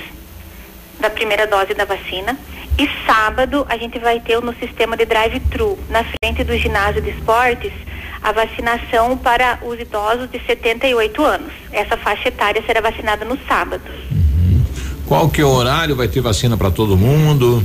[1.00, 2.38] da primeira dose da vacina.
[2.80, 7.10] E sábado a gente vai ter no sistema de drive-thru, na frente do ginásio de
[7.10, 7.74] esportes,
[8.22, 11.52] a vacinação para os idosos de 78 anos.
[11.74, 13.84] Essa faixa etária será vacinada no sábado.
[14.10, 14.64] Uhum.
[15.06, 15.94] Qual que é o horário?
[15.94, 17.62] Vai ter vacina para todo mundo?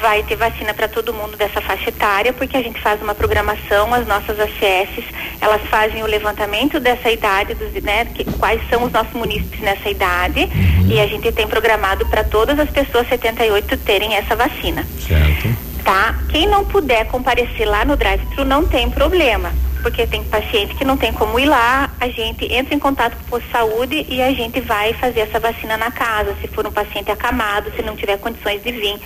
[0.00, 3.92] Vai ter vacina para todo mundo dessa faixa etária, porque a gente faz uma programação,
[3.92, 5.04] as nossas ACS,
[5.40, 9.88] elas fazem o levantamento dessa idade, dos, né, que, quais são os nossos munícipes nessa
[9.88, 10.88] idade, uhum.
[10.88, 14.86] e a gente tem programado para todas as pessoas 78 terem essa vacina.
[15.06, 15.68] Certo.
[15.84, 16.18] Tá?
[16.28, 19.52] Quem não puder comparecer lá no drive-thru não tem problema
[19.82, 23.22] porque tem paciente que não tem como ir lá, a gente entra em contato com
[23.22, 26.66] o posto de saúde e a gente vai fazer essa vacina na casa, se for
[26.66, 29.00] um paciente acamado, se não tiver condições de vir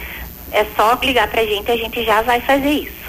[0.52, 3.02] é só ligar para a gente, a gente já vai fazer isso.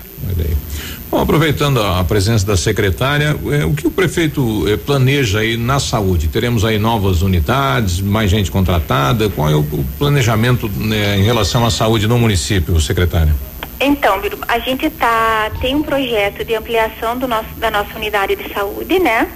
[1.13, 5.79] Bom, aproveitando a presença da secretária, eh, o que o prefeito eh, planeja aí na
[5.79, 6.27] saúde?
[6.27, 9.29] Teremos aí novas unidades, mais gente contratada?
[9.29, 13.31] Qual é o, o planejamento né, em relação à saúde no município, secretária?
[13.79, 18.51] Então, a gente tá tem um projeto de ampliação do nosso da nossa unidade de
[18.51, 19.27] saúde, né?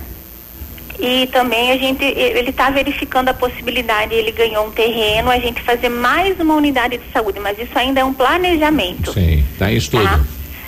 [0.99, 5.61] E também a gente ele está verificando a possibilidade ele ganhou um terreno a gente
[5.61, 9.78] fazer mais uma unidade de saúde mas isso ainda é um planejamento sim está em
[9.78, 10.19] estudo tá?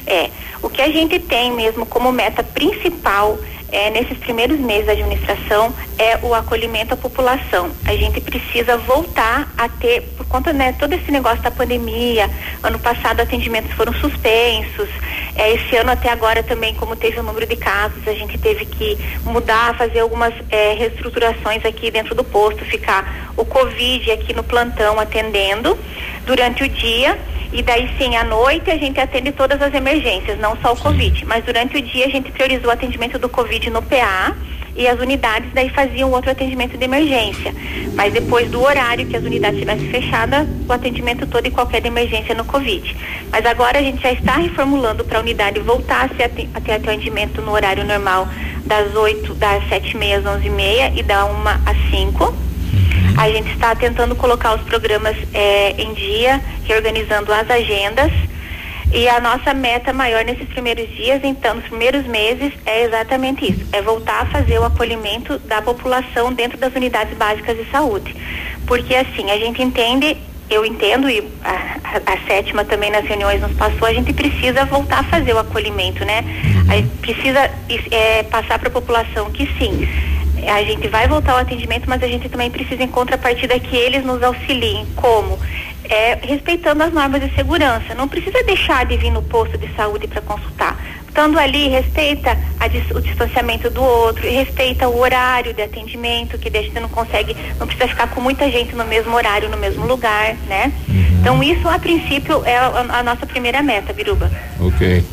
[0.06, 0.30] é
[0.62, 3.40] o que a gente tem mesmo como meta principal
[3.72, 7.72] é, nesses primeiros meses da administração é o acolhimento à população.
[7.86, 12.30] A gente precisa voltar a ter, por conta né, todo esse negócio da pandemia,
[12.64, 14.90] ano passado atendimentos foram suspensos,
[15.36, 18.66] é, esse ano até agora também, como teve o número de casos, a gente teve
[18.66, 24.44] que mudar, fazer algumas é, reestruturações aqui dentro do posto, ficar o Covid aqui no
[24.44, 25.78] plantão atendendo
[26.26, 27.18] durante o dia
[27.52, 31.26] e daí sim, à noite a gente atende todas as emergências, não só o Covid.
[31.26, 34.36] Mas durante o dia a gente priorizou o atendimento do Covid no PA
[34.76, 37.54] e as unidades daí faziam outro atendimento de emergência.
[37.96, 42.36] Mas depois do horário que as unidades estivessem fechadas, o atendimento todo e qualquer emergência
[42.36, 42.96] no Covid.
[43.32, 47.52] Mas agora a gente já está reformulando para a unidade voltar a, ter atendimento no
[47.52, 48.28] horário normal
[48.66, 51.30] das 8, das 7 e meia às 11 e meia e da 1
[51.66, 52.50] às 5
[53.18, 58.12] a gente está tentando colocar os programas é, em dia, reorganizando as agendas.
[58.92, 63.66] E a nossa meta maior nesses primeiros dias, então, nos primeiros meses, é exatamente isso:
[63.72, 68.16] é voltar a fazer o acolhimento da população dentro das unidades básicas de saúde.
[68.66, 70.18] Porque, assim, a gente entende,
[70.50, 71.52] eu entendo, e a,
[71.84, 75.40] a, a sétima também nas reuniões nos passou, a gente precisa voltar a fazer o
[75.40, 76.24] acolhimento, né?
[76.68, 77.52] A gente precisa
[77.92, 79.88] é, passar para a população que sim
[80.48, 84.06] a gente vai voltar ao atendimento, mas a gente também precisa em contrapartida que eles
[84.06, 84.86] nos auxiliem.
[84.96, 85.38] Como?
[85.90, 87.96] É, respeitando as normas de segurança.
[87.96, 90.78] Não precisa deixar de vir no posto de saúde para consultar.
[91.08, 92.38] estando ali, respeita
[92.72, 97.36] dis, o distanciamento do outro, respeita o horário de atendimento, que a gente não consegue,
[97.60, 100.72] não precisa ficar com muita gente no mesmo horário, no mesmo lugar, né?
[100.88, 101.20] Uhum.
[101.20, 104.32] Então isso a princípio é a, a nossa primeira meta, Biruba.
[104.60, 105.04] Ok.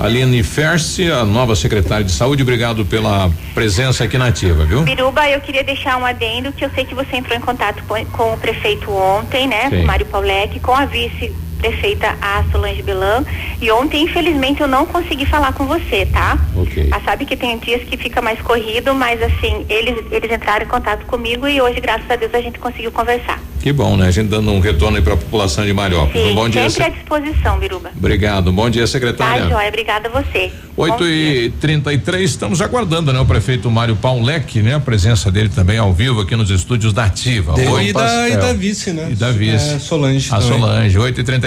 [0.00, 4.82] Aline Ferse, a nova secretária de saúde, obrigado pela presença aqui na ativa, viu?
[4.82, 8.02] Biruba, eu queria deixar um adendo que eu sei que você entrou em contato com,
[8.06, 9.68] com o prefeito ontem, né?
[9.68, 9.84] Sim.
[9.84, 11.30] Mário Paulec, com a vice
[11.60, 13.24] prefeita a Solange Belan
[13.60, 16.38] e ontem infelizmente eu não consegui falar com você, tá?
[16.56, 16.88] Ok.
[16.90, 20.68] A sabe que tem dias que fica mais corrido, mas assim, eles eles entraram em
[20.68, 23.38] contato comigo e hoje graças a Deus a gente conseguiu conversar.
[23.60, 24.08] Que bom, né?
[24.08, 26.26] A gente dando um retorno aí para a população de Mariópolis.
[26.26, 26.70] Sim, um bom dia.
[26.70, 27.90] Sempre à disposição, Biruba.
[27.94, 28.50] Obrigado.
[28.50, 29.42] Bom dia, secretária.
[29.42, 29.68] Tá, joia.
[29.68, 30.50] Obrigada a você.
[30.74, 33.20] 8 e 33 estamos aguardando, né?
[33.20, 34.76] O prefeito Mário Paulec, né?
[34.76, 37.52] A presença dele também ao vivo aqui nos estúdios da Ativa.
[37.52, 39.08] Oi, e, da, e da vice, né?
[39.10, 39.74] E da vice.
[39.74, 40.28] É, Solange.
[40.32, 40.58] A também.
[40.58, 41.24] Solange, 8 e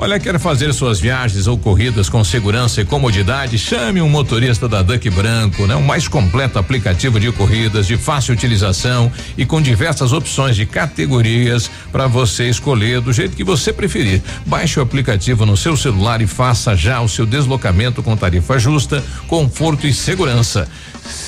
[0.00, 3.58] Olha, quer fazer suas viagens ou corridas com segurança e comodidade?
[3.58, 5.74] Chame um motorista da Duck Branco, né?
[5.74, 11.68] O mais completo aplicativo de corridas, de fácil utilização e com diversas opções de categorias
[11.90, 14.22] para você escolher do jeito que você preferir.
[14.46, 19.04] Baixe o aplicativo no seu celular e faça já o seu deslocamento com tarifa justa,
[19.26, 20.68] conforto e segurança.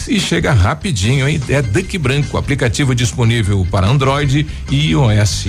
[0.06, 1.40] E chega rapidinho, hein?
[1.48, 5.48] É Duck Branco, aplicativo disponível para Android e iOS.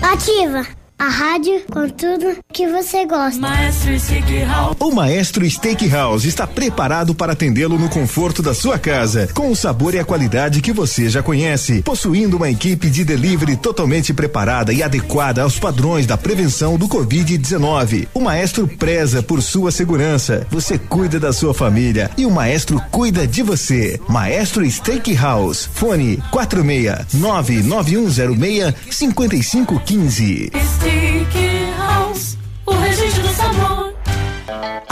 [0.00, 0.83] Ativa.
[1.04, 3.38] A rádio com tudo que você gosta.
[3.38, 4.76] Maestro Steakhouse.
[4.80, 9.92] O Maestro Steakhouse está preparado para atendê-lo no conforto da sua casa, com o sabor
[9.92, 14.82] e a qualidade que você já conhece, possuindo uma equipe de delivery totalmente preparada e
[14.82, 18.08] adequada aos padrões da prevenção do Covid-19.
[18.14, 20.46] O Maestro preza por sua segurança.
[20.50, 24.00] Você cuida da sua família e o Maestro cuida de você.
[24.08, 25.68] Maestro Steakhouse.
[25.74, 30.93] Fone 46 99106 5515.
[30.94, 33.83] Steakhouse, o registro do sabor.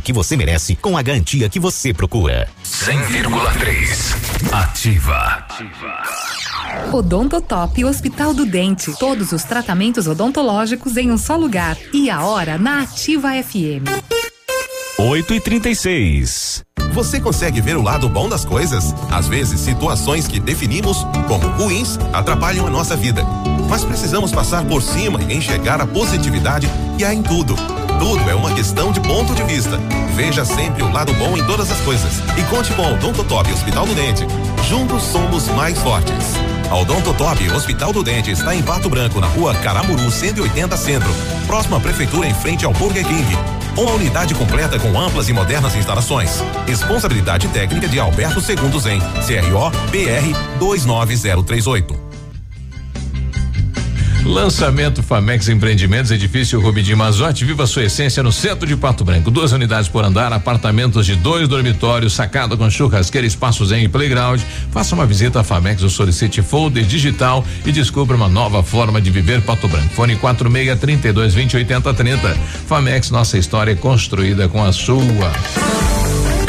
[0.00, 2.48] que você merece com a garantia que você procura.
[2.64, 5.46] 100,3 Ativa.
[6.92, 8.92] Odontotop Hospital do Dente.
[8.98, 11.76] Todos os tratamentos odontológicos em um só lugar.
[11.92, 13.86] E a hora na Ativa FM.
[14.98, 18.94] 8 e 36 Você consegue ver o lado bom das coisas?
[19.10, 23.24] Às vezes, situações que definimos como ruins atrapalham a nossa vida.
[23.68, 26.68] Mas precisamos passar por cima e enxergar a positividade
[26.98, 27.54] que há em tudo.
[28.00, 29.78] Tudo é uma questão de ponto de vista.
[30.14, 32.20] Veja sempre o lado bom em todas as coisas.
[32.38, 34.26] E conte com o Odontotop Hospital do Dente.
[34.66, 36.34] Juntos somos mais fortes.
[36.70, 41.10] A Odontotop Hospital do Dente está em Pato Branco, na rua Caramuru 180 Centro,
[41.46, 43.36] próxima à prefeitura em frente ao Burger King.
[43.76, 46.42] Uma unidade completa com amplas e modernas instalações.
[46.66, 52.09] Responsabilidade técnica de Alberto Segundos em CRO PR 29038.
[54.30, 59.28] Lançamento Famex Empreendimentos, edifício Rubidinho Mazotti, viva sua essência no centro de Pato Branco.
[59.28, 64.40] Duas unidades por andar, apartamentos de dois dormitórios, sacada com churrasqueira, espaços em playground.
[64.70, 69.10] Faça uma visita à Famex ou solicite folder digital e descubra uma nova forma de
[69.10, 69.88] viver Pato Branco.
[69.94, 72.28] Fone 46 32 20 80 30.
[72.68, 75.32] Famex, nossa história é construída com a sua.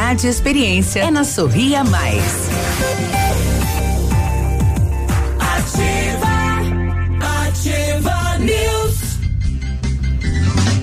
[0.00, 2.48] e experiência é na Sorria Mais.
[5.38, 6.26] Ativa,
[7.46, 8.96] ativa News.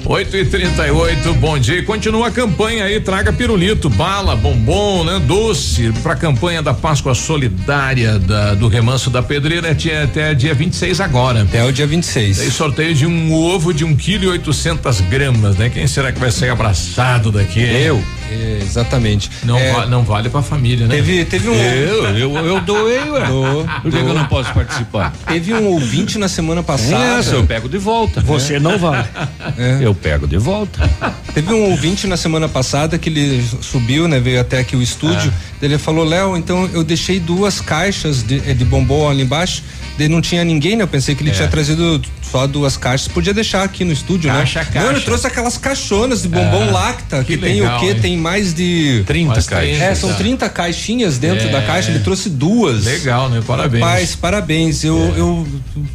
[0.06, 1.84] 8 e 38 bom dia.
[1.84, 5.20] Continua a campanha aí, traga pirulito, bala, bombom, né?
[5.28, 11.02] Doce pra campanha da Páscoa Solidária da, do Remanso da Pedreira até, até dia 26
[11.02, 11.42] agora.
[11.42, 12.38] Até o dia 26.
[12.38, 15.70] Tem sorteio de um ovo de um quilo e oitocentas gramas, né?
[15.70, 17.60] Quem será que vai ser abraçado daqui?
[17.60, 17.82] hein?
[17.82, 18.17] Eu.
[18.32, 19.30] É, exatamente.
[19.44, 20.96] Não, É, va- não vale pra família, né?
[20.96, 21.54] Teve, teve um.
[21.56, 23.26] Eu, eu, eu doei, ué.
[23.28, 25.14] Dou, Por que, que eu não posso participar?
[25.28, 27.20] Teve um ouvinte na semana passada.
[27.20, 28.22] Essa, eu pego de volta.
[28.22, 29.08] Você não vale.
[29.58, 29.80] É.
[29.82, 30.88] Eu pego de volta.
[31.34, 34.20] Teve um ouvinte na semana passada que ele subiu, né?
[34.20, 35.32] Veio até aqui o estúdio.
[35.60, 39.64] daí Ele falou, Léo, então eu deixei duas caixas de, de bombom ali embaixo.
[39.98, 40.84] Daí não tinha ninguém, né?
[40.84, 41.34] Eu pensei que ele É.
[41.34, 43.08] tinha trazido só duas caixas.
[43.08, 44.66] Podia deixar aqui no estúdio, Caixa né?
[44.72, 44.86] caixa.
[44.86, 46.72] Não, ele trouxe aquelas caixonas de bombom É.
[46.72, 47.88] lacta, que, Que tem legal, o quê?
[47.94, 48.00] hein?
[48.00, 49.82] Tem mais de 30 Umas caixas.
[49.82, 50.16] É, são tá.
[50.16, 51.52] 30 caixinhas dentro É.
[51.52, 51.90] da caixa.
[51.90, 52.84] Ele trouxe duas.
[52.86, 53.42] Legal, né?
[53.46, 53.84] Parabéns.
[53.84, 54.84] Rapaz, parabéns.
[54.84, 55.48] Eu, eu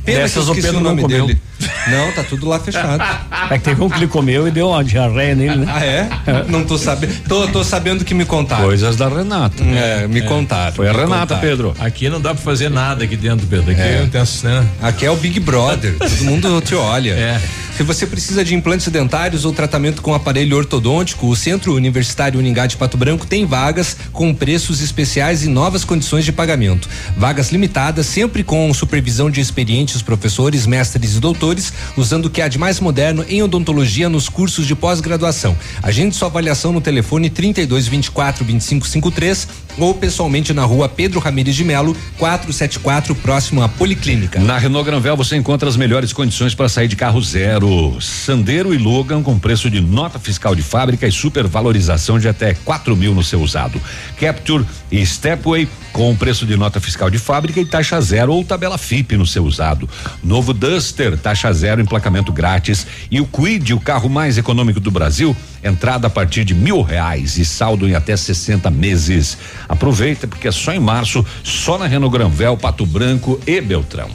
[0.05, 1.27] pena que Dessas eu o esqueci Pedro o não nome comeu.
[1.27, 1.41] dele.
[1.89, 3.03] Não, tá tudo lá fechado.
[3.51, 5.67] É que teve um que ele comeu e deu uma diarreia nele, né?
[5.75, 6.09] Ah, é?
[6.49, 7.13] Não tô sabendo.
[7.29, 8.65] Tô, tô sabendo que me contaram.
[8.65, 9.63] Coisas da Renata.
[9.63, 10.73] É, me contaram.
[10.73, 11.41] Foi a Renata, contaram.
[11.41, 11.75] Pedro.
[11.79, 13.71] Aqui não dá pra fazer nada aqui dentro, Pedro.
[13.71, 14.09] Aqui É.
[14.45, 14.67] né?
[14.83, 17.13] Aqui é o Big Brother, todo mundo te olha.
[17.13, 17.41] É.
[17.83, 22.65] Se você precisa de implantes dentários ou tratamento com aparelho ortodôntico, o Centro Universitário Uningá
[22.65, 26.89] de Pato Branco tem vagas com preços especiais e novas condições de pagamento.
[27.17, 32.47] Vagas limitadas, sempre com supervisão de experientes professores, mestres e doutores, usando o que há
[32.47, 35.57] de mais moderno em odontologia nos cursos de pós-graduação.
[35.83, 41.57] Agende sua avaliação no telefone 32 24 25 53 ou pessoalmente na rua Pedro Ramires
[41.57, 44.39] de Melo, 474, próximo à Policlínica.
[44.39, 47.72] Na Renault Granvel você encontra as melhores condições para sair de carro zero.
[48.01, 52.97] Sandero e Logan com preço de nota fiscal de fábrica e supervalorização de até 4
[52.97, 53.81] mil no seu usado.
[54.19, 58.79] Capture e Stepway com preço de nota fiscal de fábrica e taxa zero ou tabela
[58.79, 59.89] FIP no seu usado.
[60.23, 62.87] Novo Duster, taxa zero, emplacamento grátis.
[63.11, 67.37] E o Quid, o carro mais econômico do Brasil, entrada a partir de mil reais
[67.37, 69.37] e saldo em até 60 meses.
[69.69, 74.11] Aproveita porque é só em março, só na Renault Granvel, Pato Branco e Beltrão.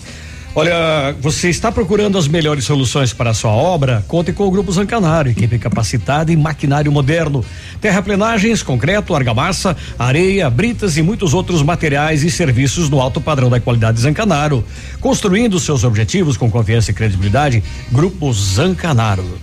[0.60, 4.04] Olha, você está procurando as melhores soluções para a sua obra?
[4.08, 7.46] Conte com o Grupo Zancanaro, equipe capacitada e maquinário moderno.
[7.80, 13.60] Terraplenagens, concreto, argamassa, areia, britas e muitos outros materiais e serviços no alto padrão da
[13.60, 14.66] qualidade Zancanaro.
[15.00, 19.40] Construindo seus objetivos com confiança e credibilidade, Grupo Zancanaro.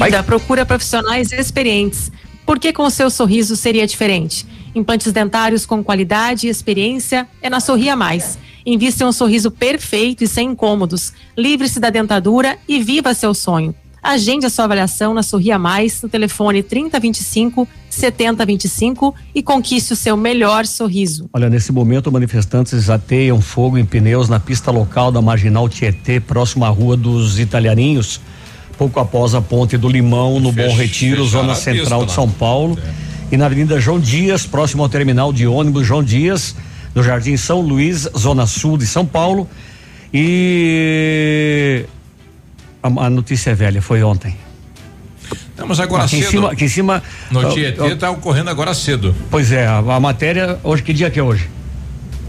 [0.00, 2.10] Ainda procura profissionais experientes.
[2.46, 4.46] Por que com o seu sorriso seria diferente?
[4.74, 8.38] Implantes dentários com qualidade e experiência é na Sorria Mais.
[8.66, 11.12] Invista em um sorriso perfeito e sem incômodos.
[11.36, 13.74] Livre-se da dentadura e viva seu sonho.
[14.02, 20.14] Agende a sua avaliação na Sorria Mais no telefone 3025 7025 e conquiste o seu
[20.14, 21.28] melhor sorriso.
[21.32, 26.66] Olha, nesse momento, manifestantes ateiam fogo em pneus na pista local da Marginal Tietê, próximo
[26.66, 28.20] à Rua dos Italianinhos,
[28.76, 32.12] pouco após a Ponte do Limão, no Bom Retiro, zona a pista central de.
[32.12, 32.78] São Paulo.
[33.32, 36.54] E na Avenida João Dias, próximo ao terminal de ônibus João Dias,
[36.94, 39.48] no Jardim São Luís, zona sul de São Paulo.
[40.12, 41.84] E
[42.82, 44.36] a, a notícia é velha, foi ontem.
[45.50, 46.26] Estamos agora aqui cedo.
[46.26, 47.02] Em cima, aqui em cima.
[47.30, 49.14] No Tietê ah, tá ocorrendo agora cedo.
[49.30, 51.48] Pois é, a, a matéria, hoje que dia que é hoje?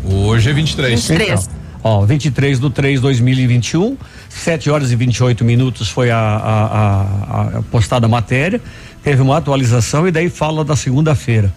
[0.04, 1.08] Hoje é 23.
[1.08, 1.44] 23.
[1.44, 3.98] Então, ó, 23 do 3 2021,
[4.30, 8.62] 7 horas e 28 minutos foi a, a, a- a postada a matéria,
[9.04, 11.52] teve uma atualização e daí fala da segunda-feira.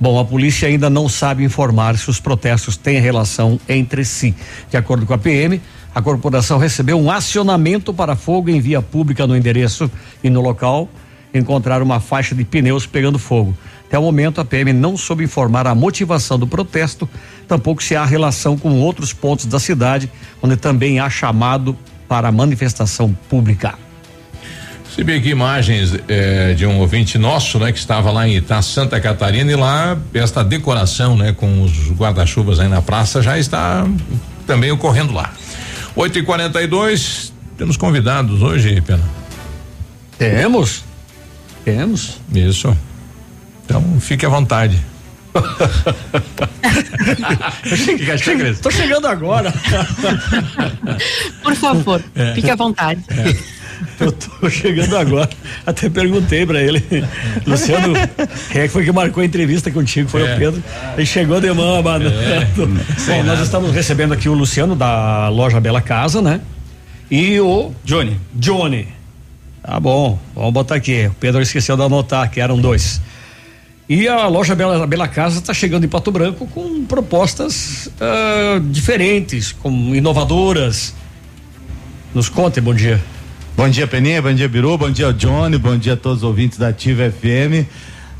[0.00, 4.34] Bom, a polícia ainda não sabe informar se os protestos têm relação entre si.
[4.70, 5.60] De acordo com a PM,
[5.94, 9.90] a corporação recebeu um acionamento para fogo em via pública no endereço
[10.24, 10.88] e no local
[11.34, 13.54] encontraram uma faixa de pneus pegando fogo.
[13.86, 17.06] Até o momento, a PM não soube informar a motivação do protesto,
[17.46, 20.10] tampouco se há relação com outros pontos da cidade,
[20.40, 21.76] onde também há chamado
[22.08, 23.89] para manifestação pública.
[24.90, 29.00] Recebi aqui imagens eh, de um ouvinte nosso, né, que estava lá em Itá, Santa
[29.00, 33.86] Catarina, e lá esta decoração, né, com os guarda-chuvas aí na praça já está
[34.46, 35.32] também ocorrendo lá.
[35.94, 39.02] 8 e 42 temos convidados hoje, Pena.
[40.18, 40.82] Temos?
[41.64, 42.18] Temos.
[42.34, 42.76] Isso.
[43.64, 44.76] Então fique à vontade.
[47.64, 49.54] Chega, chega, tô chegando agora.
[51.42, 52.34] Por favor, É.
[52.34, 53.00] fique à vontade.
[53.98, 55.28] Eu tô chegando agora.
[55.66, 56.82] Até perguntei pra ele,
[57.46, 57.94] Luciano,
[58.50, 60.08] quem é que foi que marcou a entrevista contigo?
[60.08, 60.34] Foi É.
[60.34, 60.62] o Pedro.
[60.96, 62.14] Ele chegou de mão abanando.
[62.98, 66.40] Sem Bom, nós estamos recebendo aqui o Luciano da loja Bela Casa, né?
[67.10, 68.16] E o Johnny.
[68.34, 68.88] Johnny.
[69.62, 71.06] Tá bom, vamos botar aqui.
[71.06, 73.00] O Pedro esqueceu de anotar que eram dois.
[73.88, 79.52] E a loja Bela, Bela Casa está chegando em Pato Branco com propostas ah, diferentes,
[79.52, 80.94] com inovadoras.
[82.14, 83.00] Nos conte, bom dia.
[83.60, 86.56] Bom dia, Peninha, bom dia, Biru, bom dia, Johnny, bom dia a todos os ouvintes
[86.56, 87.68] da Ativa FM.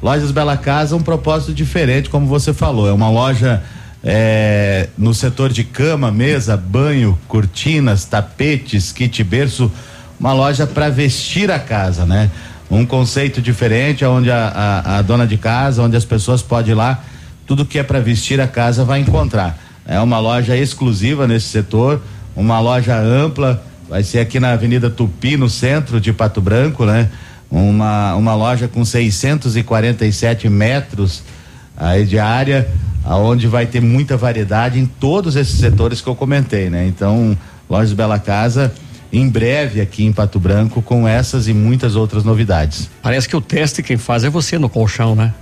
[0.02, 2.86] Lojas Bela Casa, um propósito diferente, como você falou.
[2.86, 3.62] É uma loja
[4.04, 9.72] é, no setor de cama, mesa, banho, cortinas, tapetes, kit berço,
[10.20, 12.30] uma loja para vestir a casa, né?
[12.70, 16.74] Um conceito diferente, onde a, a, a, dona de casa, onde as pessoas podem ir
[16.74, 17.02] lá,
[17.46, 19.58] tudo que é para vestir a casa vai encontrar.
[19.86, 22.02] É uma loja exclusiva nesse setor,
[22.36, 27.10] uma loja ampla, vai ser aqui na Avenida Tupi, no centro de Pato Branco, né?
[27.50, 31.24] Uma, uma loja com 647 metros
[31.76, 32.68] aí de área,
[33.04, 36.86] aonde vai ter muita variedade em todos esses setores que eu comentei, né?
[36.86, 37.36] Então,
[37.68, 38.72] Lojas Bela Casa
[39.12, 42.88] em breve aqui em Pato Branco com essas e muitas outras novidades.
[43.02, 45.34] Parece que o teste quem faz é você no colchão, né?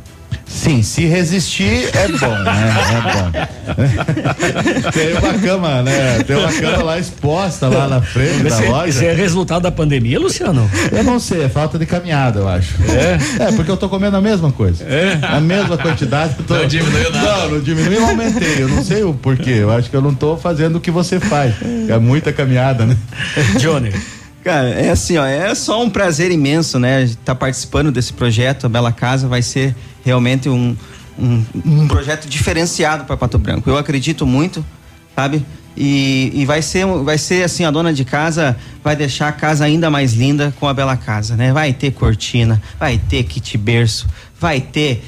[0.46, 2.74] Sim, se resistir é bom, né?
[2.90, 4.90] É bom.
[4.92, 6.22] Tem uma cama, né?
[6.24, 8.88] Tem uma cama lá exposta lá na frente da loja.
[8.88, 10.68] Isso é resultado da pandemia, Luciano?
[10.90, 12.74] Eu não sei, é falta de caminhada, eu acho.
[12.90, 13.44] É?
[13.44, 14.84] É, porque eu tô comendo a mesma coisa.
[14.84, 15.18] É?
[15.22, 16.34] A mesma quantidade.
[16.46, 16.54] Tô...
[16.54, 17.26] Não diminuiu nada.
[17.26, 18.62] Não, não diminuiu, eu aumentei.
[18.62, 19.50] Eu não sei o porquê.
[19.50, 21.54] Eu acho que eu não tô fazendo o que você faz.
[21.88, 22.96] É muita caminhada, né?
[23.60, 23.92] Johnny.
[24.48, 27.02] Cara, é assim, ó, é só um prazer imenso, né?
[27.02, 30.74] Estar tá participando desse projeto, a Bela Casa vai ser realmente um,
[31.18, 33.68] um, um projeto diferenciado para Pato Branco.
[33.68, 34.64] Eu acredito muito,
[35.14, 35.44] sabe?
[35.76, 39.66] E, e, vai ser vai ser assim a dona de casa vai deixar a casa
[39.66, 44.08] ainda mais linda com a bela casa né vai ter cortina vai ter kit berço
[44.40, 45.04] vai ter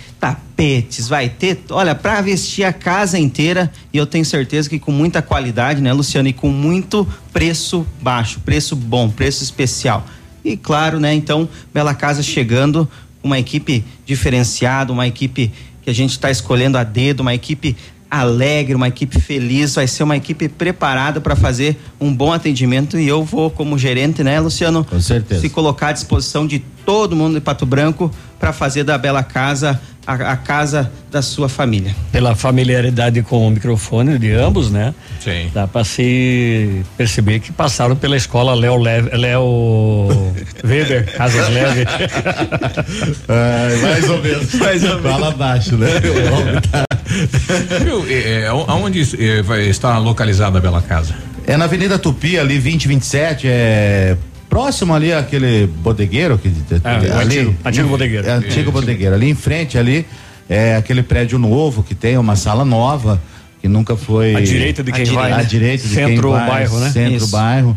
[0.61, 4.93] tapetes vai ter olha para vestir a casa inteira e eu tenho certeza que com
[4.93, 10.05] muita qualidade né Luciano e com muito preço baixo preço bom preço especial
[10.45, 12.89] e claro né então bela casa chegando
[13.23, 17.77] uma equipe diferenciada, uma equipe que a gente está escolhendo a dedo, uma equipe
[18.11, 23.07] alegre, uma equipe feliz, vai ser uma equipe preparada para fazer um bom atendimento e
[23.07, 24.85] eu vou como gerente, né, Luciano?
[24.85, 25.41] Com certeza.
[25.41, 29.81] Se colocar à disposição de todo mundo de Pato Branco para fazer da Bela Casa
[30.11, 31.95] a, a, casa da sua família.
[32.11, 34.95] Pela familiaridade com o microfone de ambos, né?
[35.23, 35.51] Sim.
[35.55, 40.33] Dá para se perceber que passaram pela escola Léo Léo
[40.65, 41.85] Weber, Casas Leve.
[43.29, 44.55] é, mais ou menos.
[44.55, 45.13] Mais ou menos.
[45.13, 45.89] Fala baixo, né?
[47.85, 51.15] Viu, é, aonde é, vai estar localizada a Bela Casa?
[51.47, 54.17] É na Avenida Tupi, ali 2027, é
[54.51, 56.49] próximo ali aquele bodegueiro que
[56.85, 58.29] é, ali, antigo, antigo bodegueiro.
[58.29, 58.73] É, antigo Isso.
[58.73, 59.15] bodegueiro.
[59.15, 60.05] Ali em frente ali
[60.49, 63.23] é aquele prédio novo que tem uma sala nova
[63.61, 66.49] que nunca foi à direita de quem a vai, à direita de centro quem vai,
[66.49, 66.91] bairro, né?
[66.91, 67.29] Centro Isso.
[67.29, 67.77] bairro.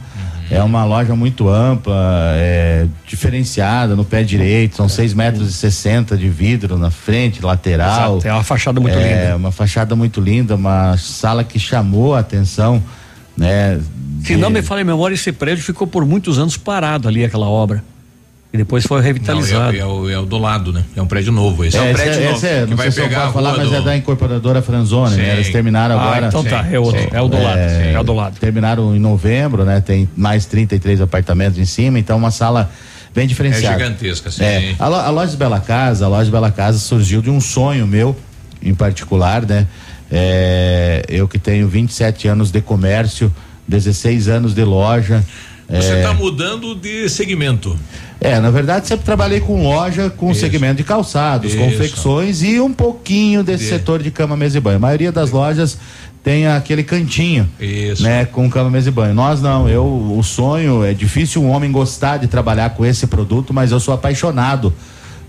[0.50, 1.96] É uma loja muito ampla,
[2.36, 8.18] é, diferenciada no pé direito, são 6 metros e 60 de vidro na frente, lateral.
[8.18, 9.22] Exato, é uma fachada muito é, linda.
[9.22, 12.84] É, uma fachada muito linda, uma sala que chamou a atenção,
[13.38, 13.80] né?
[14.24, 17.48] Se não me falha a memória, esse prédio ficou por muitos anos parado ali, aquela
[17.48, 17.84] obra.
[18.54, 19.76] E depois foi revitalizado.
[19.76, 20.86] Não, é, é, o, é, o, do lado, né?
[20.96, 21.76] É um prédio novo esse.
[21.76, 22.38] É, um esse prédio é, novo.
[22.38, 23.76] Esse é, que não vai sei pegar se eu falar, mas do...
[23.76, 25.34] é da incorporadora Franzone, né?
[25.34, 26.28] Eles terminaram ah, agora.
[26.28, 28.40] então tá, é outro, é o do lado, é, o do lado.
[28.40, 29.82] Terminaram em novembro, né?
[29.82, 32.70] Tem mais 33 apartamentos em cima, então uma sala
[33.14, 33.76] bem diferenciada.
[33.76, 34.44] É gigantesca, sim.
[34.44, 38.16] É, a, a loja Bela Casa, a loja Bela Casa surgiu de um sonho meu,
[38.62, 39.66] em particular, né?
[40.16, 43.34] É, eu que tenho 27 anos de comércio,
[43.68, 45.24] 16 anos de loja.
[45.68, 46.14] Você está é...
[46.14, 47.76] mudando de segmento.
[48.22, 50.42] É, na verdade sempre trabalhei com loja, com Isso.
[50.42, 51.62] segmento de calçados, Isso.
[51.62, 53.70] confecções e um pouquinho desse de...
[53.72, 54.78] setor de cama, mesa e banho.
[54.78, 55.80] A maioria das lojas
[56.24, 58.04] tem aquele cantinho, Isso.
[58.04, 59.16] né, com cama, mesa e banho.
[59.16, 63.52] Nós não, eu o sonho é difícil um homem gostar de trabalhar com esse produto,
[63.52, 64.72] mas eu sou apaixonado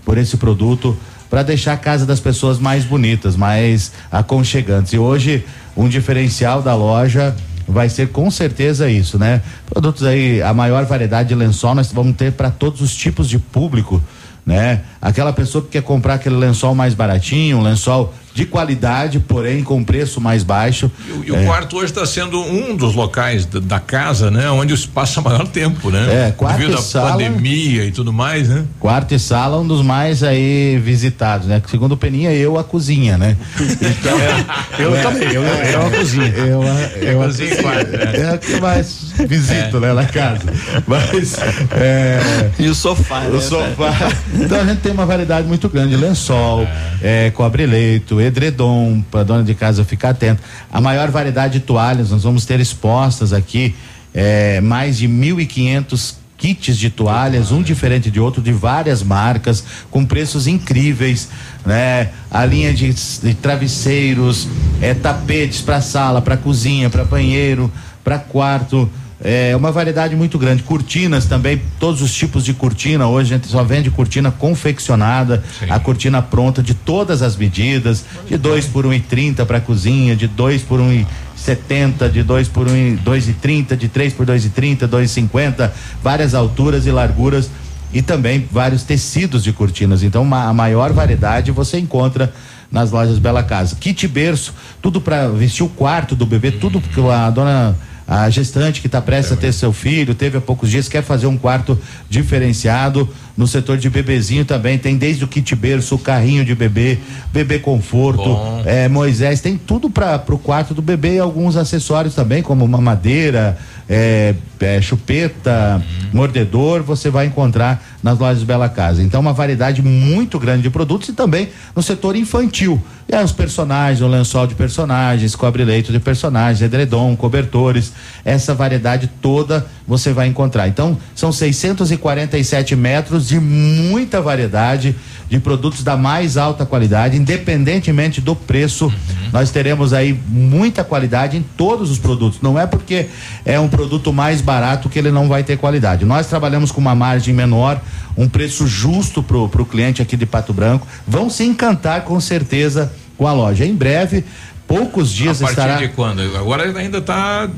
[0.05, 0.95] por esse produto
[1.29, 4.93] para deixar a casa das pessoas mais bonitas, mais aconchegantes.
[4.93, 5.45] E hoje
[5.75, 7.35] um diferencial da loja
[7.67, 9.41] vai ser com certeza isso, né?
[9.69, 13.39] Produtos aí, a maior variedade de lençol nós vamos ter para todos os tipos de
[13.39, 14.01] público,
[14.45, 14.81] né?
[15.01, 19.81] Aquela pessoa que quer comprar aquele lençol mais baratinho, um lençol de qualidade, porém com
[19.81, 20.91] preço mais baixo.
[21.23, 21.39] E, e é.
[21.39, 24.51] o quarto hoje está sendo um dos locais da, da, casa, né?
[24.51, 26.27] Onde se passa maior tempo, né?
[26.27, 28.65] É, quarto Devido e sala, pandemia e tudo mais, né?
[28.77, 31.61] Quarto e sala, um dos mais aí visitados, né?
[31.67, 33.37] Segundo o Peninha, eu a cozinha, né?
[33.95, 36.27] Então, é, eu é, também, eu, eu, eu a cozinha.
[36.27, 37.95] Eu, eu, eu a cozinha e quarto.
[37.95, 38.17] É.
[38.17, 39.93] é a que mais visito, né?
[39.93, 40.41] Na casa.
[40.85, 41.37] Mas,
[41.71, 43.41] é, e o sofá, O né?
[43.41, 44.11] sofá.
[44.33, 46.67] Então a gente tem uma variedade muito grande, lençol,
[47.01, 50.41] é, cobre-leito, edredom, para dona de casa ficar atenta.
[50.71, 53.75] A maior variedade de toalhas, nós vamos ter expostas aqui,
[54.13, 60.05] é, mais de 1.500 kits de toalhas, um diferente de outro, de várias marcas, com
[60.05, 61.29] preços incríveis,
[61.65, 62.09] né?
[62.29, 64.47] A linha de, de travesseiros,
[64.81, 67.71] é, tapetes para sala, para cozinha, para banheiro,
[68.03, 68.89] para quarto,
[69.23, 70.63] É uma variedade muito grande.
[70.63, 73.07] Cortinas também, todos os tipos de cortina.
[73.07, 78.37] Hoje a gente só vende cortina confeccionada, a cortina pronta de todas as medidas, de
[78.37, 83.73] 2 por 1,30 um para cozinha, de 2 por 1,70, um de 2 por 2,30,
[83.73, 85.71] um, de 3 por 2,30, 2,50,
[86.03, 87.49] várias alturas e larguras
[87.93, 90.03] e também vários tecidos de cortinas.
[90.03, 92.33] Então, uma, a maior variedade você encontra
[92.69, 93.77] nas lojas Bela Casa.
[93.77, 97.73] Kit berço, tudo para vestir o quarto do bebê, tudo que a dona
[98.07, 101.27] a gestante que está prestes a ter seu filho, teve há poucos dias, quer fazer
[101.27, 101.79] um quarto
[102.09, 103.09] diferenciado.
[103.37, 106.97] No setor de bebezinho também tem desde o kit berço, o carrinho de bebê,
[107.33, 112.41] bebê conforto, é, Moisés, tem tudo para o quarto do bebê e alguns acessórios também,
[112.41, 113.57] como mamadeira,
[113.89, 116.09] é, é, chupeta, uhum.
[116.13, 119.03] mordedor, você vai encontrar nas lojas Bela Casa.
[119.03, 122.81] Então, uma variedade muito grande de produtos e também no setor infantil.
[123.07, 127.91] E aí, os personagens, o lençol de personagens, cobre-leito de personagens, edredom, cobertores,
[128.23, 130.67] essa variedade toda você vai encontrar.
[130.67, 134.95] Então, são 647 metros de muita variedade
[135.29, 138.85] de produtos da mais alta qualidade, independentemente do preço.
[138.85, 138.93] Uhum.
[139.31, 142.41] Nós teremos aí muita qualidade em todos os produtos.
[142.41, 143.07] Não é porque
[143.43, 146.05] é um produto mais barato que ele não vai ter qualidade.
[146.05, 147.81] Nós trabalhamos com uma margem menor,
[148.17, 150.87] um preço justo pro, pro cliente aqui de Pato Branco.
[151.07, 153.65] Vão se encantar com certeza com a loja.
[153.65, 154.25] Em breve,
[154.67, 155.77] poucos dias a partir estará.
[155.77, 156.21] de quando?
[156.37, 157.49] Agora ainda está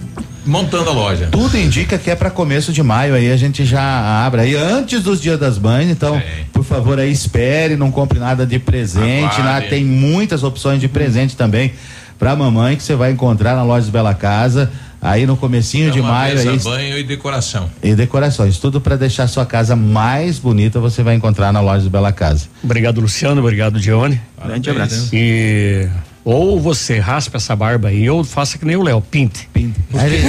[0.46, 1.28] montando a loja.
[1.32, 5.04] Tudo indica que é para começo de maio aí a gente já abre aí antes
[5.04, 6.46] dos dias das mães, então Sim.
[6.54, 9.36] por favor aí espere, não compre nada de presente,
[9.70, 11.74] tem muitas opções de presente também
[12.18, 14.72] para mamãe que você vai encontrar na loja Bela Casa.
[15.00, 17.70] Aí no comecinho é de maio mesa, aí, banho e decoração.
[17.84, 22.12] E decorações, tudo para deixar sua casa mais bonita, você vai encontrar na loja Bela
[22.12, 22.48] Casa.
[22.64, 24.20] Obrigado Luciano, obrigado Dione.
[24.44, 25.10] Grande abraço.
[25.14, 25.88] E
[26.28, 29.48] ou você raspa essa barba aí, ou faça que nem o Léo, pinte.
[29.54, 29.80] Pinte.
[29.94, 30.22] Ele,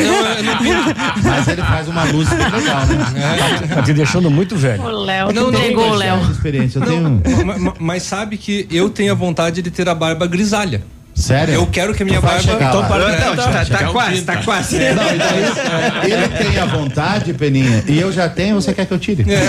[1.25, 3.65] mas ele faz uma luz bem legal, né?
[3.65, 3.67] É.
[3.75, 4.81] Tá te deixando muito velho.
[4.81, 6.21] O Léo, não, não pegou o Léo.
[6.31, 7.45] Experiência, eu não, tenho...
[7.45, 10.85] mas, mas sabe que eu tenho a vontade de ter a barba grisalha.
[11.19, 11.55] Sério?
[11.55, 12.53] Eu quero que a minha barba.
[12.53, 14.77] Então, para, não, tá, tá quase, tá quase.
[14.77, 15.27] É, não, então,
[16.07, 19.27] ele tem a vontade, Peninha, e eu já tenho, você quer que eu tire?
[19.29, 19.41] É.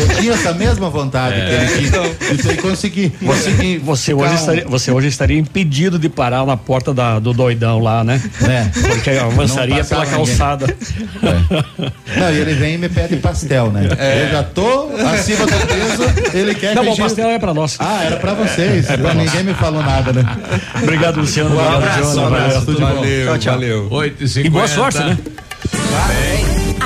[0.00, 1.46] eu tinha essa mesma vontade é.
[1.46, 1.88] que ele tinha.
[1.88, 3.12] Então, isso aí consegui.
[3.22, 7.78] Você, você, hoje estaria, você hoje estaria impedido de parar na porta da, do doidão
[7.78, 8.20] lá, né?
[8.42, 8.64] É.
[8.88, 10.66] Porque avançaria pela calçada.
[10.66, 12.18] É.
[12.18, 13.88] Não, e ele vem e me pede pastel, né?
[13.96, 14.24] É.
[14.24, 16.88] Eu já tô acima do peso, ele quer não, que.
[16.88, 17.76] Não, o pastel é pra nós.
[17.78, 18.90] Ah, era pra vocês.
[18.90, 20.24] É pra ninguém me falou nada, né?
[20.82, 21.54] Obrigado, Luciano.
[21.54, 23.32] Um abraço, Joana, abraço, tudo valeu, bom.
[23.32, 23.54] Tchau, tchau.
[23.54, 23.88] Valeu.
[23.90, 25.18] 8 e, e boa sorte, né?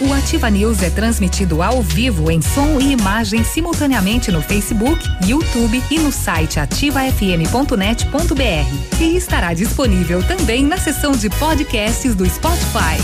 [0.00, 5.82] O Ativa News é transmitido ao vivo em som e imagem simultaneamente no Facebook, YouTube
[5.90, 9.00] e no site ativafm.net.br.
[9.00, 12.96] E estará disponível também na seção de podcasts do Spotify.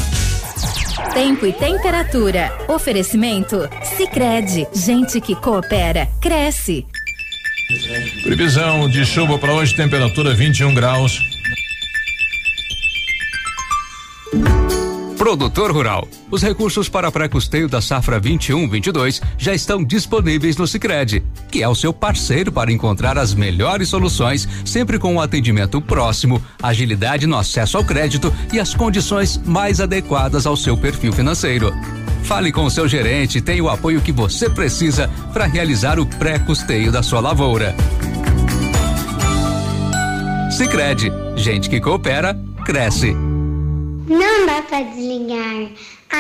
[1.12, 2.52] Tempo e temperatura.
[2.68, 3.68] Oferecimento?
[3.96, 6.86] Sicredi Gente que coopera, cresce.
[8.22, 11.18] Previsão de chuva para hoje, temperatura 21 graus.
[15.24, 16.06] Produtor Rural.
[16.30, 21.74] Os recursos para pré-custeio da safra 21-22 já estão disponíveis no Sicredi, que é o
[21.74, 27.78] seu parceiro para encontrar as melhores soluções, sempre com um atendimento próximo, agilidade no acesso
[27.78, 31.72] ao crédito e as condições mais adequadas ao seu perfil financeiro.
[32.24, 36.04] Fale com o seu gerente e tenha o apoio que você precisa para realizar o
[36.04, 37.74] pré-custeio da sua lavoura.
[40.50, 43.16] Sicredi, gente que coopera, cresce.
[44.06, 45.70] Não dá pra desligar.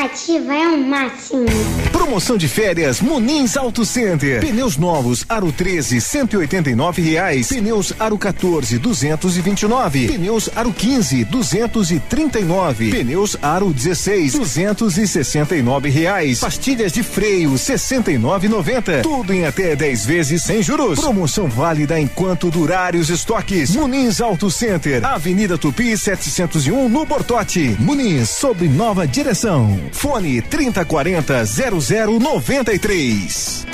[0.02, 1.46] Ativa é o máximo.
[1.92, 4.40] Promoção de férias Munins Auto Center.
[4.40, 7.46] Pneus novos Aro 13 189 reais.
[7.48, 10.08] Pneus Aro 14 229.
[10.08, 12.90] Pneus Aro 15 239.
[12.90, 16.40] Pneus Aro 16 269 reais.
[16.40, 19.02] Pastilhas de freio 69,90.
[19.02, 20.98] Tudo em até 10 vezes sem juros.
[20.98, 23.70] Promoção válida enquanto durar os estoques.
[23.70, 25.04] Munins Auto Center.
[25.06, 27.76] Avenida Tupi 701 no Bortote.
[27.78, 29.83] Muniz sob nova direção.
[29.92, 33.66] Fone 3040 0093.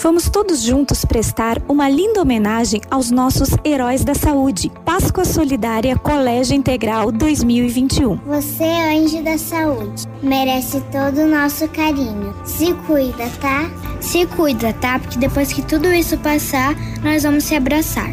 [0.00, 4.70] Vamos todos juntos prestar uma linda homenagem aos nossos heróis da saúde.
[4.84, 8.16] Páscoa Solidária Colégio Integral 2021.
[8.18, 12.32] Você é anjo da saúde, merece todo o nosso carinho.
[12.44, 13.68] Se cuida, tá?
[14.00, 15.00] Se cuida, tá?
[15.00, 18.10] Porque depois que tudo isso passar, nós vamos se abraçar.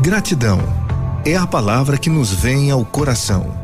[0.00, 0.60] Gratidão
[1.26, 3.63] é a palavra que nos vem ao coração.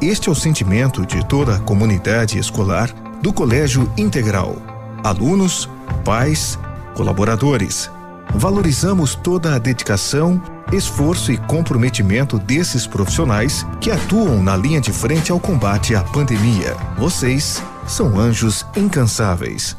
[0.00, 2.88] Este é o sentimento de toda a comunidade escolar
[3.20, 4.54] do Colégio Integral.
[5.02, 5.68] Alunos,
[6.04, 6.56] pais,
[6.94, 7.90] colaboradores.
[8.32, 10.40] Valorizamos toda a dedicação,
[10.72, 16.76] esforço e comprometimento desses profissionais que atuam na linha de frente ao combate à pandemia.
[16.96, 19.76] Vocês são anjos incansáveis.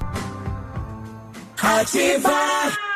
[1.61, 2.88] Ativar.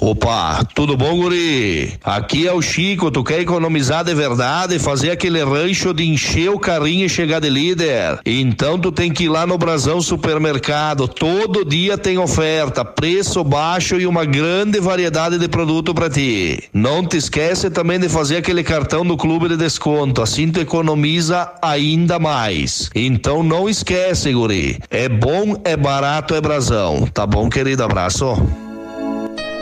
[0.00, 1.92] Opa, tudo bom, guri?
[2.02, 6.58] Aqui é o Chico, tu quer economizar de verdade, fazer aquele rancho de encher o
[6.58, 8.18] carrinho e chegar de líder?
[8.24, 14.00] Então tu tem que ir lá no Brasão Supermercado, todo dia tem oferta, preço baixo
[14.00, 16.64] e uma grande variedade de produto para ti.
[16.72, 21.52] Não te esquece também de fazer aquele cartão do clube de desconto, assim tu economiza
[21.60, 22.88] ainda mais.
[22.94, 24.78] Então não esquece, guri.
[24.88, 27.06] É bom, é barato, é Brasão.
[27.12, 27.84] Tá bom, querido?
[27.84, 28.69] Abraço.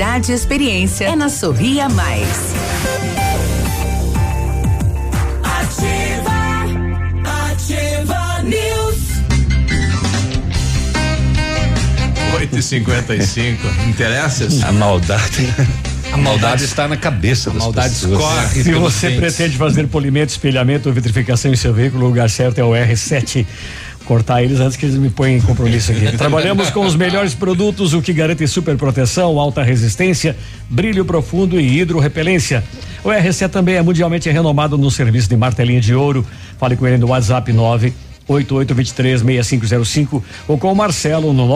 [0.00, 2.26] e experiência é na Sorria Mais.
[5.44, 6.32] Ativa,
[7.50, 8.96] ativa News.
[12.34, 14.64] 8 e 55 Interesses?
[14.64, 15.54] A maldade.
[16.10, 18.12] A maldade está na cabeça das maldade pessoas.
[18.20, 18.62] escorre.
[18.64, 22.64] Se você pretende fazer polimento, espelhamento ou vitrificação em seu veículo, o lugar certo é
[22.64, 23.46] o R7
[24.10, 26.10] cortar eles antes que eles me ponham em compromisso aqui.
[26.18, 30.36] Trabalhamos com os melhores produtos, o que garante super proteção, alta resistência,
[30.68, 32.64] brilho profundo e hidrorrepelência.
[33.04, 36.26] O RC também é mundialmente renomado no serviço de martelinha de ouro.
[36.58, 41.48] Fale com ele no WhatsApp 9 88236505 ou com o Marcelo no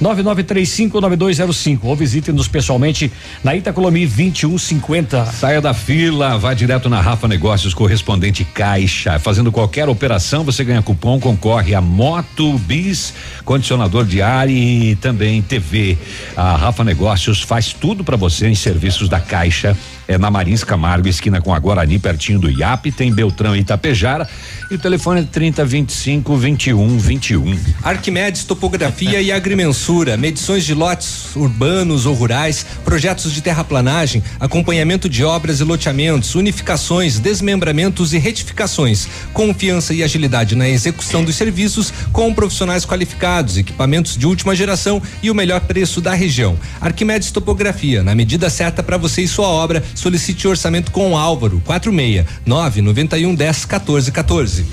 [0.00, 3.10] 999359205 ou visite-nos pessoalmente
[3.42, 5.26] na Itacolomi 2150.
[5.26, 9.18] Saia da fila, vá direto na Rafa Negócios correspondente Caixa.
[9.18, 13.14] Fazendo qualquer operação, você ganha cupom, concorre a moto, bis,
[13.44, 15.96] condicionador de ar e também TV.
[16.36, 19.76] A Rafa Negócios faz tudo para você em serviços da Caixa.
[20.08, 24.28] É na Marins Camargo, esquina com a Guarani, pertinho do IAP, tem Beltrão e Itapejara.
[24.70, 27.58] E o telefone é 30 25 21 21.
[27.82, 35.24] Arquimedes Topografia e Agrimensura, medições de lotes urbanos ou rurais, projetos de terraplanagem, acompanhamento de
[35.24, 39.06] obras e loteamentos, unificações, desmembramentos e retificações.
[39.32, 45.30] Confiança e agilidade na execução dos serviços com profissionais qualificados, equipamentos de última geração e
[45.30, 46.58] o melhor preço da região.
[46.80, 51.60] Arquimedes Topografia, na medida certa para você e sua obra, solicite orçamento com o Álvaro,
[51.64, 54.66] 46 991 10 14 14.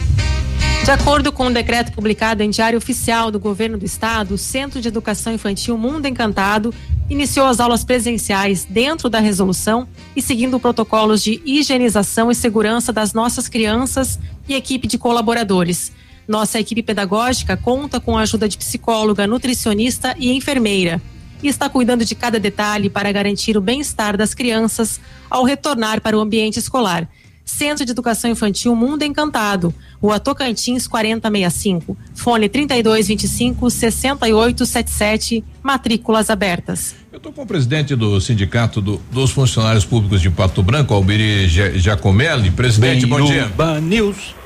[0.84, 4.38] De acordo com o um decreto publicado em Diário Oficial do Governo do Estado, o
[4.38, 6.74] Centro de Educação Infantil Mundo Encantado
[7.10, 13.14] iniciou as aulas presenciais dentro da resolução e seguindo protocolos de higienização e segurança das
[13.14, 15.91] nossas crianças e equipe de colaboradores.
[16.28, 21.02] Nossa equipe pedagógica conta com a ajuda de psicóloga, nutricionista e enfermeira
[21.41, 24.99] e está cuidando de cada detalhe para garantir o bem-estar das crianças
[25.30, 27.07] ao retornar para o ambiente escolar.
[27.49, 36.95] Centro de Educação Infantil Mundo Encantado, Rua Tocantins 4065, fone 3225 6877, matrículas abertas.
[37.11, 41.48] Eu estou com o presidente do Sindicato do, dos Funcionários Públicos de Pato Branco, Albiri
[41.48, 42.52] Giacomelli.
[42.52, 43.52] Presidente, bom dia.
[43.82, 44.39] News.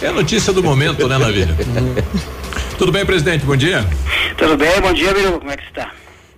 [0.00, 1.56] É a notícia do momento, né, Navilha?
[2.78, 3.44] Tudo bem, presidente?
[3.44, 3.84] Bom dia.
[4.36, 5.40] Tudo bem, bom dia, Biru.
[5.40, 5.90] Como é que está?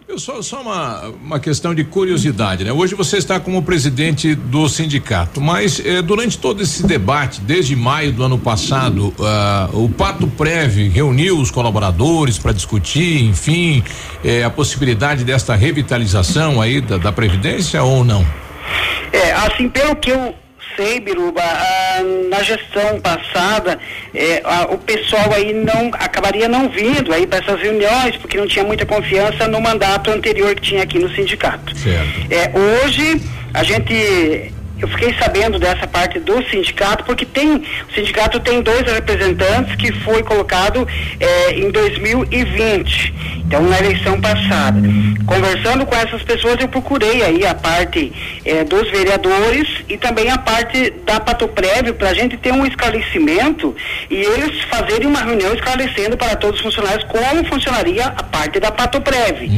[0.09, 2.73] Eu só, só uma, uma questão de curiosidade, né?
[2.73, 8.11] Hoje você está como presidente do sindicato, mas eh, durante todo esse debate, desde maio
[8.12, 13.85] do ano passado, ah, o Pato Prev reuniu os colaboradores para discutir, enfim,
[14.24, 18.27] eh, a possibilidade desta revitalização aí da, da Previdência ou não?
[19.12, 20.35] É, assim, pelo que eu
[20.77, 23.79] sei, Biruba, ah, na gestão passada,
[24.15, 28.47] eh, ah, o pessoal aí não acabaria não vindo aí para essas reuniões, porque não
[28.47, 31.77] tinha muita confiança no mandato anterior que tinha aqui no sindicato.
[31.77, 32.33] Certo.
[32.33, 32.51] É,
[32.85, 33.21] hoje
[33.53, 38.82] a gente eu fiquei sabendo dessa parte do sindicato porque tem o sindicato tem dois
[38.82, 40.86] representantes que foi colocado
[41.19, 43.15] eh, em 2020
[43.47, 44.81] então na eleição passada.
[45.27, 48.12] Conversando com essas pessoas eu procurei aí a parte
[48.44, 53.74] eh, dos vereadores e também a parte da Patoprev para a gente ter um esclarecimento
[54.09, 58.70] e eles fazerem uma reunião esclarecendo para todos os funcionários como funcionaria a parte da
[58.70, 59.48] Patoprev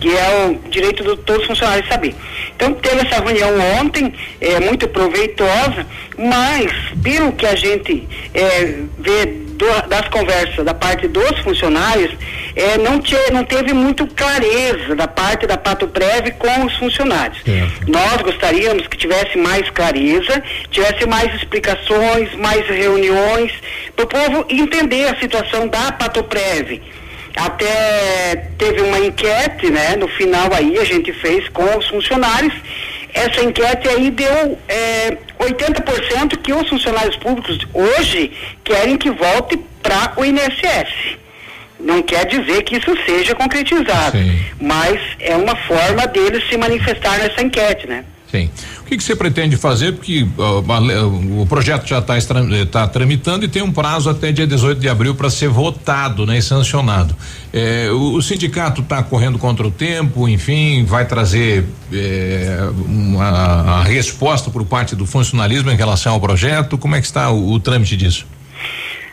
[0.00, 2.14] que é o direito de todos os funcionários saber.
[2.54, 4.12] Então teve essa reunião ontem
[4.56, 5.86] é muito proveitosa,
[6.18, 6.72] mas
[7.02, 12.12] pelo que a gente é, vê do- das conversas da parte dos funcionários,
[12.54, 17.38] é, não, te, não teve muito clareza da parte da Pato Prev com os funcionários.
[17.86, 23.52] Nós gostaríamos que tivesse mais clareza, tivesse mais explicações, mais reuniões,
[23.94, 26.80] para o povo entender a situação da Patoprev.
[27.36, 29.94] Até teve uma enquete, né?
[29.96, 32.54] No final aí a gente fez com os funcionários.
[33.16, 38.30] Essa enquete aí deu é, 80% que os funcionários públicos hoje
[38.62, 41.16] querem que volte para o INSS.
[41.80, 44.18] Não quer dizer que isso seja concretizado,
[44.60, 48.04] mas é uma forma deles se manifestar nessa enquete, né?
[48.36, 48.50] Sim.
[48.82, 49.92] O que, que você pretende fazer?
[49.92, 54.88] Porque le- o projeto já está tramitando e tem um prazo até dia 18 de
[54.88, 57.16] abril para ser votado né, e sancionado.
[57.52, 63.82] É, o, o sindicato está correndo contra o tempo, enfim, vai trazer é, uma, a
[63.82, 66.76] resposta por parte do funcionalismo em relação ao projeto.
[66.78, 68.26] Como é que está o, o trâmite disso?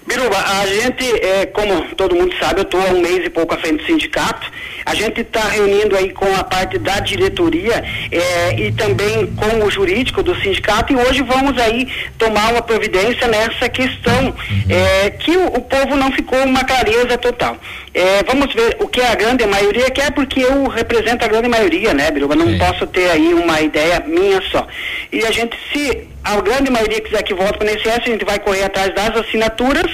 [0.07, 3.53] Biruba, a gente, é, como todo mundo sabe, eu estou há um mês e pouco
[3.53, 4.45] à frente do sindicato.
[4.85, 9.71] A gente está reunindo aí com a parte da diretoria é, e também com o
[9.71, 14.33] jurídico do sindicato e hoje vamos aí tomar uma providência nessa questão
[14.69, 17.57] é, que o, o povo não ficou uma clareza total.
[17.93, 21.93] É, vamos ver o que a grande maioria quer, porque eu represento a grande maioria,
[21.93, 22.35] né, Biruba?
[22.35, 24.67] Não posso ter aí uma ideia minha só.
[25.11, 28.25] E a gente, se a grande maioria quiser que volte para o INSS, a gente
[28.25, 29.91] vai correr atrás das assinaturas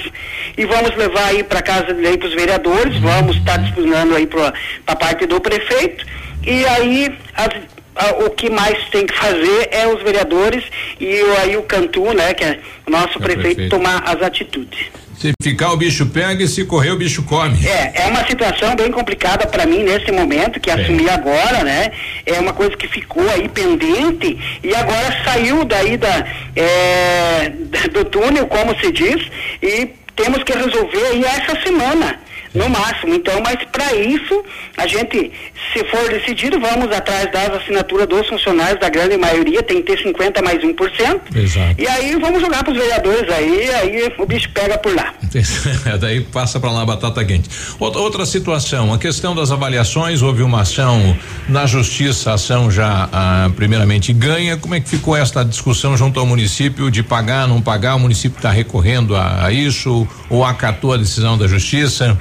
[0.56, 4.16] e vamos levar aí para a Casa de Lei para os vereadores, vamos estar disponível
[4.16, 4.52] aí para
[4.86, 6.04] a parte do prefeito
[6.46, 7.56] e aí as-
[7.96, 10.64] a- o que mais tem que fazer é os vereadores
[10.98, 13.70] e aí o Cantu, né, que é o nosso prefeito, prefeito.
[13.70, 14.78] tomar as atitudes.
[15.18, 17.66] Se ficar o bicho pega e se correr o bicho come.
[17.66, 21.92] É, é uma situação bem complicada para mim nesse momento, que assumi agora, né?
[22.24, 26.24] É uma coisa que ficou aí pendente e agora saiu daí da,
[26.56, 27.50] é,
[27.92, 29.20] do túnel, como se diz,
[29.62, 32.18] e temos que resolver aí essa semana.
[32.52, 34.44] No máximo, então, mas para isso,
[34.76, 35.30] a gente,
[35.72, 40.02] se for decidido, vamos atrás das assinaturas dos funcionários, da grande maioria, tem que ter
[40.02, 41.20] 50 mais 1%.
[41.36, 41.80] Exato.
[41.80, 45.14] E aí vamos jogar para os vereadores aí, aí o bicho pega por lá.
[46.00, 47.48] Daí passa para lá a batata quente.
[47.78, 51.16] Outra, situação, a questão das avaliações, houve uma ação
[51.48, 54.56] na justiça, a ação já ah, primeiramente ganha.
[54.56, 57.94] Como é que ficou esta discussão junto ao município de pagar, não pagar?
[57.94, 62.18] O município está recorrendo a, a isso ou acatou a decisão da justiça?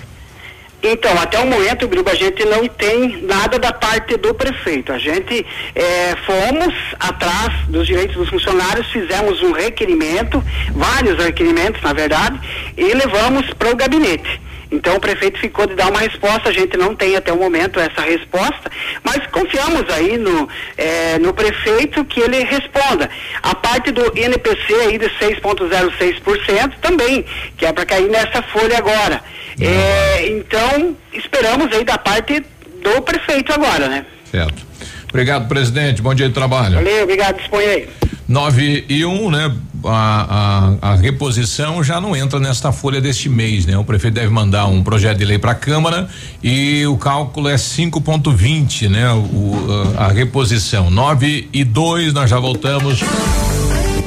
[0.82, 4.94] Então, até o momento, Biruba, a gente não tem nada da parte do prefeito.
[4.94, 5.46] A gente
[5.76, 12.40] eh, fomos atrás dos direitos dos funcionários, fizemos um requerimento, vários requerimentos, na verdade,
[12.78, 14.40] e levamos para o gabinete.
[14.72, 17.80] Então o prefeito ficou de dar uma resposta, a gente não tem até o momento
[17.80, 18.72] essa resposta,
[19.04, 20.48] mas confiamos aí no,
[20.78, 23.10] eh, no prefeito que ele responda.
[23.42, 27.26] A parte do INPC aí de 6,06% também,
[27.58, 29.24] que é para cair nessa folha agora.
[29.60, 32.46] Eh, então, esperamos aí da parte
[32.84, 34.06] do prefeito agora, né?
[34.32, 34.69] Certo.
[35.10, 36.02] Obrigado, presidente.
[36.02, 36.76] Bom dia de trabalho.
[36.76, 37.90] Valeu, obrigado, dispõe aí.
[38.28, 39.52] 9 e 1, um, né?
[39.84, 43.78] A, a, a reposição já não entra nesta folha deste mês, né?
[43.78, 46.08] O prefeito deve mandar um projeto de lei para a Câmara
[46.44, 49.12] e o cálculo é 5,20, né?
[49.12, 50.92] O, a, a reposição.
[50.92, 53.00] 9 e 2, nós já voltamos.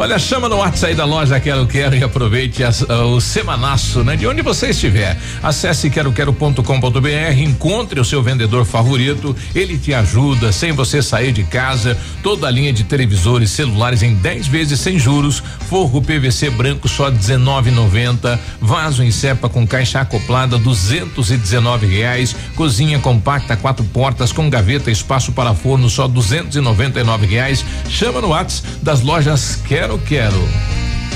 [0.00, 4.04] Olha, chama no WhatsApp aí da loja Quero Quero e aproveite as, uh, o semanaço,
[4.04, 4.14] né?
[4.14, 5.18] De onde você estiver.
[5.42, 11.98] Acesse queroquero.com.br, encontre o seu vendedor favorito, ele te ajuda sem você sair de casa.
[12.22, 17.10] Toda a linha de televisores, celulares em 10 vezes sem juros, forro PVC branco só
[17.10, 24.92] 19,90, vaso em cepa com caixa acoplada 219 reais, cozinha compacta quatro portas com gaveta,
[24.92, 27.64] espaço para forno só 299 reais.
[27.88, 30.48] Chama no WhatsApp das lojas Quero Quero Quero.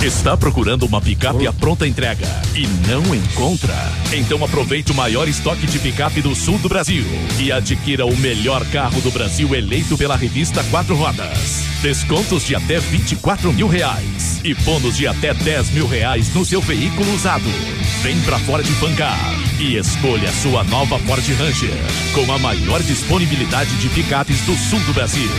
[0.02, 3.74] Está procurando uma picape à pronta entrega e não encontra?
[4.12, 7.04] Então aproveite o maior estoque de picape do sul do Brasil
[7.38, 11.64] e adquira o melhor carro do Brasil eleito pela revista Quatro Rodas.
[11.82, 16.62] Descontos de até 24 mil reais e bônus de até 10 mil reais no seu
[16.62, 17.50] veículo usado.
[18.02, 19.18] Vem pra Ford Fancar
[19.60, 21.76] e escolha a sua nova Ford Ranger
[22.14, 25.30] com a maior disponibilidade de picapes do sul do Brasil.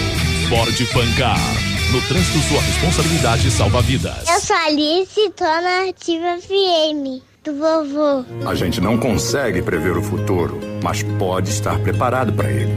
[0.49, 1.82] Ford Fancar.
[1.94, 4.28] No trânsito, sua responsabilidade salva vidas.
[4.28, 8.49] Eu sou a Alice e tô na Ativa FM do vovô.
[8.49, 12.74] A gente não consegue prever o futuro, mas pode estar preparado para ele.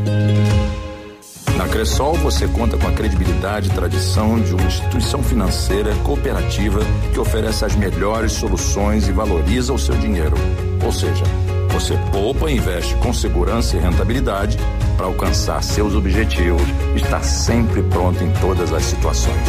[1.57, 6.81] Na Cressol você conta com a credibilidade e tradição de uma instituição financeira cooperativa
[7.15, 10.37] que oferece as melhores soluções e valoriza o seu dinheiro.
[10.85, 11.25] Ou seja,
[11.69, 14.57] você poupa e investe com segurança e rentabilidade
[14.97, 19.49] para alcançar seus objetivos e estar sempre pronto em todas as situações.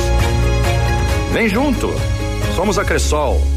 [1.34, 1.89] Vem junto!
[2.56, 3.56] Somos a Cressol.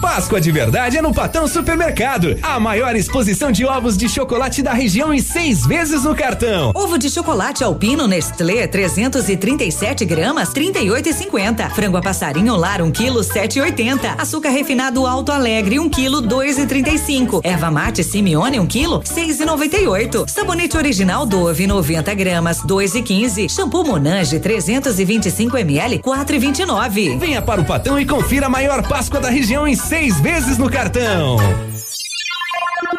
[0.00, 2.38] Páscoa de verdade é no Patão Supermercado.
[2.40, 6.70] A maior exposição de ovos de chocolate da região em seis vezes no cartão.
[6.72, 11.70] Ovo de chocolate alpino Nestlé 337 gramas 38,50.
[11.70, 14.14] Frango a passarinho lar 1 quilo 7,80.
[14.18, 17.40] Açúcar refinado Alto Alegre 1 quilo 2,35.
[17.42, 20.28] Erva mate Simeone 1 quilo 6,98.
[20.28, 23.50] Sabonete original Dove 90 gramas 2,15.
[23.50, 27.18] Shampoo Monange 325 ml 4,29.
[27.18, 30.70] Venha para o Patão e confira a maior Páscoa da região em seis vezes no
[30.70, 31.38] cartão.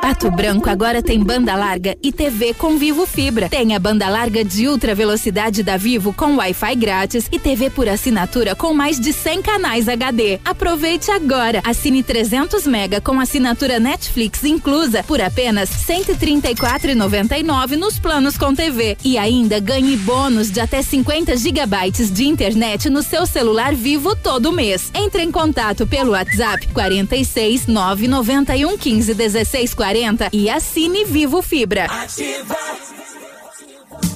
[0.01, 3.49] Pato Branco agora tem banda larga e TV com Vivo Fibra.
[3.49, 7.87] Tem a banda larga de ultra velocidade da Vivo com Wi-Fi grátis e TV por
[7.87, 10.39] assinatura com mais de 100 canais HD.
[10.45, 11.61] Aproveite agora.
[11.65, 19.17] Assine 300 mega com assinatura Netflix inclusa por apenas 134,99 nos planos com TV e
[19.17, 24.91] ainda ganhe bônus de até 50 gigabytes de internet no seu celular Vivo todo mês.
[24.95, 29.88] Entre em contato pelo WhatsApp 46 991 15 16 40
[30.31, 31.87] e assine Vivo Fibra.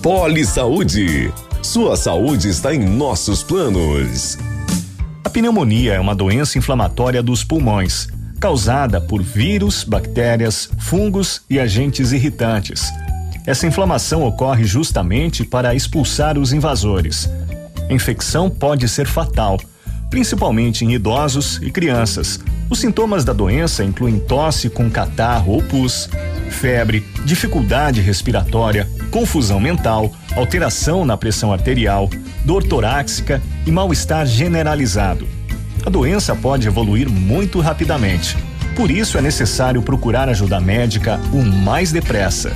[0.04, 1.34] Poli Saúde.
[1.64, 4.38] Sua saúde está em nossos planos.
[5.24, 8.08] A pneumonia é uma doença inflamatória dos pulmões,
[8.40, 12.84] causada por vírus, bactérias, fungos e agentes irritantes.
[13.44, 17.28] Essa inflamação ocorre justamente para expulsar os invasores.
[17.90, 19.60] A infecção pode ser fatal,
[20.14, 22.40] principalmente em idosos e crianças.
[22.70, 26.08] Os sintomas da doença incluem tosse com catarro ou pus,
[26.52, 32.12] febre, dificuldade respiratória, confusão mental, alteração na pressão arterial,
[32.46, 35.28] dor torácica e mal-estar generalizado.
[35.84, 38.38] A doença pode evoluir muito rapidamente.
[38.76, 42.56] Por isso é necessário procurar ajuda médica o mais depressa.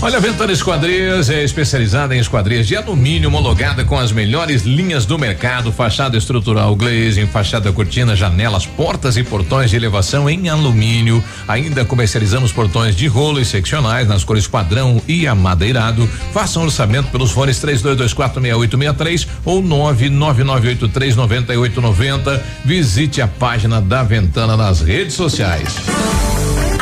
[0.00, 5.06] Olha, a Ventana Esquadrias é especializada em esquadrias de alumínio homologada com as melhores linhas
[5.06, 11.24] do mercado, fachada estrutural glazing, fachada cortina, janelas, portas e portões de elevação em alumínio.
[11.48, 16.06] Ainda comercializamos portões de rolo e seccionais nas cores padrão e amadeirado.
[16.32, 22.40] Faça um orçamento pelos fones 32246863 ou 999839890.
[22.64, 25.74] Visite a página da Ventana nas redes sociais.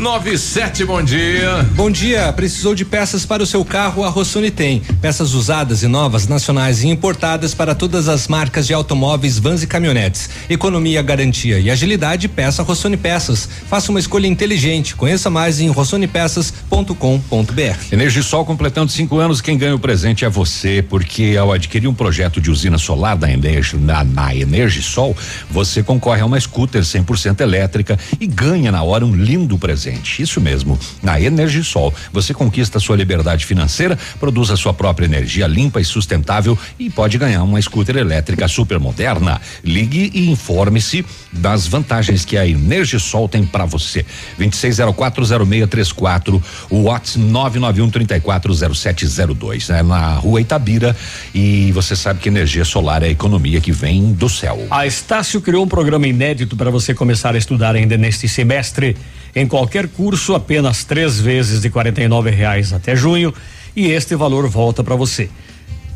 [0.00, 1.62] 97, bom dia.
[1.74, 2.32] Bom dia.
[2.32, 4.02] Precisou de peças para o seu carro?
[4.02, 4.80] A Rossoni tem.
[4.98, 9.66] Peças usadas e novas, nacionais e importadas para todas as marcas de automóveis, vans e
[9.66, 10.30] caminhonetes.
[10.48, 13.46] Economia, garantia e agilidade, peça Rossoni Peças.
[13.68, 14.96] Faça uma escolha inteligente.
[14.96, 17.92] Conheça mais em rossonepeças.com.br.
[17.92, 22.40] Energisol completando cinco anos, quem ganha o presente é você, porque ao adquirir um projeto
[22.40, 25.14] de usina solar da Energi, na, na Energisol,
[25.50, 29.89] você concorre a uma scooter 100% elétrica e ganha na hora um lindo presente.
[30.18, 35.80] Isso mesmo, na Energisol, você conquista sua liberdade financeira, produz a sua própria energia limpa
[35.80, 39.40] e sustentável e pode ganhar uma scooter elétrica super moderna.
[39.64, 44.06] Ligue e informe-se das vantagens que a Energisol tem para você.
[44.38, 46.40] 26040634,
[46.70, 49.82] o WhatsApp 991340702, né?
[49.82, 50.96] Na rua Itabira
[51.34, 54.64] e você sabe que energia solar é a economia que vem do céu.
[54.70, 58.96] A Estácio criou um programa inédito para você começar a estudar ainda neste semestre.
[59.34, 63.32] Em qualquer curso, apenas três vezes de 49 reais até junho,
[63.74, 65.28] e este valor volta para você.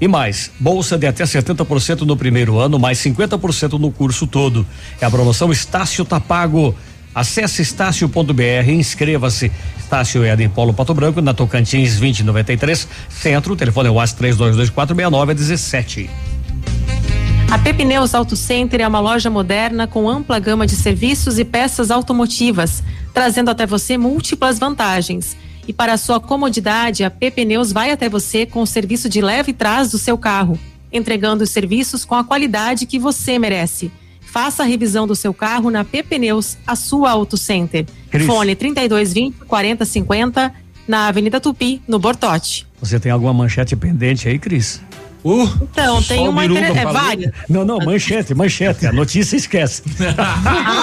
[0.00, 4.66] E mais, bolsa de até 70% no primeiro ano, mais 50% no curso todo.
[5.00, 6.74] É a promoção Estácio tá pago.
[7.14, 9.52] Acesse estácio.br, inscreva-se.
[9.78, 16.33] Estácio é em Polo Pato Branco, na Tocantins 2093, centro, telefone é o 32246917.
[17.50, 21.90] A Pepineus Auto Center é uma loja moderna com ampla gama de serviços e peças
[21.90, 25.36] automotivas, trazendo até você múltiplas vantagens.
[25.66, 29.52] E para a sua comodidade, a Pepineus vai até você com o serviço de leve
[29.52, 30.58] trás do seu carro,
[30.92, 33.90] entregando os serviços com a qualidade que você merece.
[34.20, 37.86] Faça a revisão do seu carro na Pepineus, a sua Auto Center.
[38.10, 38.26] Cris.
[38.26, 40.52] Fone 3220 4050
[40.88, 42.66] na Avenida Tupi, no Bortote.
[42.80, 44.82] Você tem alguma manchete pendente aí, Cris?
[45.24, 46.76] Uh, Então, tem uma inter...
[46.76, 47.32] é, várias.
[47.48, 48.86] Não, não, manchete, manchete.
[48.86, 49.82] A notícia esquece.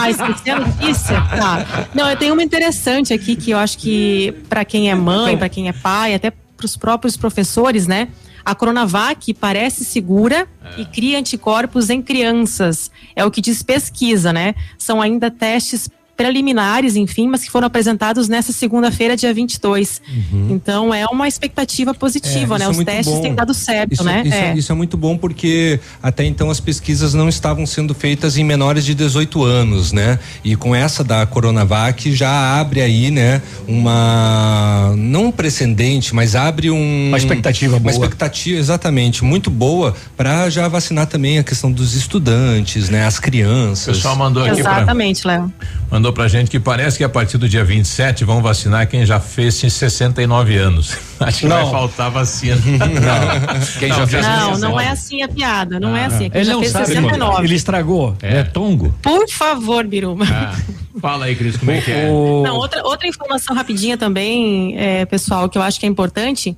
[0.04, 1.22] Ah, esqueci a notícia?
[1.22, 1.88] Tá.
[1.94, 5.48] Não, eu tenho uma interessante aqui que eu acho que para quem é mãe, para
[5.48, 8.08] quem é pai, até para os próprios professores, né?
[8.44, 10.48] A Coronavac parece segura
[10.78, 12.90] e cria anticorpos em crianças.
[13.16, 14.56] É o que diz pesquisa, né?
[14.78, 15.88] São ainda testes
[16.22, 20.02] preliminares, enfim, mas que foram apresentados nessa segunda-feira, dia 22.
[20.50, 22.66] Então é uma expectativa positiva, É, né?
[22.66, 23.22] é Os muito testes bom.
[23.22, 24.22] têm dado certo, Isso, né?
[24.26, 24.54] Isso, É.
[24.56, 28.86] isso é muito bom porque até então as pesquisas não estavam sendo feitas em menores
[28.86, 30.20] de 18 anos, né?
[30.44, 33.42] E com essa da Coronavac já abre aí, né?
[33.68, 37.92] Uma não um precedente, mas abre um Uma expectativa uma boa.
[37.92, 43.06] expectativa exatamente muito boa para já vacinar também a questão dos estudantes, né?
[43.06, 43.98] As O crianças.
[43.98, 45.52] pessoal mandou aqui pra, Exatamente, Léo.
[45.90, 49.20] mandou pra gente que parece que a partir do dia 27 vão vacinar quem já
[49.20, 50.98] fez em 69 anos.
[51.20, 51.72] Acho que vai Não.
[51.72, 52.58] faltar vacina.
[53.80, 56.26] Quem já fez Não, não é assim a piada, não é assim.
[56.26, 57.46] Aqui Ele já não fez sabe, 69.
[57.46, 58.16] ele estragou.
[58.22, 58.94] É tongo.
[59.02, 60.26] Por favor, Biruma.
[60.28, 60.56] Ah,
[61.00, 62.08] fala aí, Cris, como é que é?
[62.08, 66.58] Não, outra, outra informação rapidinha também, é, pessoal, que eu acho que é importante.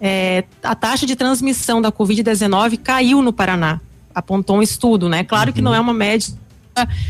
[0.00, 3.80] É, a taxa de transmissão da Covid-19 caiu no Paraná.
[4.14, 5.22] Apontou um estudo, né?
[5.22, 6.32] Claro que não é uma média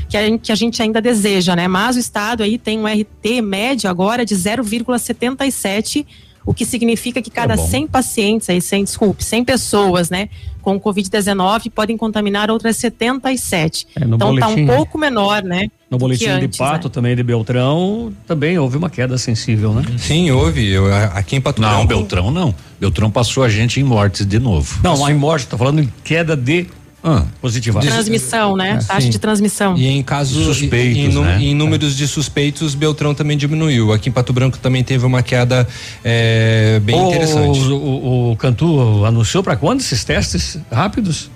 [0.09, 1.67] que a, gente, que a gente ainda deseja, né?
[1.67, 6.07] Mas o estado aí tem um RT médio agora de 0,77,
[6.47, 7.67] o que significa que cada bom.
[7.67, 10.31] 100 pacientes aí, 100, desculpe, 100 pessoas, né,
[10.63, 13.87] com Covid-19 podem contaminar outras 77.
[13.97, 15.69] É, então tá um boletim- pouco menor, né?
[15.91, 16.93] No boletim antes, de Pato, né?
[16.95, 19.83] também de Beltrão, também houve uma queda sensível, né?
[19.99, 20.67] Sim, houve.
[20.69, 21.87] Eu, aqui em Pato Não, Branco.
[21.87, 22.55] Beltrão não.
[22.81, 24.79] Beltrão passou a gente em mortes de novo.
[24.83, 26.67] Não, lá em morte, tá falando em queda de
[27.03, 27.81] Ah, positiva.
[27.81, 28.71] Transmissão, né?
[28.71, 29.11] É, Taxa sim.
[29.11, 29.77] de transmissão.
[29.77, 31.39] E em casos Suspeitos, em, né?
[31.41, 33.93] em números de suspeitos, Beltrão também diminuiu.
[33.93, 35.67] Aqui em Pato Branco também teve uma queda
[36.05, 37.61] é, bem o, interessante.
[37.61, 41.31] O, o, o Cantu anunciou para quando esses testes rápidos?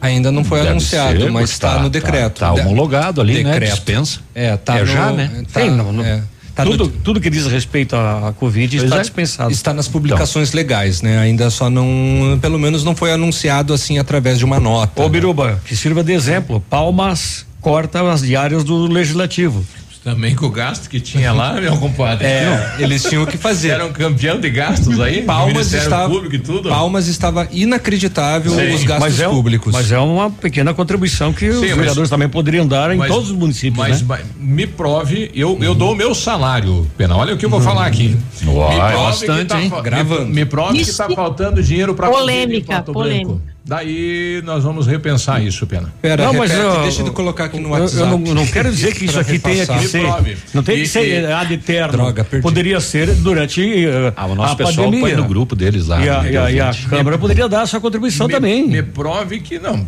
[0.00, 2.40] Ainda não foi Deve anunciado, ser, mas está tá- no decreto.
[2.40, 3.52] Tá, tá homologado ali, né?
[3.52, 3.74] Decreto.
[3.74, 4.18] Dispensa.
[4.34, 5.30] É, tá É no- já, né?
[5.52, 6.20] Tá, Tem, não, não- é,
[6.54, 9.00] tá tudo, tudo que diz respeito à Covid Pois está é.
[9.00, 9.52] dispensado.
[9.52, 11.18] está nas publicações legais, né?
[11.18, 15.00] Ainda só não, pelo menos não foi anunciado assim através de uma nota.
[15.00, 15.10] Ô, né?
[15.10, 16.62] Biruba, que sirva de exemplo.
[16.68, 19.64] Palmas corta as diárias do Legislativo.
[20.04, 22.26] Também com o gasto que tinha lá, meu compadre.
[22.26, 23.68] É, eles tinham que fazer.
[23.70, 25.22] Era um campeão de gastos aí?
[25.22, 26.68] Palmas estava, Público e tudo?
[26.68, 29.72] Palmas estava inacreditável Sim, os gastos mas é públicos.
[29.72, 33.08] Mas é uma pequena contribuição que os Sim, mas- vereadores também poderiam dar em Mas-
[33.12, 34.06] todos os municípios, Mas, né?
[34.08, 37.16] mas me prove, eu, eu dou o meu salário, Pena.
[37.16, 38.16] Olha o que eu vou falar aqui.
[38.44, 39.72] Uau, me é prove bastante, que tá, hein?
[39.84, 40.26] Gravando.
[40.26, 43.40] Me, me prove que está faltando dinheiro para Polêmica, polêmica.
[43.64, 45.92] Daí nós vamos repensar isso, Pena.
[46.02, 48.00] Pera, Não, mas repete, eu- deixa eu colocar aqui no Eu, WhatsApp.
[48.00, 50.02] eu não, não quero dizer que isso aqui tenha que ser.
[50.22, 50.36] Me.
[50.52, 51.92] Não tem E- que ser e- ad eterno.
[51.92, 52.42] Droga, perdi.
[52.42, 55.14] Poderia ser durante eh, Ah, o nosso a pessoal pandemia.
[55.14, 56.04] põe no grupo deles lá.
[56.04, 56.72] E a, né, e a- e a.
[56.90, 58.66] Câmara poderia dar a sua contribuição me, também.
[58.66, 59.78] Me prove que não,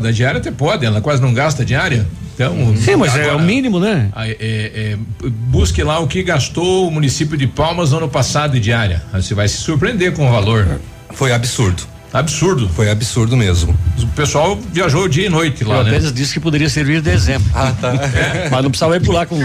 [0.00, 2.06] da diária até pode, ela quase não gasta diária.
[2.34, 4.08] Então, Sim, mas é agora, o mínimo, né?
[4.14, 4.96] a- é- é,
[5.48, 9.02] busque lá o que gastou o município de Palmas no ano passado de diária.
[9.12, 10.78] Você vai se surpreender com o valor.
[11.14, 11.82] Foi absurdo.
[12.18, 12.68] Absurdo.
[12.70, 13.76] Foi absurdo mesmo.
[14.00, 15.90] O pessoal viajou dia e noite Eu lá, né?
[15.90, 17.46] apenas disse que poderia servir de exemplo.
[17.54, 17.92] Ah, tá.
[18.50, 19.38] Mas não precisava ir pular com,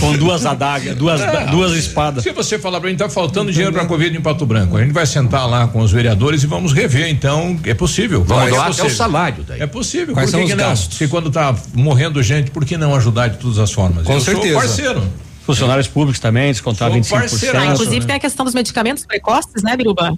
[0.00, 2.22] com duas adagas, duas, duas espadas.
[2.22, 4.92] Se você falar pra mim, tá faltando dinheiro pra Covid em Pato Branco, a gente
[4.92, 8.22] vai sentar lá com os vereadores e vamos rever, então, é possível.
[8.24, 8.90] Vamos é doar até possível.
[8.90, 9.60] o salário daí.
[9.60, 10.76] É possível, Quais por que são que os não?
[10.98, 14.04] Se quando tá morrendo gente, por que não ajudar de todas as formas?
[14.04, 14.48] Com Eu certeza.
[14.52, 15.02] sou parceiro.
[15.46, 17.08] Funcionários públicos também, descontar Sou 25%.
[17.10, 18.06] parceiraço, Ah, inclusive né?
[18.06, 20.12] tem a questão dos medicamentos precoces, né, Biruba?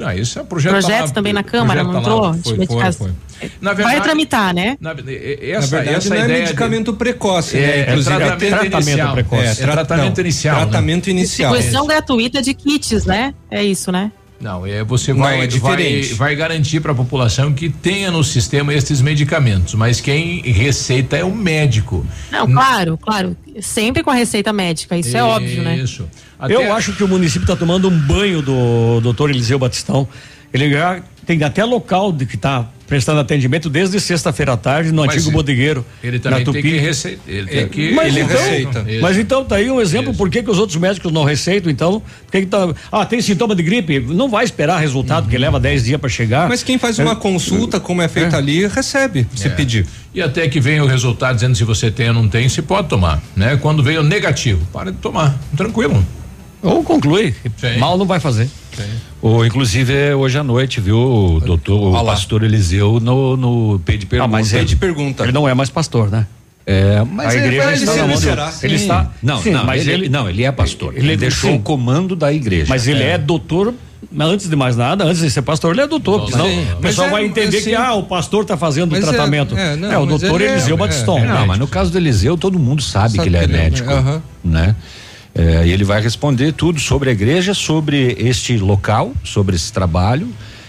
[0.00, 2.32] Ah, isso é projeto Projetos também na Câmara, não entrou?
[2.32, 3.06] Foi, De foi, medicação.
[3.06, 3.50] foi.
[3.60, 4.76] Na Vai verdade, tramitar, né?
[4.80, 4.94] na, e-
[5.52, 7.66] Na essa, verdade, essa não é ideia de- medicamento precoce, É, né?
[7.66, 9.12] é Inclusive, tratamento até- tratamento inicial.
[9.14, 9.44] precoce.
[9.46, 10.54] É, tra- tratamento não, inicial.
[10.56, 10.62] né?
[10.62, 11.52] Tratamento inicial.
[11.52, 13.34] Distribuição gratuita de kits, né?
[13.50, 14.10] É isso, né?
[14.40, 16.14] Não, é você Não, vai, é vai, diferente.
[16.14, 21.24] vai garantir para a população que tenha no sistema estes medicamentos, mas quem receita é
[21.24, 22.04] o médico.
[22.30, 23.36] Não, claro, claro.
[23.60, 25.76] Sempre com a receita médica, isso é óbvio, né?
[25.76, 26.08] Isso.
[26.48, 30.06] Eu acho que o município está tomando um banho do doutor Eliseu Batistão.
[30.52, 35.02] Ele já tem até local de que está prestando atendimento desde sexta-feira à tarde no
[35.04, 35.84] Mas antigo ele- bodegueiro.
[36.02, 36.62] Ele também na tem Tupi.
[36.70, 37.24] que receitar.
[37.26, 37.92] Ele tem que.
[37.92, 38.86] Mas, Ele então, receita.
[39.00, 42.00] mas então tá aí um exemplo por que, que os outros médicos não receitam, então?
[42.00, 45.58] Por que que tá, ah, tem sintoma de gripe, não vai esperar resultado, porque leva
[45.58, 46.48] 10 dias para chegar.
[46.48, 49.50] Mas quem faz uma consulta, como é feita ali, recebe, se É.
[49.50, 49.86] pedir.
[50.14, 52.88] E até que venha o resultado dizendo se você tem ou não tem, se pode
[52.88, 53.56] tomar, né?
[53.60, 56.04] Quando veio negativo, para de tomar, tranquilo.
[56.62, 57.78] Ou conclui, Sim.
[57.78, 58.48] mal não vai fazer.
[59.22, 63.96] Ou, inclusive, é hoje à noite, viu, o doutor, o pastor Eliseu no, no P
[63.96, 64.28] de pergunta.
[64.28, 65.22] Ah, mas Pede pergunta.
[65.24, 66.26] Ele não é mais pastor, né?
[66.66, 68.06] É, mas a é- igreja mas está ele na
[68.36, 69.10] mão Ele está.
[69.22, 70.94] Não, sim, não, mas ele, ele, não, ele é pastor.
[70.96, 71.56] ele- Ele, deixou sim.
[71.56, 72.66] o comando da igreja.
[72.68, 73.74] Mas ele é doutor.
[74.12, 76.20] Mas antes de mais nada, antes de ser pastor, ele é doutor.
[76.20, 76.66] porque Senão Sim.
[76.74, 79.56] o pessoal é- vai entender assim- que ah, o pastor está fazendo o é- tratamento.
[79.56, 81.18] é, não, É, o doutor ele é- Eliseu é- Batistão.
[81.18, 83.54] é, Não, mas no caso do Eliseu, todo mundo sabe, Sabe que ele é ele
[83.54, 84.22] é- médico, aham.
[84.44, 84.76] né?
[85.34, 90.28] É, e ele vai responder tudo sobre a igreja, sobre este local, sobre esse trabalho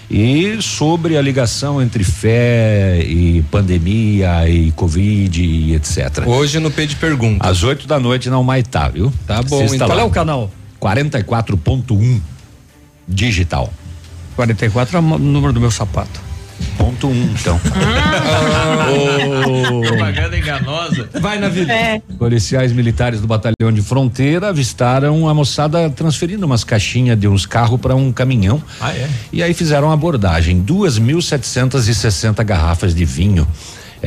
[0.10, 6.26] e sobre a ligação entre fé e pandemia e covid e etc.
[6.26, 7.48] Hoje no P de pergunta.
[7.48, 9.14] Às 8 da noite na Humaitá, viu?
[9.28, 9.88] Tá bom, então.
[9.88, 10.52] Qual é o canal?
[10.82, 12.20] 44.1
[13.08, 13.72] digital.
[14.36, 16.25] 44 é o número do meu sapato.
[16.78, 17.60] Ponto 1, então.
[19.88, 21.10] Propaganda enganosa.
[21.20, 21.74] Vai na vida.
[21.74, 22.02] É.
[22.18, 27.80] Policiais militares do batalhão de fronteira avistaram a moçada transferindo umas caixinhas de uns carros
[27.80, 28.62] para um caminhão.
[28.80, 29.10] Ah, é?
[29.32, 33.48] E aí fizeram uma abordagem, 2.760 garrafas de vinho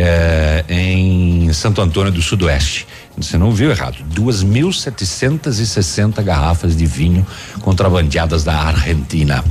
[0.01, 2.87] eh, em Santo Antônio do Sudoeste.
[3.21, 7.27] Você não viu errado, 2.760 garrafas de vinho
[7.61, 9.45] contrabandeadas da Argentina.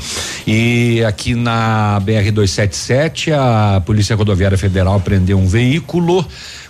[0.45, 6.25] E aqui na BR 277, a Polícia Rodoviária Federal prendeu um veículo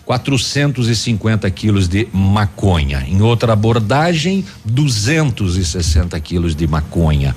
[0.05, 3.05] 450 quilos de maconha.
[3.07, 7.35] Em outra abordagem, 260 quilos de maconha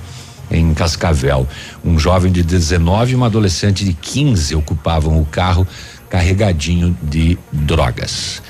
[0.49, 1.47] em Cascavel.
[1.83, 5.67] Um jovem de 19 e uma adolescente de 15 ocupavam o carro
[6.09, 8.41] carregadinho de drogas.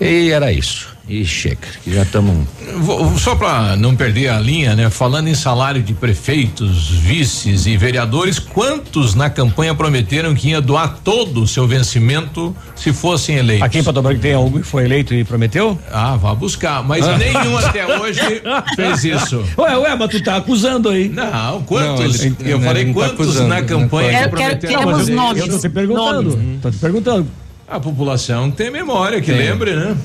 [0.00, 0.88] E era isso.
[1.08, 2.46] E chega, que já estamos.
[3.18, 4.88] Só para não perder a linha, né?
[4.88, 10.98] Falando em salário de prefeitos, vices e vereadores, quantos na campanha prometeram que ia doar
[11.02, 13.66] todo o seu vencimento se fossem eleitos?
[13.66, 15.76] Aqui em Pato Branco tem algum que foi eleito e prometeu?
[15.90, 18.20] Ah, vá buscar, mas nenhum até hoje
[18.76, 19.42] fez isso.
[19.58, 21.08] Ué, ué, mas tu tá acusando aí.
[21.08, 22.20] Não, quantos?
[22.20, 25.08] Não, ele- eu não, falei tá quantos acusando, na campanha tá que prometeram Quero- queremos
[25.08, 25.42] nomes.
[25.42, 26.30] Eu tô te perguntando.
[26.36, 26.60] Nomes.
[26.62, 27.26] Tô te perguntando.
[27.70, 29.96] A população tem memória, que lembre, né?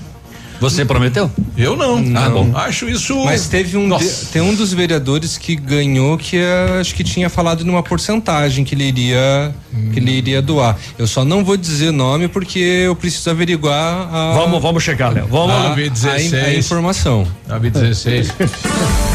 [0.62, 1.30] Você prometeu?
[1.58, 2.00] Eu não.
[2.00, 2.24] Não.
[2.24, 2.52] Ah, bom.
[2.56, 3.26] Acho isso.
[3.26, 7.30] Mas teve um, de- tem um dos vereadores que ganhou que eh, acho que tinha
[7.30, 9.54] falado numa porcentagem que ele iria
[9.92, 10.78] que ele iria doar.
[10.98, 15.28] Eu só não vou dizer nome porque eu preciso averiguar a Vamos, vamos checar, Léo.
[15.28, 16.34] Vamos a, a, 16.
[16.34, 17.28] a informação.
[17.50, 18.32] A 16.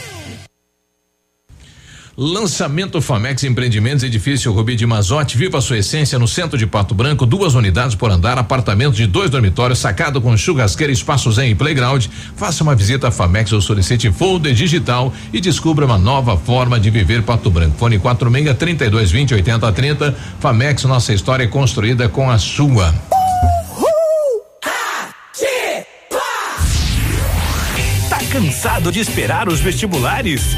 [2.17, 7.25] Lançamento Famex Empreendimentos, edifício Rubi de Mazote, viva sua essência no centro de Pato Branco,
[7.25, 12.07] duas unidades por andar, apartamento de dois dormitórios, sacado com churrasqueira, espaço zen e playground.
[12.35, 16.89] Faça uma visita à Famex ou solicite folder digital e descubra uma nova forma de
[16.89, 17.77] viver Pato Branco.
[17.77, 20.15] Fone 46 32 20 80 30.
[20.39, 22.93] Famex, nossa história é construída com a sua.
[28.09, 30.57] Tá cansado de esperar os vestibulares?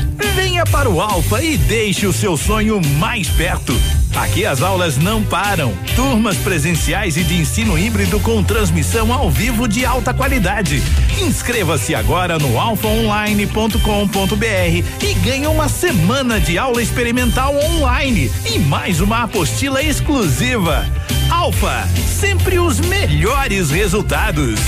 [0.64, 3.76] Venha para o Alfa e deixe o seu sonho mais perto.
[4.16, 5.74] Aqui as aulas não param.
[5.96, 10.82] Turmas presenciais e de ensino híbrido com transmissão ao vivo de alta qualidade.
[11.22, 19.24] Inscreva-se agora no alfaonline.com.br e ganhe uma semana de aula experimental online e mais uma
[19.24, 20.86] apostila exclusiva.
[21.30, 24.60] Alfa, sempre os melhores resultados.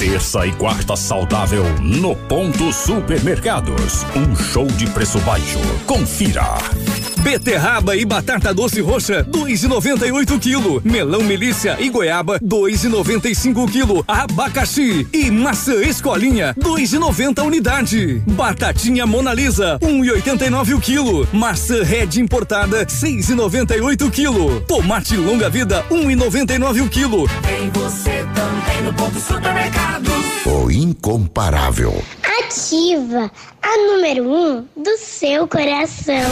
[0.00, 4.06] Terça e quarta saudável no Ponto Supermercados.
[4.16, 5.58] Um show de preço baixo.
[5.84, 6.56] Confira.
[7.22, 10.80] Beterraba e batata doce roxa, 2,98 quilo.
[10.82, 14.02] Melão milícia e goiaba, 2,95 quilo.
[14.08, 18.22] Abacaxi e maçã escolinha, 2,90 unidade.
[18.26, 21.28] Batatinha Mona Lisa, 1,89 o quilo.
[21.30, 24.62] Maçã Red importada, 6,98 quilo.
[24.62, 27.28] Tomate longa vida, 1,99 o quilo.
[27.42, 29.89] Tem você também no ponto supermercado.
[29.98, 30.39] Dourados.
[30.46, 32.02] O incomparável.
[32.22, 33.30] Ativa
[33.62, 36.30] a número 1 um do seu coração.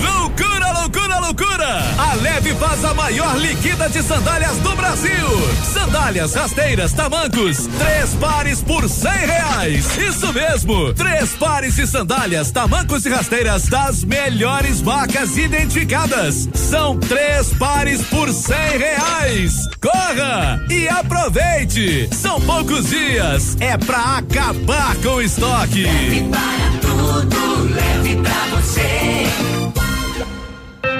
[0.00, 1.82] Loucura, loucura, loucura!
[1.98, 5.26] A Leve faz a maior liquida de sandálias do Brasil.
[5.72, 9.96] Sandálias, rasteiras, tamancos, três pares por cem reais.
[9.98, 16.48] Isso mesmo, três pares de sandálias, tamancos e rasteiras das melhores marcas identificadas.
[16.54, 19.66] São três pares por cem reais.
[19.80, 22.08] Corra e aproveite.
[22.14, 23.47] São poucos dias.
[23.60, 25.82] É pra acabar com o estoque.
[25.82, 29.57] Leve para tudo, leve pra você.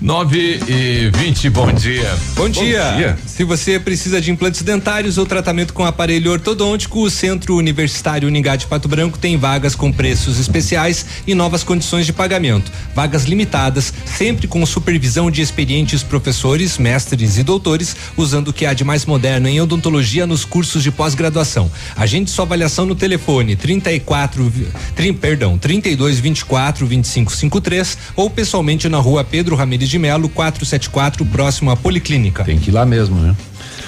[0.00, 2.18] 9 e 20, bom dia.
[2.34, 3.18] Bom dia.
[3.26, 8.56] Se você precisa de implantes dentários ou tratamento com aparelho ortodôntico, o Centro Universitário Uningá
[8.56, 12.72] de Pato Branco tem vagas com preços especiais e novas condições de pagamento.
[12.94, 18.72] Vagas limitadas, sempre com supervisão de experientes professores, mestres e doutores, usando o que há
[18.72, 21.70] de mais moderno em odontologia nos cursos de pós-graduação.
[21.94, 24.50] Agende sua avaliação no telefone 34,
[24.94, 31.24] trin, perdão, 32 24 25 53 ou pessoalmente na rua Pedro Ramirez de Melo, 474,
[31.26, 32.44] próximo à Policlínica.
[32.44, 33.34] Tem que ir lá mesmo, né?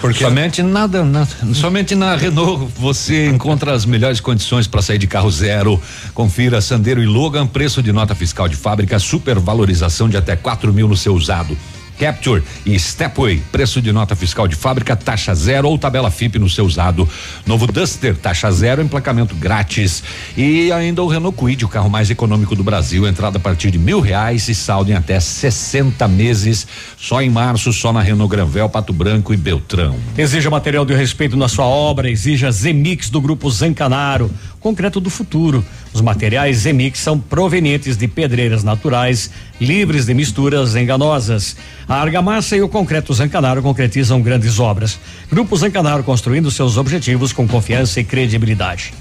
[0.01, 5.07] Porque somente nada, nada, somente na Renault você encontra as melhores condições para sair de
[5.07, 5.81] carro zero.
[6.13, 10.89] Confira Sandero e Logan, preço de nota fiscal de fábrica, supervalorização de até 4 mil
[10.89, 11.57] no seu usado.
[12.03, 16.51] Capture e Stepway, preço de nota fiscal de fábrica, taxa zero ou tabela FIP no
[16.51, 17.09] seu usado.
[17.47, 20.03] Novo Duster, taxa zero, emplacamento grátis.
[20.37, 23.79] E ainda o Renault Kwid, o carro mais econômico do Brasil, entrada a partir de
[23.79, 26.67] mil reais e saldo em até 60 meses.
[26.99, 29.95] Só em março, só na Renault Granvel, Pato Branco e Beltrão.
[30.19, 35.65] Exija material de respeito na sua obra, exija Zemix do Grupo Zancanaro, concreto do futuro.
[35.93, 39.31] Os materiais Zemix são provenientes de pedreiras naturais,
[39.61, 41.57] livres de misturas enganosas.
[41.93, 44.99] A argamassa e o concreto Zancanaro concretizam grandes obras.
[45.31, 48.95] Grupo Zancanaro construindo seus objetivos com confiança e credibilidade.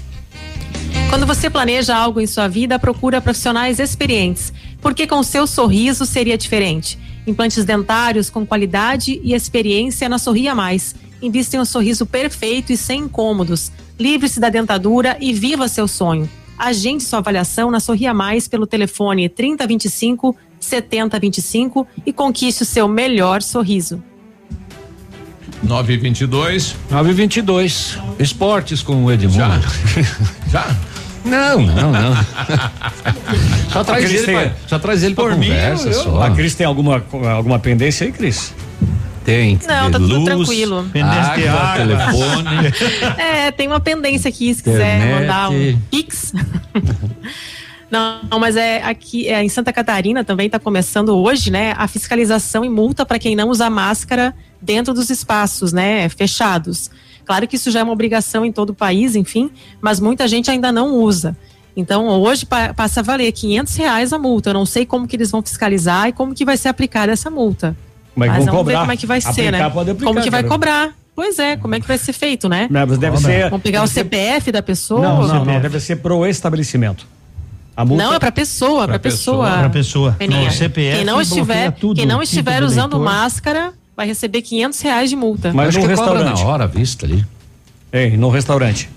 [1.08, 6.36] Quando você planeja algo em sua vida, procura profissionais experientes, porque com seu sorriso seria
[6.36, 6.98] diferente.
[7.26, 10.94] Implantes dentários com qualidade e experiência na Sorria Mais.
[11.22, 13.72] Invista em um sorriso perfeito e sem incômodos.
[13.98, 16.28] Livre-se da dentadura e viva seu sonho.
[16.58, 23.42] Agende sua avaliação na Sorria Mais pelo telefone 3025 7025 e conquiste o seu melhor
[23.42, 24.02] sorriso.
[25.62, 26.74] 922.
[26.90, 27.98] 922.
[28.18, 29.36] Esportes com o Edmundo.
[29.38, 29.60] Já?
[30.50, 30.76] Já?
[31.24, 32.16] Não, não, não.
[33.72, 36.20] só traz Cris ele, tem- pra, só traz ele Por mim, conversa eu- só.
[36.22, 38.52] A Cris tem alguma, alguma pendência aí, Cris?
[39.24, 39.56] Tem.
[39.68, 40.84] Não, tá tudo tranquilo.
[40.92, 41.76] Pendência de água.
[41.76, 42.48] telefone.
[43.22, 45.20] É, tem uma pendência aqui, se quiser Internet.
[45.20, 46.32] mandar um Pix.
[47.92, 52.64] Não, mas é aqui é, em Santa Catarina também está começando hoje, né, a fiscalização
[52.64, 56.90] e multa para quem não usa máscara dentro dos espaços, né, fechados.
[57.26, 60.50] Claro que isso já é uma obrigação em todo o país, enfim, mas muita gente
[60.50, 61.36] ainda não usa.
[61.76, 64.50] Então, hoje pa- passa a valer 500 reais a multa.
[64.50, 67.30] Eu não sei como que eles vão fiscalizar e como que vai ser aplicada essa
[67.30, 67.76] multa.
[68.14, 68.72] Como é que mas vão vamos cobrar?
[68.74, 69.70] ver como é que vai ser, Aplicar né?
[69.70, 70.94] pode aplicar, como que vai cobrar?
[71.14, 72.68] Pois é, como é que vai ser feito, né?
[72.70, 75.00] Não, mas deve ser- Vamos pegar o deve ser- CPF da pessoa?
[75.00, 75.60] Não, não, não.
[75.60, 77.06] Deve ser pro estabelecimento.
[77.76, 79.50] A multa Não, é para pessoa, para pessoa.
[79.58, 80.16] Pra pessoa.
[80.20, 84.80] No CPF quem não estiver, tudo, quem não estiver de usando máscara vai receber 500
[84.80, 85.52] reais de multa.
[85.54, 86.42] Mas no restaurante.
[86.42, 87.24] hora, vista ali.
[87.90, 88.88] É, no restaurante.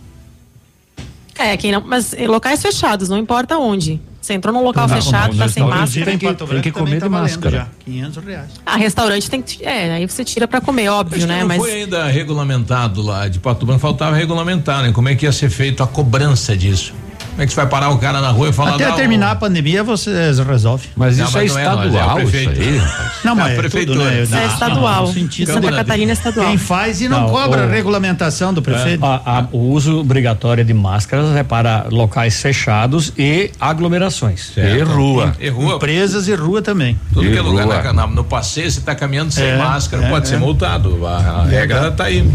[1.37, 3.99] É, quem não, mas em locais fechados, não importa onde.
[4.21, 6.05] Você entrou num local Não, fechado, não, tá sem máscara.
[6.05, 7.57] tem que- tem que comer de tá valendo máscara.
[7.57, 8.49] já, 500 reais.
[8.65, 9.63] Ah, restaurante tem que.
[9.63, 11.41] É, aí você tira pra comer, óbvio, né?
[11.41, 11.57] não Mas.
[11.61, 14.91] foi ainda regulamentado lá de Pato Branco, faltava regulamentar, né?
[14.91, 16.93] Como é que ia ser feito a cobrança disso?
[17.35, 19.31] Como é que você vai parar o cara na rua e falar Até "Não, terminar
[19.31, 20.87] a pandemia, vocês resolvem.
[20.95, 22.61] Mas Não, isso mas é não é nós, é o estadual, isso prefeito.
[22.61, 22.81] aí.
[23.25, 23.99] Não, mas É a é prefeitura.
[23.99, 24.23] tudo, né?
[24.23, 25.07] Isso é Não, estadual.
[25.07, 26.47] sentido Santa da- Catarina é estadual.
[26.47, 29.03] Quem faz e não, Não, cobra o- a regulamentação do prefeito.
[29.03, 34.51] É, a- a- o uso obrigatório de máscaras é para locais fechados e aglomerações.
[34.53, 34.73] Certo.
[34.73, 35.33] E rua.
[35.37, 35.75] E rua.
[35.75, 36.97] Empresas e rua também.
[37.11, 40.05] Tudo E que é lugar na, na- no passeio, você tá caminhando sem É, máscara,
[40.05, 40.29] é, pode é.
[40.29, 41.05] ser multado.
[41.05, 42.25] A, a regra tá aí.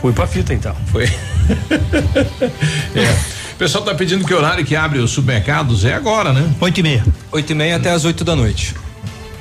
[0.00, 0.74] Fui pra fita então.
[0.90, 1.04] Foi.
[2.96, 3.41] é.
[3.52, 6.52] O pessoal tá pedindo que horário que abre os supermercados é agora, né?
[6.60, 7.04] 8 e meia.
[7.30, 8.74] 8 e meia até as 8 da noite.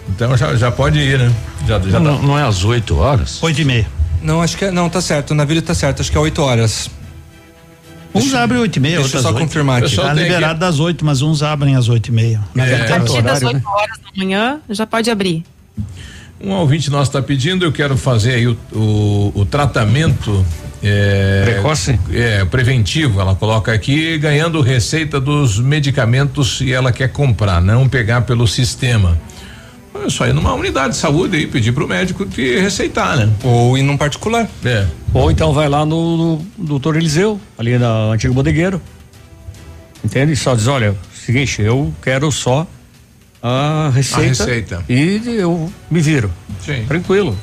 [0.09, 1.33] Então já, já pode ir, né?
[1.67, 2.27] Já, já não, tá.
[2.27, 3.41] não é às 8 horas?
[3.41, 3.87] 8 e meia.
[4.21, 5.31] Não, acho que é, não, tá certo.
[5.31, 6.89] O navio tá certo, acho que é 8 horas.
[8.13, 9.39] Uns abrem 8 e meia, deixa eu outras só 8.
[9.39, 9.95] confirmar aqui.
[9.95, 12.41] Tá liberado das 8, mas uns abrem às 8 e meia.
[12.57, 12.75] É.
[12.75, 15.43] A partir das horário, 8 horas da manhã já pode abrir.
[16.43, 20.45] Um ouvinte nosso está pedindo, eu quero fazer aí o, o, o tratamento
[20.83, 21.99] é, Precoce?
[22.11, 28.21] É, preventivo, ela coloca aqui, ganhando receita dos medicamentos e ela quer comprar, não pegar
[28.21, 29.19] pelo sistema.
[30.03, 33.29] É só ir numa unidade de saúde e pedir pro médico te receitar, né?
[33.43, 34.49] Ou ir num particular.
[34.65, 34.87] É.
[35.13, 38.81] Ou então vai lá no, no doutor Eliseu, ali na antigo bodegueiro.
[40.03, 40.35] Entende?
[40.35, 42.65] Só diz, olha, seguinte, eu quero só
[43.43, 44.45] a receita.
[44.45, 44.83] receita.
[44.89, 46.31] E eu me viro.
[46.65, 46.85] Sim.
[46.87, 47.37] Tranquilo.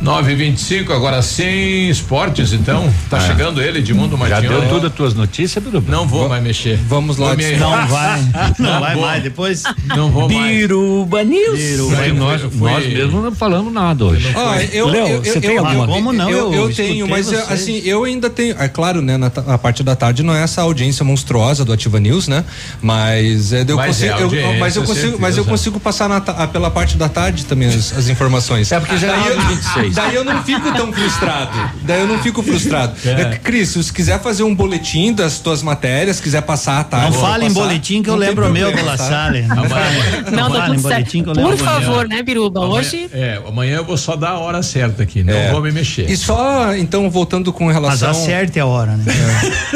[0.00, 2.92] 9 e 25 agora sim, esportes então.
[3.08, 3.20] Tá é.
[3.20, 5.90] chegando ele de mundo Já deu tudo as tuas notícias, Biruba?
[5.90, 6.78] Não vou, mais mexer.
[6.88, 7.34] Vamos lá.
[7.34, 8.20] Não vai.
[8.58, 9.62] não, não vai mais depois.
[9.86, 10.56] Não vou mais.
[10.56, 11.58] Biruba News.
[11.58, 12.08] Biruba.
[12.14, 14.30] Nós, nós mesmo não falamos nada hoje.
[14.34, 15.86] Ah, eu, Leo, eu, você eu, tem eu, alguma?
[15.86, 16.30] Como não?
[16.30, 19.82] Eu, eu, eu tenho, mas assim, eu ainda tenho, é claro, né, na, a parte
[19.82, 22.44] da tarde não é essa audiência monstruosa do Ativa News, né?
[22.80, 26.20] Mas é, eu mas consigo, é eu, mas eu consigo, mas eu consigo passar na,
[26.20, 28.70] pela parte da tarde também as, as informações.
[28.72, 29.94] É porque já é 26 vocês.
[29.94, 31.70] Daí eu não fico tão frustrado.
[31.82, 32.94] Daí eu não fico frustrado.
[33.04, 33.22] É.
[33.22, 37.12] é Cris, se quiser fazer um boletim das tuas matérias, quiser passar a tarde.
[37.12, 39.42] Não fala em boletim que eu lembro o meu, Golassale.
[39.42, 39.54] Tá?
[39.54, 41.56] Não, não, não, não, não boletim que eu lembro.
[41.56, 42.60] Por favor, né, Biruba?
[42.60, 43.08] Hoje.
[43.12, 45.50] É, amanhã eu vou só dar a hora certa aqui, não é.
[45.50, 46.10] vou me mexer.
[46.10, 48.08] E só, então, voltando com relação.
[48.08, 49.04] Mas acerta a hora, né?
[49.12, 49.66] É.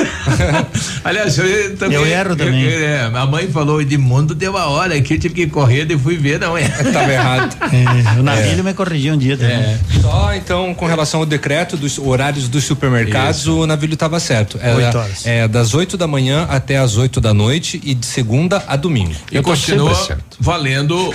[1.05, 1.97] Aliás, eu também.
[1.97, 2.63] Eu erro também.
[2.63, 5.99] Eu, é, a mãe falou, Edmundo deu a hora aqui, eu tive que correr e
[5.99, 6.69] fui ver, não é?
[6.69, 7.57] Tava errado.
[7.71, 9.57] É, o Navilho me corrigiu um dia também.
[9.57, 9.79] É.
[10.01, 14.59] Só então com relação ao decreto dos horários dos supermercados, o navilho estava certo.
[14.61, 15.27] Era, Oito horas.
[15.27, 19.15] É das 8 da manhã até as 8 da noite e de segunda a domingo.
[19.31, 19.95] E Eu continua
[20.39, 21.11] valendo.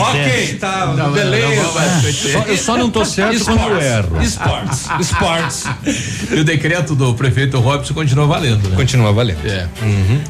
[0.00, 1.62] ok, tá, Não, beleza.
[1.62, 4.22] não Só- eu só não tô certo quando eu erro.
[4.22, 5.64] Esportes, esportes.
[6.30, 8.76] E o decreto do prefeito Robson continua valendo, né?
[8.76, 9.38] Continua valendo.
[9.46, 9.68] É.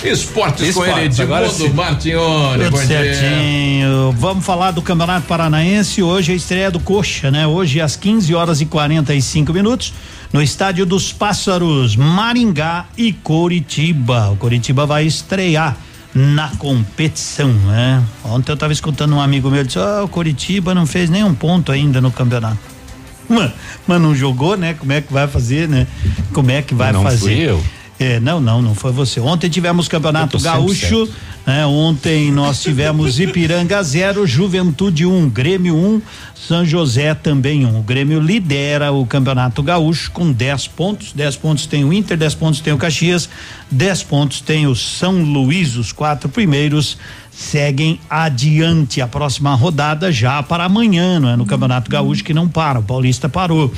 [0.04, 1.72] Esportes, com Esportes, ele, agora Edmundo sim.
[1.74, 2.64] Martione.
[2.64, 4.12] Tudo certinho.
[4.18, 6.02] Vamos falar do Campeonato Paranaense.
[6.02, 7.46] Hoje é a estreia do Coxa, né?
[7.46, 9.94] Hoje às 15 horas e 45 minutos
[10.30, 14.28] no Estádio dos Pássaros, Maringá e Coritiba.
[14.28, 15.74] O Coritiba vai estrear
[16.14, 18.02] na competição, né?
[18.22, 21.72] Ontem eu estava escutando um amigo meu disse: "Ah, o Coritiba não fez nenhum ponto
[21.72, 22.58] ainda no campeonato".
[23.26, 23.52] Mas,
[23.86, 24.74] mas não jogou, né?
[24.74, 25.86] Como é que vai fazer, né?
[26.34, 27.18] Como é que vai Não fazer?
[27.20, 27.64] fui eu.
[28.02, 29.20] É, não, não, não foi você.
[29.20, 31.08] Ontem tivemos Campeonato Gaúcho,
[31.46, 31.64] né?
[31.64, 36.02] Ontem nós tivemos Ipiranga 0, Juventude 1, um, Grêmio 1, um,
[36.34, 37.68] São José também 1.
[37.68, 37.78] Um.
[37.78, 41.12] O Grêmio lidera o Campeonato Gaúcho com 10 pontos.
[41.12, 43.28] 10 pontos tem o Inter, 10 pontos tem o Caxias,
[43.70, 46.98] 10 pontos tem o São Luís, os quatro primeiros
[47.30, 49.00] seguem adiante.
[49.00, 51.36] A próxima rodada já para amanhã, não é?
[51.36, 53.72] No Campeonato Gaúcho que não para, o Paulista parou.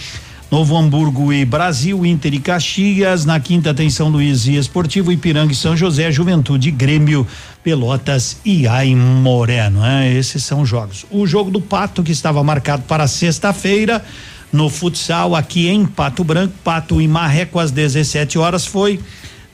[0.50, 3.24] Novo Hamburgo e Brasil, Inter e Caxias.
[3.24, 7.26] Na quinta tem São Luís e Esportivo, Ipiranga e São José, Juventude, Grêmio,
[7.62, 10.12] Pelotas e Aimoré, não é?
[10.12, 11.04] Esses são os jogos.
[11.10, 14.04] O jogo do Pato, que estava marcado para sexta-feira,
[14.52, 19.00] no futsal aqui em Pato Branco, Pato e Marreco às 17 horas, foi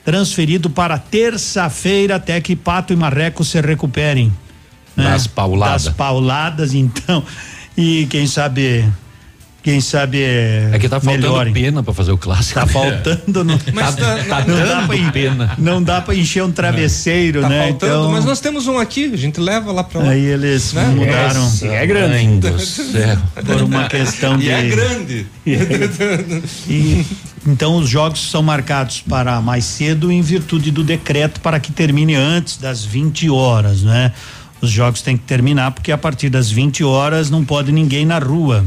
[0.05, 4.31] transferido para terça-feira até que Pato e Marreco se recuperem.
[4.95, 5.05] Né?
[5.05, 5.85] Das pauladas.
[5.85, 7.23] Das pauladas, então.
[7.77, 8.85] E quem sabe
[9.63, 10.71] quem sabe é.
[10.73, 11.53] É que tá faltando melhorem.
[11.53, 12.59] pena para fazer o clássico.
[12.59, 15.55] Tá faltando, não, mas tá, tá, não dá pra, pena.
[15.57, 17.67] Não dá para encher um travesseiro, tá né?
[17.67, 20.09] Faltando, então, mas nós temos um aqui, a gente leva lá para lá.
[20.09, 20.85] Aí eles né?
[20.87, 21.51] mudaram.
[21.61, 22.47] É, é grande.
[23.45, 24.47] Por uma questão de.
[24.47, 25.27] E é grande.
[26.67, 27.05] e,
[27.45, 32.15] então os jogos são marcados para mais cedo em virtude do decreto para que termine
[32.15, 34.11] antes das 20 horas, né?
[34.59, 38.17] Os jogos têm que terminar porque a partir das 20 horas não pode ninguém na
[38.17, 38.65] rua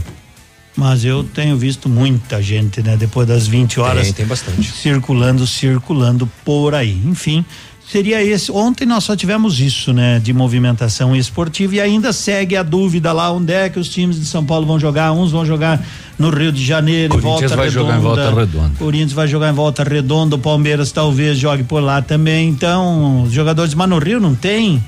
[0.76, 2.96] mas eu tenho visto muita gente, né?
[2.96, 4.06] Depois das 20 horas.
[4.06, 4.72] Tem, tem bastante.
[4.72, 7.00] Circulando, circulando por aí.
[7.04, 7.44] Enfim,
[7.88, 8.50] seria esse.
[8.50, 10.18] Ontem nós só tivemos isso, né?
[10.18, 14.26] De movimentação esportiva e ainda segue a dúvida lá onde é que os times de
[14.26, 15.12] São Paulo vão jogar.
[15.12, 15.80] Uns vão jogar
[16.18, 17.70] no Rio de Janeiro, em volta vai redonda.
[17.70, 18.74] jogar em volta redonda.
[18.76, 20.34] Corinthians vai jogar em volta redonda.
[20.34, 22.48] O Palmeiras talvez jogue por lá também.
[22.48, 24.82] Então, os jogadores, mas no Rio não tem.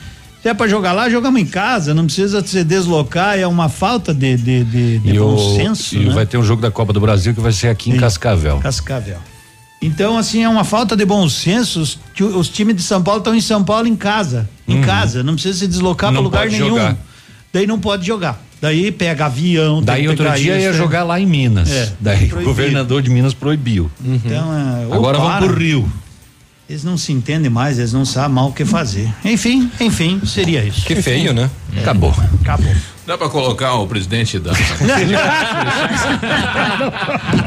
[0.46, 4.14] Se é para jogar lá, jogamos em casa, não precisa se deslocar, é uma falta
[4.14, 5.96] de, de, de, de bom o, senso.
[5.96, 6.14] E né?
[6.14, 8.58] vai ter um jogo da Copa do Brasil que vai ser aqui em Cascavel.
[8.58, 9.18] Cascavel.
[9.82, 13.34] Então, assim, é uma falta de bom senso que os times de São Paulo estão
[13.34, 14.48] em São Paulo em casa.
[14.68, 14.82] Em uhum.
[14.82, 16.68] casa, não precisa se deslocar para lugar nenhum.
[16.68, 16.96] Jogar.
[17.52, 18.40] Daí não pode jogar.
[18.60, 19.82] Daí pega avião.
[19.82, 21.68] Daí outro dia ia jogar lá em Minas.
[21.68, 23.90] É, Daí o governador de Minas proibiu.
[24.00, 24.14] Uhum.
[24.14, 25.90] Então, é, Agora vamos pro Rio.
[26.68, 29.08] Eles não se entendem mais, eles não sabem mal o que fazer.
[29.24, 30.84] Enfim, enfim, seria isso.
[30.84, 31.48] Que feio, né?
[31.76, 31.80] É.
[31.80, 32.12] Acabou.
[32.42, 32.74] Acabou.
[33.06, 34.50] Dá para colocar o presidente da.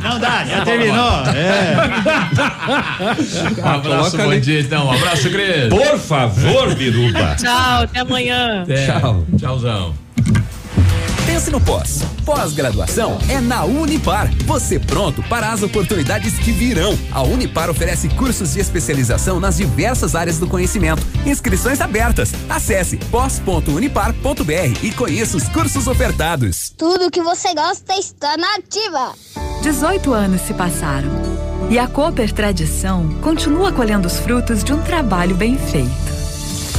[0.01, 1.21] não dá, já terminou.
[1.35, 1.75] É.
[3.61, 4.87] Um abraço, bom dia então.
[4.87, 5.67] Um abraço, Cris.
[5.67, 7.35] Por favor, Biruba.
[7.35, 8.61] Tchau, até amanhã.
[8.61, 8.85] Até.
[8.85, 9.25] Tchau.
[9.37, 9.93] Tchauzão.
[11.29, 11.99] Pense no pós.
[12.25, 14.33] Pós-graduação é na Unipar.
[14.45, 16.97] Você pronto para as oportunidades que virão.
[17.11, 21.05] A Unipar oferece cursos de especialização nas diversas áreas do conhecimento.
[21.27, 22.31] Inscrições abertas.
[22.49, 26.73] Acesse pós.unipar.br e conheça os cursos ofertados.
[26.75, 29.13] Tudo que você gosta está na ativa.
[29.61, 31.11] 18 anos se passaram.
[31.69, 35.91] E a Cooper Tradição continua colhendo os frutos de um trabalho bem feito.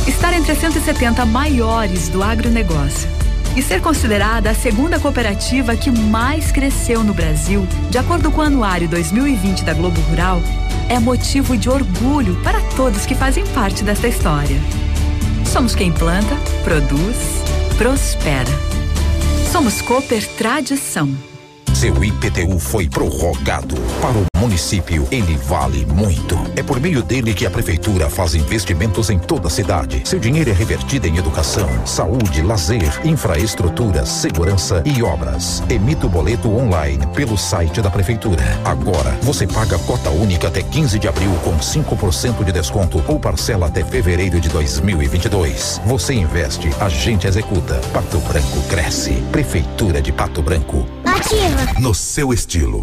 [0.09, 3.20] Estar entre as 170 maiores do agronegócio
[3.57, 8.45] e ser considerada a segunda cooperativa que mais cresceu no Brasil, de acordo com o
[8.45, 10.41] Anuário 2020 da Globo Rural,
[10.89, 14.61] é motivo de orgulho para todos que fazem parte desta história.
[15.45, 17.17] Somos quem planta, produz,
[17.77, 18.51] prospera.
[19.51, 21.13] Somos Cooper Tradição.
[21.75, 23.75] Seu IPTU foi prorrogado.
[24.01, 26.35] Para o município, ele vale muito.
[26.57, 30.01] É por meio dele que a prefeitura faz investimentos em toda a cidade.
[30.07, 35.63] Seu dinheiro é revertido em educação, saúde, lazer, infraestrutura, segurança e obras.
[35.69, 38.43] Emita o boleto online pelo site da prefeitura.
[38.65, 43.67] Agora, você paga cota única até 15 de abril com 5% de desconto ou parcela
[43.67, 45.83] até fevereiro de 2022.
[45.85, 47.75] Você investe, a gente executa.
[47.93, 49.23] Pato Branco cresce.
[49.31, 50.87] Prefeitura de Pato Branco.
[51.05, 51.79] Ativa.
[51.79, 52.83] No seu estilo,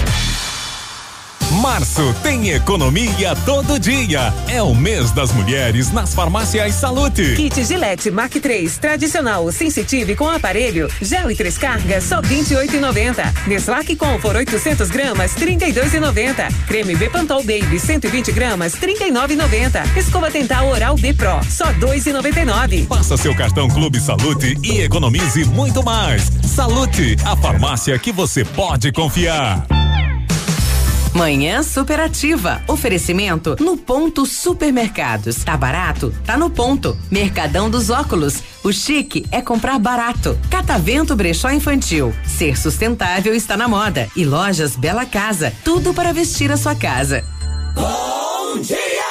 [1.59, 4.33] Março tem economia todo dia.
[4.47, 7.35] É o mês das mulheres nas farmácias Salute.
[7.35, 13.47] Kit Gillette Mark 3 tradicional sensitive com aparelho, gel e três cargas só 28,90.
[13.47, 16.53] Neslac Comfort 800 gramas 32,90.
[16.67, 19.97] Creme Bepantol Baby 120 gramas 39,90.
[19.97, 22.87] Escova dental Oral B Pro só 2,99.
[22.87, 26.31] Passa seu cartão Clube Salute e economize muito mais.
[26.43, 29.80] Salute, a farmácia que você pode confiar.
[31.13, 32.61] Manhã superativa.
[32.67, 35.43] Oferecimento no ponto supermercados.
[35.43, 36.13] Tá barato?
[36.25, 36.97] Tá no ponto.
[37.09, 38.41] Mercadão dos óculos.
[38.63, 40.37] O chique é comprar barato.
[40.49, 42.13] Catavento Brechó Infantil.
[42.25, 44.07] Ser sustentável está na moda.
[44.15, 45.53] E lojas Bela Casa.
[45.65, 47.23] Tudo para vestir a sua casa.
[47.75, 49.10] Bom dia!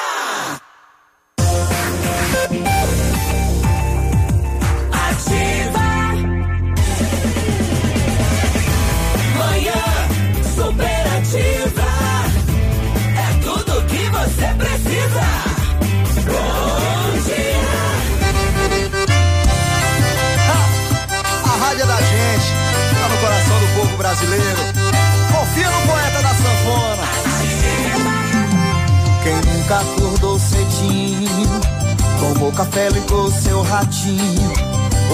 [32.60, 34.52] Café, ligou seu ratinho,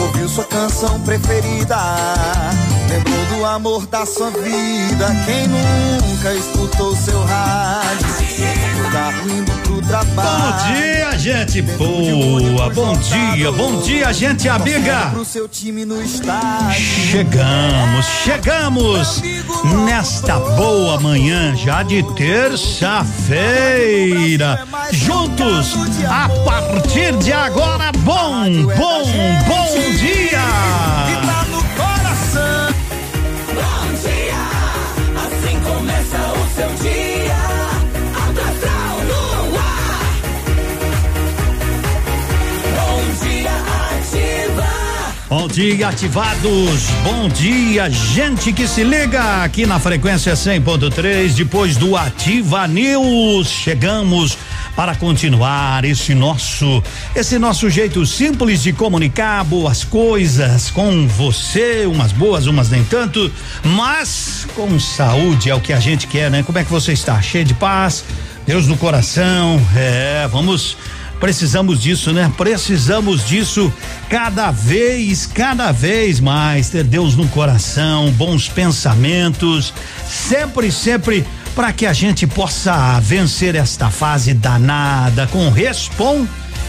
[0.02, 1.76] ouviu sua canção preferida,
[2.88, 5.06] lembrou do amor da sua vida.
[5.24, 8.35] Quem nunca escutou seu rádio,
[8.96, 10.14] carro indo pro trabalho.
[10.14, 12.70] Bom dia, gente boa.
[12.70, 15.10] Bom dia, bom dia, gente amiga.
[15.12, 16.80] Pro seu time no estádio.
[16.80, 19.22] Chegamos, chegamos
[19.84, 22.96] nesta boa manhã já de terça-feira.
[24.92, 25.74] Juntos,
[26.08, 28.44] a partir de agora, bom,
[28.76, 29.04] bom,
[29.46, 31.05] bom dia.
[45.28, 46.88] Bom dia, ativados.
[47.02, 53.48] Bom dia, gente que se liga aqui na frequência 100.3 depois do Ativa News.
[53.48, 54.38] Chegamos
[54.76, 56.80] para continuar esse nosso
[57.12, 63.28] esse nosso jeito simples de comunicar boas coisas com você, umas boas, umas nem tanto,
[63.64, 66.44] mas com saúde é o que a gente quer, né?
[66.44, 67.20] Como é que você está?
[67.20, 68.04] Cheio de paz,
[68.46, 69.60] Deus no coração.
[69.74, 70.76] É, vamos
[71.20, 72.30] Precisamos disso, né?
[72.36, 73.72] Precisamos disso
[74.10, 76.68] cada vez, cada vez mais.
[76.68, 79.72] Ter Deus no coração, bons pensamentos,
[80.06, 86.26] sempre, sempre para que a gente possa vencer esta fase danada com respon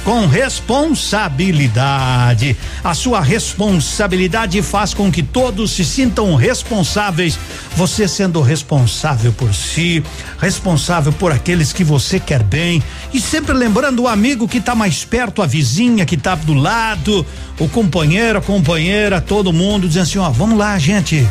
[0.08, 2.56] com responsabilidade.
[2.82, 7.38] A sua responsabilidade faz com que todos se sintam responsáveis.
[7.76, 10.02] Você sendo responsável por si,
[10.40, 12.82] responsável por aqueles que você quer bem
[13.14, 17.26] e sempre lembrando o amigo que está mais perto, a vizinha que está do lado,
[17.60, 21.28] o companheiro, a companheira, todo mundo dizendo assim, ó, vamos lá, gente.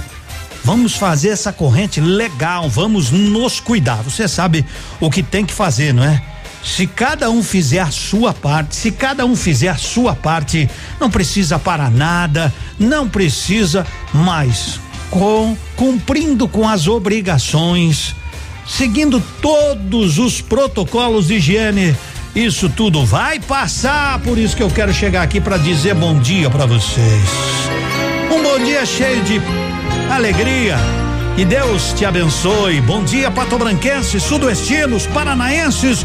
[0.63, 4.03] Vamos fazer essa corrente legal, vamos nos cuidar.
[4.03, 4.67] Você sabe
[5.01, 6.36] o que tem que fazer, não é?
[6.67, 10.69] Se cada um fizer a sua parte, se cada um fizer a sua parte,
[11.01, 18.15] não precisa para nada, não precisa, mas com cumprindo com as obrigações,
[18.67, 21.97] seguindo todos os protocolos de higiene,
[22.35, 24.19] isso tudo vai passar.
[24.19, 27.31] Por isso que eu quero chegar aqui para dizer bom dia para vocês.
[28.31, 29.41] Um bom dia cheio de
[30.11, 30.77] alegria.
[31.39, 32.81] E Deus te abençoe.
[32.81, 36.05] Bom dia, patobranquenses, sudoestinos, paranaenses,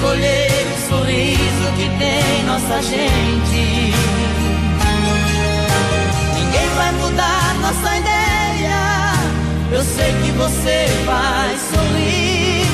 [0.00, 3.94] Queremos colher o sorriso que tem nossa gente.
[6.34, 9.12] Ninguém vai mudar nossa ideia.
[9.72, 12.66] Eu sei que você vai sorrir.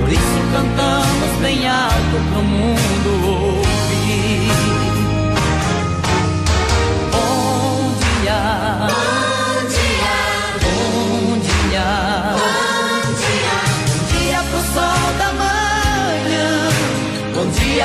[0.00, 3.63] Por isso cantamos bem alto pro mundo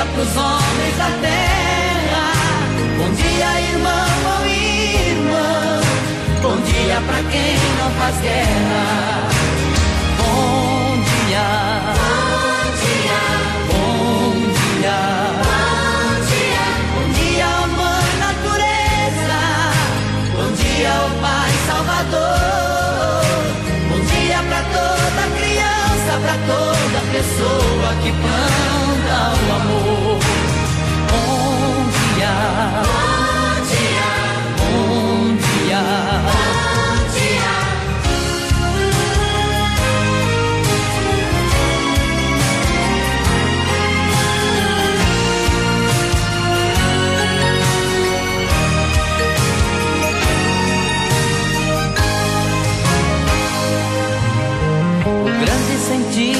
[0.00, 2.32] dia pros homens da terra.
[2.96, 5.80] Bom dia, irmão ou irmã.
[6.40, 9.28] Bom dia pra quem não faz guerra.
[10.18, 11.48] Bom dia.
[12.00, 13.20] Bom dia.
[13.68, 14.32] Bom
[14.80, 15.00] dia.
[15.44, 16.66] Bom dia.
[16.94, 19.40] Bom dia, mãe natureza.
[20.34, 23.24] Bom dia, ó Pai Salvador.
[23.90, 28.89] Bom dia pra toda criança, pra toda pessoa que planta
[29.70, 30.20] o
[32.22, 33.09] amor.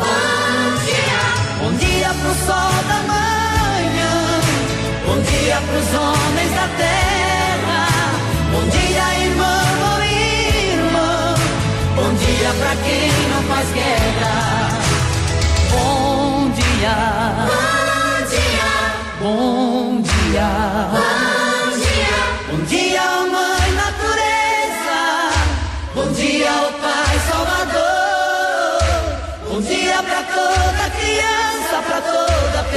[0.00, 1.22] Bom dia.
[1.60, 4.40] Bom dia pro sol da manhã.
[5.06, 7.82] Bom dia pros homens da terra.
[8.52, 11.34] Bom dia, irmão ou irmã.
[11.94, 14.34] Bom dia pra quem não faz guerra.
[15.70, 16.96] Bom dia.
[17.50, 18.70] Bom dia.
[19.20, 20.52] Bom dia.
[20.90, 21.41] Bom dia.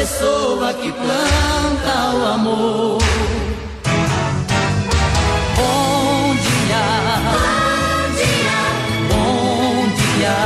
[0.05, 2.99] Pessoa que planta o amor.
[5.55, 6.85] Bom dia.
[7.33, 8.59] Bom dia.
[9.09, 10.37] Bom dia.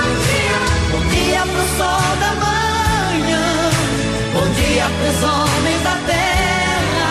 [0.00, 0.56] Bom dia.
[0.90, 3.46] Bom dia pro sol da manhã.
[4.32, 7.10] Bom dia pros homens da terra.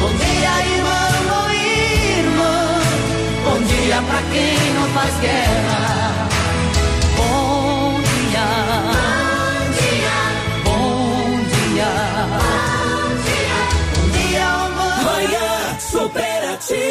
[0.00, 2.56] Bom dia, irmão ou irmã.
[3.44, 6.29] Bom dia pra quem não faz guerra.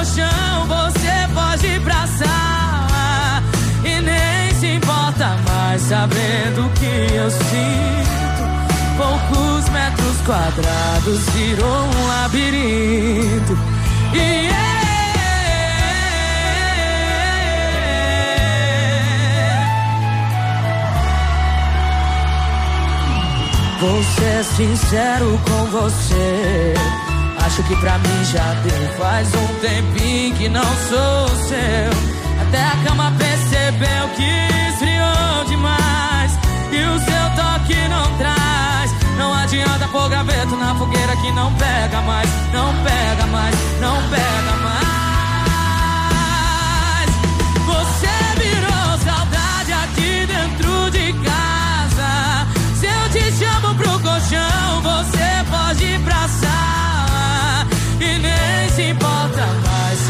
[0.00, 3.42] Pro colchão, você pode pra sala.
[3.84, 8.40] E nem se importa mais saber do que eu sinto.
[8.96, 13.58] Poucos metros quadrados virou um labirinto.
[14.14, 14.50] E
[23.80, 26.74] Vou ser sincero com você.
[27.50, 28.88] Acho que pra mim já deu.
[28.96, 31.90] Faz um tempinho que não sou seu.
[32.42, 36.38] Até a cama percebeu que esfriou demais.
[36.70, 38.94] E o seu toque não traz.
[39.18, 42.30] Não adianta pôr graveto na fogueira que não pega mais.
[42.52, 44.80] Não pega mais, não pega mais.
[47.66, 52.46] Você virou saudade aqui dentro de casa.
[52.76, 56.69] Se eu te chamo pro colchão, você pode ir pra sala.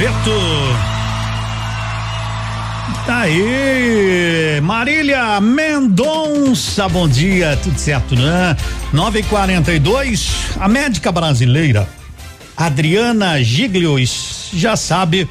[0.00, 0.30] Graveto.
[3.04, 8.56] Tá aí, Marília Mendonça, bom dia, tudo certo, né?
[8.94, 11.86] 942, a médica brasileira
[12.56, 13.96] Adriana Giglio
[14.54, 15.28] já sabe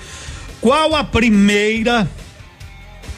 [0.61, 2.07] qual a primeira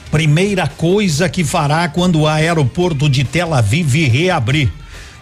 [0.10, 4.72] primeira coisa que fará quando o aeroporto de Tel Aviv reabrir.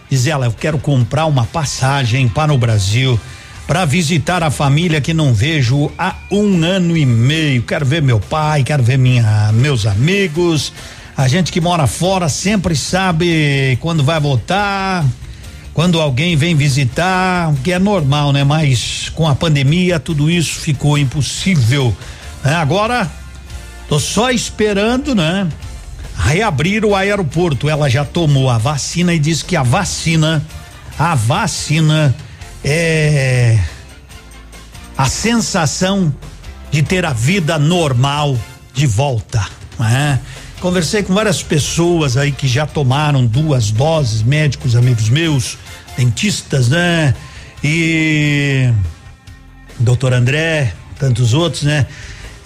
[0.08, 3.18] Diz ela, eu quero comprar uma passagem para o Brasil
[3.70, 7.62] para visitar a família que não vejo há um ano e meio.
[7.62, 10.72] Quero ver meu pai, quero ver minha, meus amigos.
[11.16, 15.04] A gente que mora fora sempre sabe quando vai voltar,
[15.72, 18.42] quando alguém vem visitar, que é normal, né?
[18.42, 21.96] Mas com a pandemia tudo isso ficou impossível.
[22.42, 22.52] Né?
[22.52, 23.08] Agora,
[23.88, 25.46] tô só esperando, né?
[26.16, 27.68] Reabrir o aeroporto.
[27.68, 30.44] Ela já tomou a vacina e disse que a vacina,
[30.98, 32.12] a vacina
[32.64, 33.58] é
[34.96, 36.14] a sensação
[36.70, 38.38] de ter a vida normal
[38.72, 39.44] de volta.
[39.78, 40.20] Né?
[40.60, 45.56] Conversei com várias pessoas aí que já tomaram duas doses, médicos, amigos meus,
[45.96, 47.14] dentistas, né?
[47.64, 48.70] E
[49.78, 51.86] doutor André, tantos outros, né?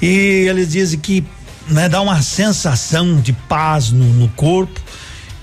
[0.01, 1.25] E eles dizem que
[1.69, 4.81] né, dá uma sensação de paz no, no corpo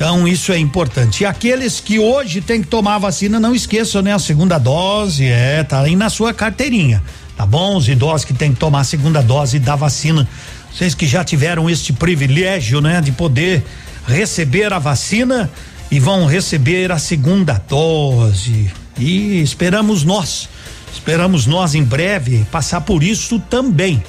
[0.01, 1.21] então isso é importante.
[1.21, 4.11] E aqueles que hoje têm que tomar a vacina, não esqueçam, né?
[4.11, 7.03] A segunda dose, é, tá aí na sua carteirinha,
[7.37, 7.77] tá bom?
[7.77, 10.27] Os idosos que têm que tomar a segunda dose da vacina,
[10.73, 12.99] vocês que já tiveram este privilégio, né?
[12.99, 13.63] De poder
[14.07, 15.51] receber a vacina
[15.91, 18.71] e vão receber a segunda dose.
[18.97, 20.49] E esperamos nós,
[20.91, 24.01] esperamos nós em breve passar por isso também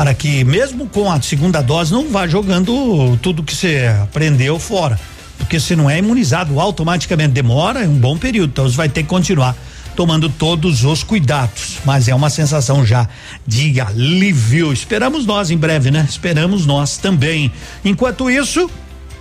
[0.00, 4.98] para que mesmo com a segunda dose não vá jogando tudo que você aprendeu fora,
[5.36, 9.10] porque se não é imunizado automaticamente demora um bom período, então você vai ter que
[9.10, 9.54] continuar
[9.94, 13.06] tomando todos os cuidados, mas é uma sensação já
[13.46, 14.72] de alívio.
[14.72, 16.06] Esperamos nós em breve, né?
[16.08, 17.52] Esperamos nós também.
[17.84, 18.70] Enquanto isso,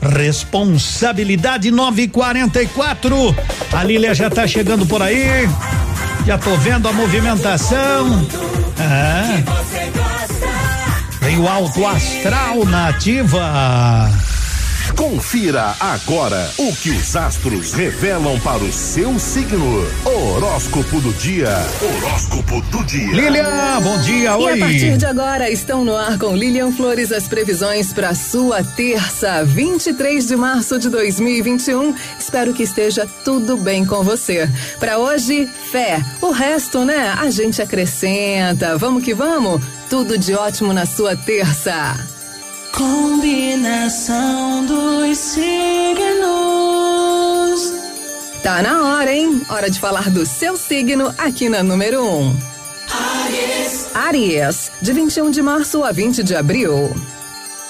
[0.02, 3.36] responsabilidade 944.
[3.74, 5.50] A Lília já tá chegando por aí.
[6.26, 8.26] Já tô vendo a movimentação.
[8.80, 10.09] Ah.
[11.20, 14.10] Tem o alto astral na ativa.
[15.00, 19.88] Confira agora o que os astros revelam para o seu signo.
[20.04, 21.48] Horóscopo do dia.
[21.82, 23.08] Horóscopo do dia.
[23.08, 24.58] Lilian, bom dia, oi.
[24.58, 28.62] E a partir de agora estão no ar com Lilian Flores as previsões para sua
[28.62, 31.96] terça, 23 de março de 2021.
[32.20, 34.50] Espero que esteja tudo bem com você.
[34.82, 36.04] Para hoje, fé.
[36.22, 37.16] O resto, né?
[37.18, 38.78] A gente acrescenta.
[38.78, 39.62] Vamos que vamos.
[39.90, 42.19] Tudo de ótimo na sua terça.
[42.72, 46.10] Combinação dos signos.
[48.44, 49.42] Tá na hora, hein?
[49.50, 52.20] Hora de falar do seu signo aqui na número 1.
[52.20, 52.38] Um.
[52.92, 53.96] Aries.
[53.96, 56.94] Aries, de 21 de março a 20 de abril.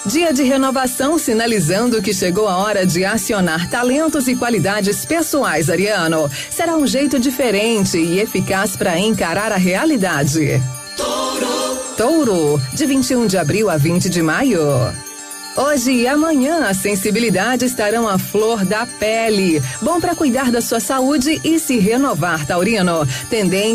[0.06, 6.32] Dia de renovação sinalizando que chegou a hora de acionar talentos e qualidades pessoais, Ariano.
[6.50, 10.62] Será um jeito diferente e eficaz para encarar a realidade.
[11.00, 11.78] Touro.
[11.96, 14.60] Touro, de 21 de abril a 20 de maio.
[15.56, 19.62] Hoje e amanhã a sensibilidade estarão à flor da pele.
[19.82, 23.06] Bom para cuidar da sua saúde e se renovar, Taurino.
[23.30, 23.60] Tendência